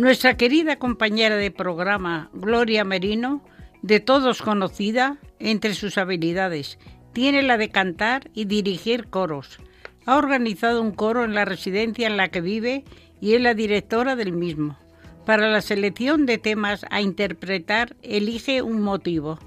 Nuestra 0.00 0.38
querida 0.38 0.76
compañera 0.76 1.36
de 1.36 1.50
programa, 1.50 2.30
Gloria 2.32 2.84
Merino, 2.84 3.44
de 3.82 4.00
todos 4.00 4.40
conocida, 4.40 5.18
entre 5.38 5.74
sus 5.74 5.98
habilidades, 5.98 6.78
tiene 7.12 7.42
la 7.42 7.58
de 7.58 7.68
cantar 7.68 8.30
y 8.32 8.46
dirigir 8.46 9.08
coros. 9.08 9.58
Ha 10.06 10.16
organizado 10.16 10.80
un 10.80 10.92
coro 10.92 11.22
en 11.22 11.34
la 11.34 11.44
residencia 11.44 12.06
en 12.06 12.16
la 12.16 12.30
que 12.30 12.40
vive 12.40 12.82
y 13.20 13.34
es 13.34 13.42
la 13.42 13.52
directora 13.52 14.16
del 14.16 14.32
mismo. 14.32 14.78
Para 15.26 15.50
la 15.50 15.60
selección 15.60 16.24
de 16.24 16.38
temas 16.38 16.86
a 16.88 17.02
interpretar, 17.02 17.94
elige 18.00 18.62
un 18.62 18.80
motivo. 18.80 19.38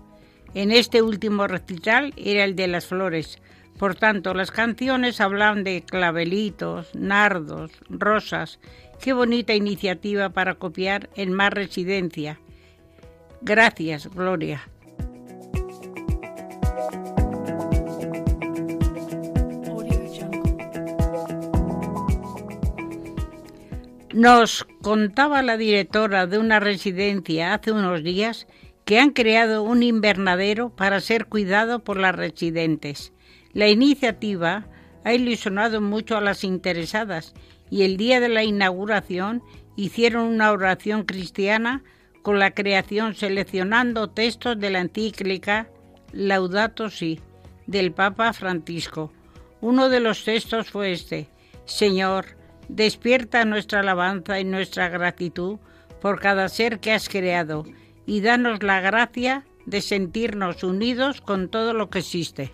En 0.53 0.71
este 0.71 1.01
último 1.01 1.47
recital 1.47 2.13
era 2.15 2.43
el 2.43 2.55
de 2.55 2.67
las 2.67 2.85
flores, 2.85 3.41
Por 3.77 3.95
tanto, 3.95 4.33
las 4.33 4.51
canciones 4.51 5.19
hablan 5.19 5.63
de 5.63 5.83
clavelitos, 5.83 6.93
nardos, 6.95 7.71
rosas. 7.89 8.59
Qué 9.01 9.13
bonita 9.13 9.53
iniciativa 9.53 10.29
para 10.29 10.55
copiar 10.55 11.09
en 11.15 11.33
más 11.33 11.51
residencia. 11.51 12.39
Gracias, 13.41 14.07
Gloria. 14.07 14.61
Nos 24.13 24.67
contaba 24.83 25.41
la 25.41 25.57
directora 25.57 26.27
de 26.27 26.37
una 26.37 26.59
residencia 26.59 27.55
hace 27.55 27.71
unos 27.71 28.03
días 28.03 28.45
que 28.85 28.99
han 28.99 29.09
creado 29.09 29.63
un 29.63 29.81
invernadero 29.81 30.69
para 30.69 30.99
ser 30.99 31.25
cuidado 31.25 31.83
por 31.83 31.97
las 31.97 32.15
residentes. 32.15 33.12
La 33.53 33.69
iniciativa 33.69 34.67
ha 35.03 35.13
ilusionado 35.13 35.81
mucho 35.81 36.17
a 36.17 36.21
las 36.21 36.43
interesadas 36.43 37.33
y 37.69 37.83
el 37.83 37.97
día 37.97 38.19
de 38.19 38.29
la 38.29 38.43
inauguración 38.43 39.43
hicieron 39.75 40.27
una 40.27 40.51
oración 40.51 41.03
cristiana 41.03 41.83
con 42.21 42.39
la 42.39 42.51
creación 42.51 43.15
seleccionando 43.15 44.09
textos 44.09 44.59
de 44.59 44.69
la 44.69 44.79
encíclica 44.79 45.69
Laudato 46.11 46.89
Si 46.89 47.19
del 47.67 47.91
Papa 47.91 48.33
Francisco. 48.33 49.11
Uno 49.61 49.89
de 49.89 49.99
los 49.99 50.23
textos 50.23 50.69
fue 50.69 50.91
este: 50.91 51.29
Señor, 51.65 52.25
Despierta 52.69 53.45
nuestra 53.45 53.81
alabanza 53.81 54.39
y 54.39 54.45
nuestra 54.45 54.89
gratitud 54.89 55.57
por 56.01 56.19
cada 56.19 56.49
ser 56.49 56.79
que 56.79 56.91
has 56.91 57.09
creado 57.09 57.65
y 58.05 58.21
danos 58.21 58.63
la 58.63 58.81
gracia 58.81 59.45
de 59.65 59.81
sentirnos 59.81 60.63
unidos 60.63 61.21
con 61.21 61.49
todo 61.49 61.73
lo 61.73 61.89
que 61.89 61.99
existe. 61.99 62.51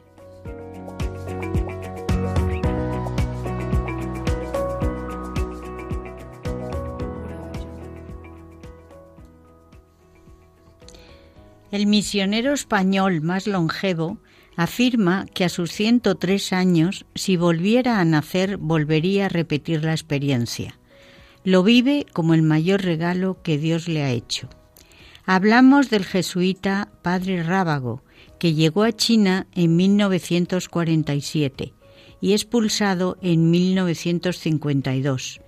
El 11.71 11.85
misionero 11.85 12.53
español 12.53 13.21
más 13.21 13.45
longevo 13.45 14.17
afirma 14.55 15.25
que 15.33 15.45
a 15.45 15.49
sus 15.49 15.71
103 15.71 16.51
años, 16.51 17.05
si 17.15 17.37
volviera 17.37 17.99
a 17.99 18.05
nacer, 18.05 18.57
volvería 18.57 19.27
a 19.27 19.29
repetir 19.29 19.83
la 19.83 19.91
experiencia. 19.91 20.79
Lo 21.43 21.63
vive 21.63 22.05
como 22.11 22.33
el 22.33 22.41
mayor 22.41 22.81
regalo 22.81 23.41
que 23.43 23.57
Dios 23.57 23.87
le 23.87 24.03
ha 24.03 24.11
hecho. 24.11 24.49
Hablamos 25.25 25.89
del 25.89 26.05
jesuita 26.05 26.89
Padre 27.03 27.43
Rábago, 27.43 28.03
que 28.39 28.53
llegó 28.53 28.83
a 28.83 28.91
China 28.91 29.45
en 29.53 29.75
1947 29.75 31.73
y 32.19 32.33
expulsado 32.33 33.17
en 33.21 33.51
1952, 33.51 35.39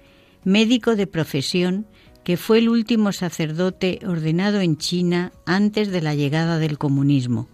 médico 0.43 0.95
de 0.95 1.07
profesión 1.07 1.87
que 2.23 2.37
fue 2.37 2.59
el 2.59 2.69
último 2.69 3.11
sacerdote 3.11 3.99
ordenado 4.05 4.61
en 4.61 4.77
China 4.77 5.31
antes 5.45 5.91
de 5.91 6.01
la 6.01 6.15
llegada 6.15 6.59
del 6.59 6.77
comunismo 6.77 7.47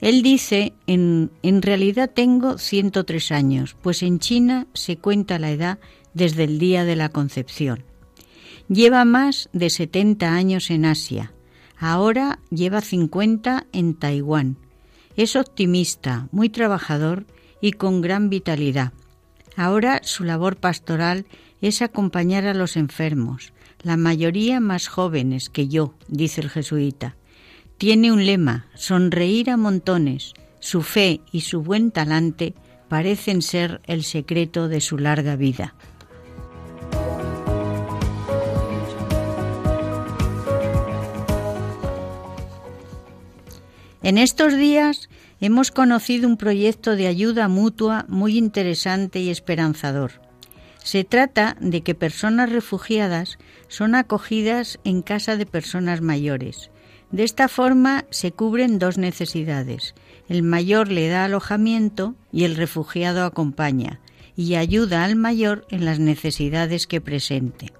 él 0.00 0.22
dice, 0.22 0.74
en, 0.86 1.30
en 1.42 1.62
realidad 1.62 2.10
tengo 2.14 2.58
103 2.58 3.32
años, 3.32 3.76
pues 3.82 4.02
en 4.02 4.20
China 4.20 4.66
se 4.72 4.96
cuenta 4.96 5.38
la 5.38 5.50
edad 5.50 5.78
desde 6.14 6.44
el 6.44 6.58
día 6.58 6.84
de 6.84 6.96
la 6.96 7.08
concepción. 7.08 7.84
Lleva 8.68 9.04
más 9.04 9.48
de 9.52 9.70
70 9.70 10.32
años 10.32 10.70
en 10.70 10.84
Asia, 10.84 11.32
ahora 11.78 12.38
lleva 12.50 12.80
50 12.80 13.66
en 13.72 13.94
Taiwán. 13.94 14.56
Es 15.16 15.34
optimista, 15.34 16.28
muy 16.30 16.48
trabajador 16.48 17.26
y 17.60 17.72
con 17.72 18.00
gran 18.00 18.30
vitalidad. 18.30 18.92
Ahora 19.56 20.00
su 20.04 20.22
labor 20.22 20.56
pastoral 20.56 21.26
es 21.60 21.82
acompañar 21.82 22.46
a 22.46 22.54
los 22.54 22.76
enfermos, 22.76 23.52
la 23.82 23.96
mayoría 23.96 24.60
más 24.60 24.88
jóvenes 24.88 25.48
que 25.50 25.68
yo, 25.68 25.94
dice 26.08 26.40
el 26.40 26.50
jesuita. 26.50 27.16
Tiene 27.78 28.10
un 28.10 28.26
lema, 28.26 28.66
sonreír 28.74 29.50
a 29.50 29.56
montones. 29.56 30.34
Su 30.60 30.82
fe 30.82 31.20
y 31.30 31.42
su 31.42 31.62
buen 31.62 31.92
talante 31.92 32.54
parecen 32.88 33.42
ser 33.42 33.80
el 33.86 34.02
secreto 34.02 34.68
de 34.68 34.80
su 34.80 34.98
larga 34.98 35.36
vida. 35.36 35.74
En 44.02 44.16
estos 44.16 44.56
días 44.56 45.08
hemos 45.40 45.70
conocido 45.70 46.26
un 46.26 46.36
proyecto 46.36 46.96
de 46.96 47.06
ayuda 47.06 47.46
mutua 47.48 48.06
muy 48.08 48.38
interesante 48.38 49.20
y 49.20 49.28
esperanzador. 49.28 50.27
Se 50.82 51.04
trata 51.04 51.56
de 51.60 51.82
que 51.82 51.94
personas 51.94 52.50
refugiadas 52.50 53.38
son 53.68 53.94
acogidas 53.94 54.78
en 54.84 55.02
casa 55.02 55.36
de 55.36 55.46
personas 55.46 56.00
mayores 56.00 56.70
de 57.10 57.24
esta 57.24 57.48
forma 57.48 58.04
se 58.10 58.32
cubren 58.32 58.78
dos 58.78 58.98
necesidades. 58.98 59.94
El 60.28 60.42
mayor 60.42 60.90
le 60.90 61.08
da 61.08 61.24
alojamiento 61.24 62.14
y 62.32 62.44
el 62.44 62.54
refugiado 62.56 63.24
acompaña 63.24 64.00
y 64.36 64.54
ayuda 64.54 65.04
al 65.04 65.16
mayor 65.16 65.66
en 65.70 65.84
las 65.84 65.98
necesidades 65.98 66.86
que 66.86 67.00
presente. 67.00 67.72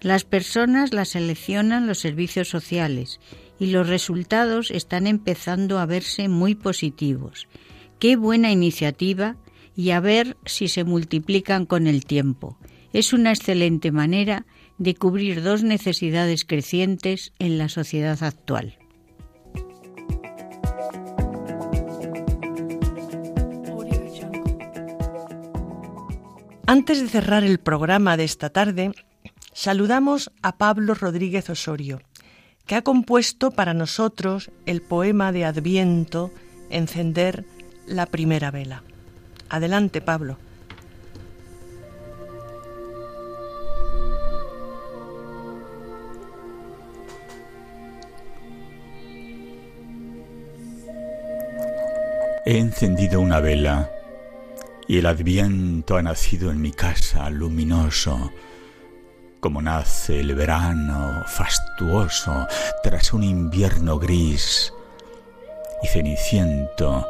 Las 0.00 0.24
personas 0.24 0.92
las 0.92 1.10
seleccionan 1.10 1.86
los 1.86 1.98
servicios 1.98 2.48
sociales 2.48 3.20
y 3.60 3.66
los 3.66 3.88
resultados 3.88 4.70
están 4.70 5.06
empezando 5.06 5.78
a 5.78 5.86
verse 5.86 6.28
muy 6.28 6.54
positivos. 6.54 7.46
Qué 7.98 8.16
buena 8.16 8.50
iniciativa 8.50 9.36
y 9.78 9.92
a 9.92 10.00
ver 10.00 10.36
si 10.44 10.66
se 10.66 10.82
multiplican 10.82 11.64
con 11.64 11.86
el 11.86 12.04
tiempo. 12.04 12.58
Es 12.92 13.12
una 13.12 13.30
excelente 13.30 13.92
manera 13.92 14.44
de 14.76 14.96
cubrir 14.96 15.40
dos 15.40 15.62
necesidades 15.62 16.44
crecientes 16.44 17.32
en 17.38 17.58
la 17.58 17.68
sociedad 17.68 18.20
actual. 18.24 18.76
Antes 26.66 27.00
de 27.00 27.06
cerrar 27.06 27.44
el 27.44 27.60
programa 27.60 28.16
de 28.16 28.24
esta 28.24 28.50
tarde, 28.50 28.90
saludamos 29.52 30.32
a 30.42 30.58
Pablo 30.58 30.94
Rodríguez 30.94 31.48
Osorio, 31.50 32.02
que 32.66 32.74
ha 32.74 32.82
compuesto 32.82 33.52
para 33.52 33.74
nosotros 33.74 34.50
el 34.66 34.82
poema 34.82 35.30
de 35.30 35.44
Adviento 35.44 36.32
Encender 36.68 37.44
la 37.86 38.06
primera 38.06 38.50
vela. 38.50 38.82
Adelante, 39.50 40.00
Pablo. 40.00 40.36
He 52.44 52.56
encendido 52.56 53.20
una 53.20 53.40
vela 53.40 53.90
y 54.86 54.96
el 54.96 55.06
adviento 55.06 55.98
ha 55.98 56.02
nacido 56.02 56.50
en 56.50 56.62
mi 56.62 56.72
casa 56.72 57.28
luminoso, 57.28 58.32
como 59.40 59.60
nace 59.60 60.20
el 60.20 60.34
verano 60.34 61.24
fastuoso 61.26 62.46
tras 62.82 63.12
un 63.12 63.22
invierno 63.22 63.98
gris 63.98 64.72
y 65.82 65.88
ceniciento. 65.88 67.06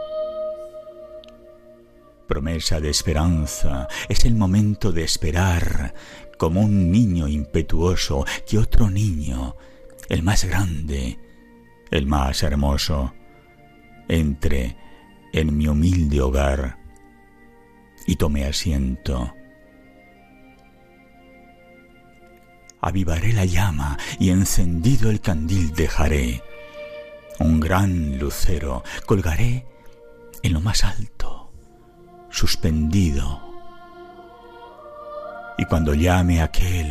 Promesa 2.29 2.79
de 2.79 2.91
esperanza, 2.91 3.89
es 4.09 4.25
el 4.27 4.35
momento 4.35 4.93
de 4.93 5.03
esperar 5.03 5.95
como 6.39 6.61
un 6.61 6.93
niño 6.93 7.27
impetuoso 7.27 8.25
que 8.47 8.59
otro 8.59 8.91
niño, 8.91 9.57
el 10.11 10.23
más 10.23 10.45
grande, 10.45 11.19
el 11.91 12.07
más 12.07 12.43
hermoso, 12.43 13.15
entre 14.09 14.77
en 15.33 15.57
mi 15.57 15.69
humilde 15.69 16.21
hogar 16.21 16.79
y 18.07 18.17
tomé 18.17 18.45
asiento. 18.45 19.35
Avivaré 22.81 23.33
la 23.33 23.45
llama 23.45 23.99
y 24.21 24.31
encendido 24.31 25.11
el 25.11 25.21
candil 25.21 25.73
dejaré. 25.73 26.43
Un 27.41 27.59
gran 27.59 28.19
lucero 28.19 28.85
colgaré 29.07 29.67
en 30.43 30.53
lo 30.53 30.61
más 30.61 30.85
alto, 30.85 31.18
suspendido. 32.39 33.41
Y 35.59 35.65
cuando 35.65 35.93
llame 35.93 36.41
aquel 36.41 36.89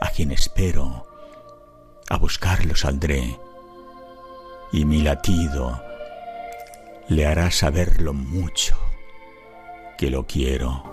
a 0.00 0.10
quien 0.10 0.30
espero, 0.30 1.08
a 2.08 2.16
buscarlo 2.18 2.76
saldré, 2.76 3.36
y 4.70 4.84
mi 4.84 5.02
latido 5.02 5.82
le 7.08 7.26
hará 7.26 7.50
saber 7.50 8.00
lo 8.00 8.14
mucho 8.14 8.78
que 9.96 10.08
lo 10.08 10.24
quiero. 10.24 10.87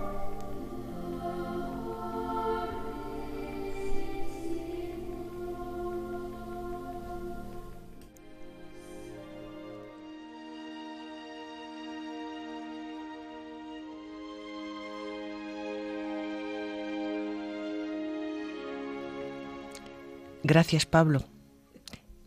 Gracias, 20.47 20.85
Pablo. 20.85 21.23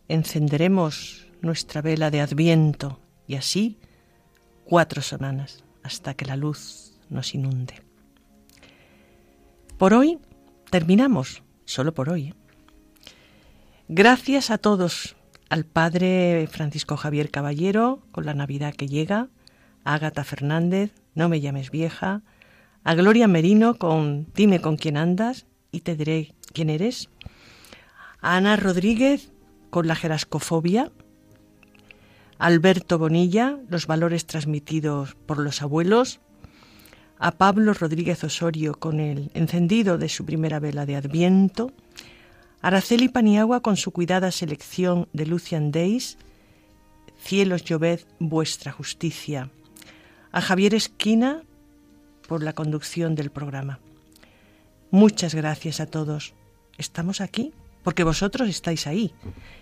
Encenderemos 0.09 1.25
nuestra 1.39 1.81
vela 1.81 2.11
de 2.11 2.19
Adviento 2.19 2.99
y 3.27 3.35
así 3.35 3.77
cuatro 4.65 5.01
semanas 5.01 5.63
hasta 5.83 6.15
que 6.15 6.25
la 6.25 6.35
luz 6.35 6.99
nos 7.09 7.33
inunde. 7.33 7.75
Por 9.77 9.93
hoy 9.93 10.19
terminamos, 10.69 11.43
solo 11.63 11.93
por 11.93 12.09
hoy. 12.09 12.27
¿eh? 12.27 12.33
Gracias 13.87 14.51
a 14.51 14.57
todos, 14.57 15.15
al 15.47 15.63
Padre 15.63 16.45
Francisco 16.51 16.97
Javier 16.97 17.31
Caballero 17.31 18.01
con 18.11 18.25
la 18.25 18.33
Navidad 18.33 18.73
que 18.73 18.89
llega, 18.89 19.29
a 19.85 19.93
Ágata 19.93 20.25
Fernández, 20.25 20.91
No 21.15 21.29
me 21.29 21.39
llames 21.39 21.71
vieja, 21.71 22.23
a 22.83 22.95
Gloria 22.95 23.29
Merino 23.29 23.75
con 23.75 24.27
Dime 24.35 24.59
con 24.59 24.75
quién 24.75 24.97
andas 24.97 25.45
y 25.71 25.81
te 25.81 25.95
diré 25.95 26.33
quién 26.51 26.69
eres, 26.69 27.09
Ana 28.21 28.57
Rodríguez 28.57 29.31
con 29.69 29.87
la 29.87 29.95
jerascofobia, 29.95 30.91
Alberto 32.37 32.97
Bonilla, 32.97 33.57
los 33.69 33.87
valores 33.87 34.25
transmitidos 34.25 35.15
por 35.25 35.39
los 35.39 35.61
abuelos, 35.61 36.19
a 37.17 37.31
Pablo 37.31 37.73
Rodríguez 37.73 38.23
Osorio 38.23 38.75
con 38.75 38.99
el 38.99 39.31
encendido 39.33 39.97
de 39.97 40.09
su 40.09 40.25
primera 40.25 40.59
vela 40.59 40.85
de 40.85 40.95
Adviento, 40.95 41.71
Araceli 42.61 43.07
Paniagua 43.07 43.61
con 43.61 43.77
su 43.77 43.91
cuidada 43.91 44.31
selección 44.31 45.07
de 45.13 45.25
Lucian 45.25 45.71
Days, 45.71 46.17
Cielos 47.21 47.63
lloved 47.63 48.01
vuestra 48.19 48.71
justicia, 48.71 49.49
a 50.31 50.41
Javier 50.41 50.73
Esquina 50.73 51.43
por 52.27 52.43
la 52.43 52.53
conducción 52.53 53.15
del 53.15 53.29
programa. 53.29 53.79
Muchas 54.91 55.35
gracias 55.35 55.81
a 55.81 55.85
todos. 55.85 56.33
Estamos 56.77 57.19
aquí 57.19 57.53
porque 57.83 58.03
vosotros 58.03 58.49
estáis 58.49 58.87
ahí. 58.87 59.13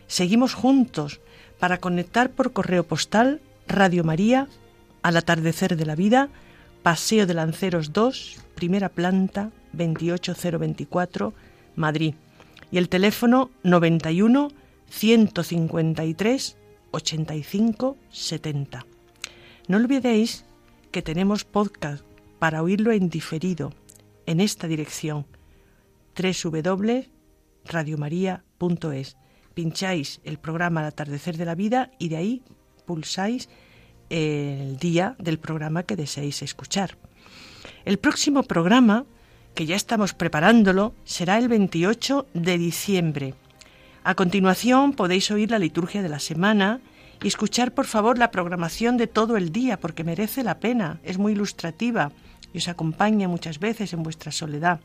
Seguimos 0.08 0.54
juntos 0.54 1.22
para 1.60 1.80
conectar 1.80 2.32
por 2.32 2.54
correo 2.54 2.84
postal 2.84 3.42
Radio 3.68 4.04
María 4.04 4.48
al 5.02 5.18
atardecer 5.18 5.76
de 5.76 5.86
la 5.86 5.96
vida, 5.96 6.30
Paseo 6.84 7.26
de 7.26 7.34
Lanceros 7.34 7.94
2, 7.94 8.38
primera 8.56 8.90
planta, 8.90 9.52
28024, 9.74 11.34
Madrid. 11.76 12.16
Y 12.72 12.78
el 12.78 12.90
teléfono 12.90 13.52
91 13.64 14.50
153 14.90 16.58
85 16.92 17.98
70. 18.10 18.86
No 19.68 19.78
olvidéis 19.78 20.46
que 20.92 21.02
tenemos 21.02 21.44
podcast 21.44 22.04
para 22.40 22.62
oírlo 22.64 22.92
en 22.92 23.10
diferido 23.10 23.74
en 24.26 24.40
esta 24.40 24.68
dirección 24.68 25.26
www.radiomaria.es 27.68 29.18
pincháis 29.54 30.22
el 30.24 30.38
programa 30.38 30.82
Al 30.82 30.88
atardecer 30.88 31.38
de 31.38 31.46
la 31.46 31.56
vida 31.56 31.92
y 31.98 32.10
de 32.10 32.18
ahí 32.18 32.42
pulsáis 32.86 33.50
el 34.10 34.78
día 34.78 35.16
del 35.20 35.40
programa 35.40 35.84
que 35.84 35.96
deseéis 35.96 36.42
escuchar. 36.42 36.98
El 37.84 37.98
próximo 37.98 38.44
programa, 38.44 39.06
que 39.56 39.66
ya 39.66 39.76
estamos 39.76 40.14
preparándolo, 40.14 40.94
será 41.04 41.38
el 41.38 41.48
28 41.48 42.28
de 42.34 42.58
diciembre. 42.58 43.34
A 44.04 44.16
continuación 44.16 44.94
podéis 44.94 45.32
oír 45.32 45.52
la 45.52 45.60
liturgia 45.60 46.02
de 46.02 46.10
la 46.10 46.20
semana 46.20 46.80
y 47.22 47.28
escuchar 47.28 47.74
por 47.74 47.86
favor 47.86 48.18
la 48.18 48.32
programación 48.32 48.96
de 48.96 49.08
todo 49.08 49.36
el 49.36 49.52
día 49.52 49.80
porque 49.80 50.04
merece 50.04 50.44
la 50.44 50.60
pena, 50.60 51.00
es 51.04 51.18
muy 51.18 51.34
ilustrativa 51.34 52.12
y 52.54 52.60
os 52.60 52.68
acompaña 52.68 53.28
muchas 53.28 53.60
veces 53.60 53.92
en 53.92 54.04
vuestra 54.04 54.32
soledad. 54.32 54.80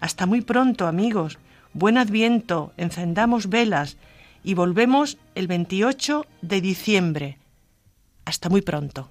Hasta 0.00 0.26
muy 0.26 0.40
pronto 0.40 0.86
amigos, 0.86 1.38
Buen 1.74 1.98
Adviento, 1.98 2.72
encendamos 2.76 3.48
velas 3.48 3.98
y 4.42 4.54
volvemos 4.54 5.18
el 5.34 5.46
28 5.46 6.24
de 6.40 6.60
diciembre. 6.60 7.38
Hasta 8.24 8.48
muy 8.48 8.62
pronto. 8.62 9.10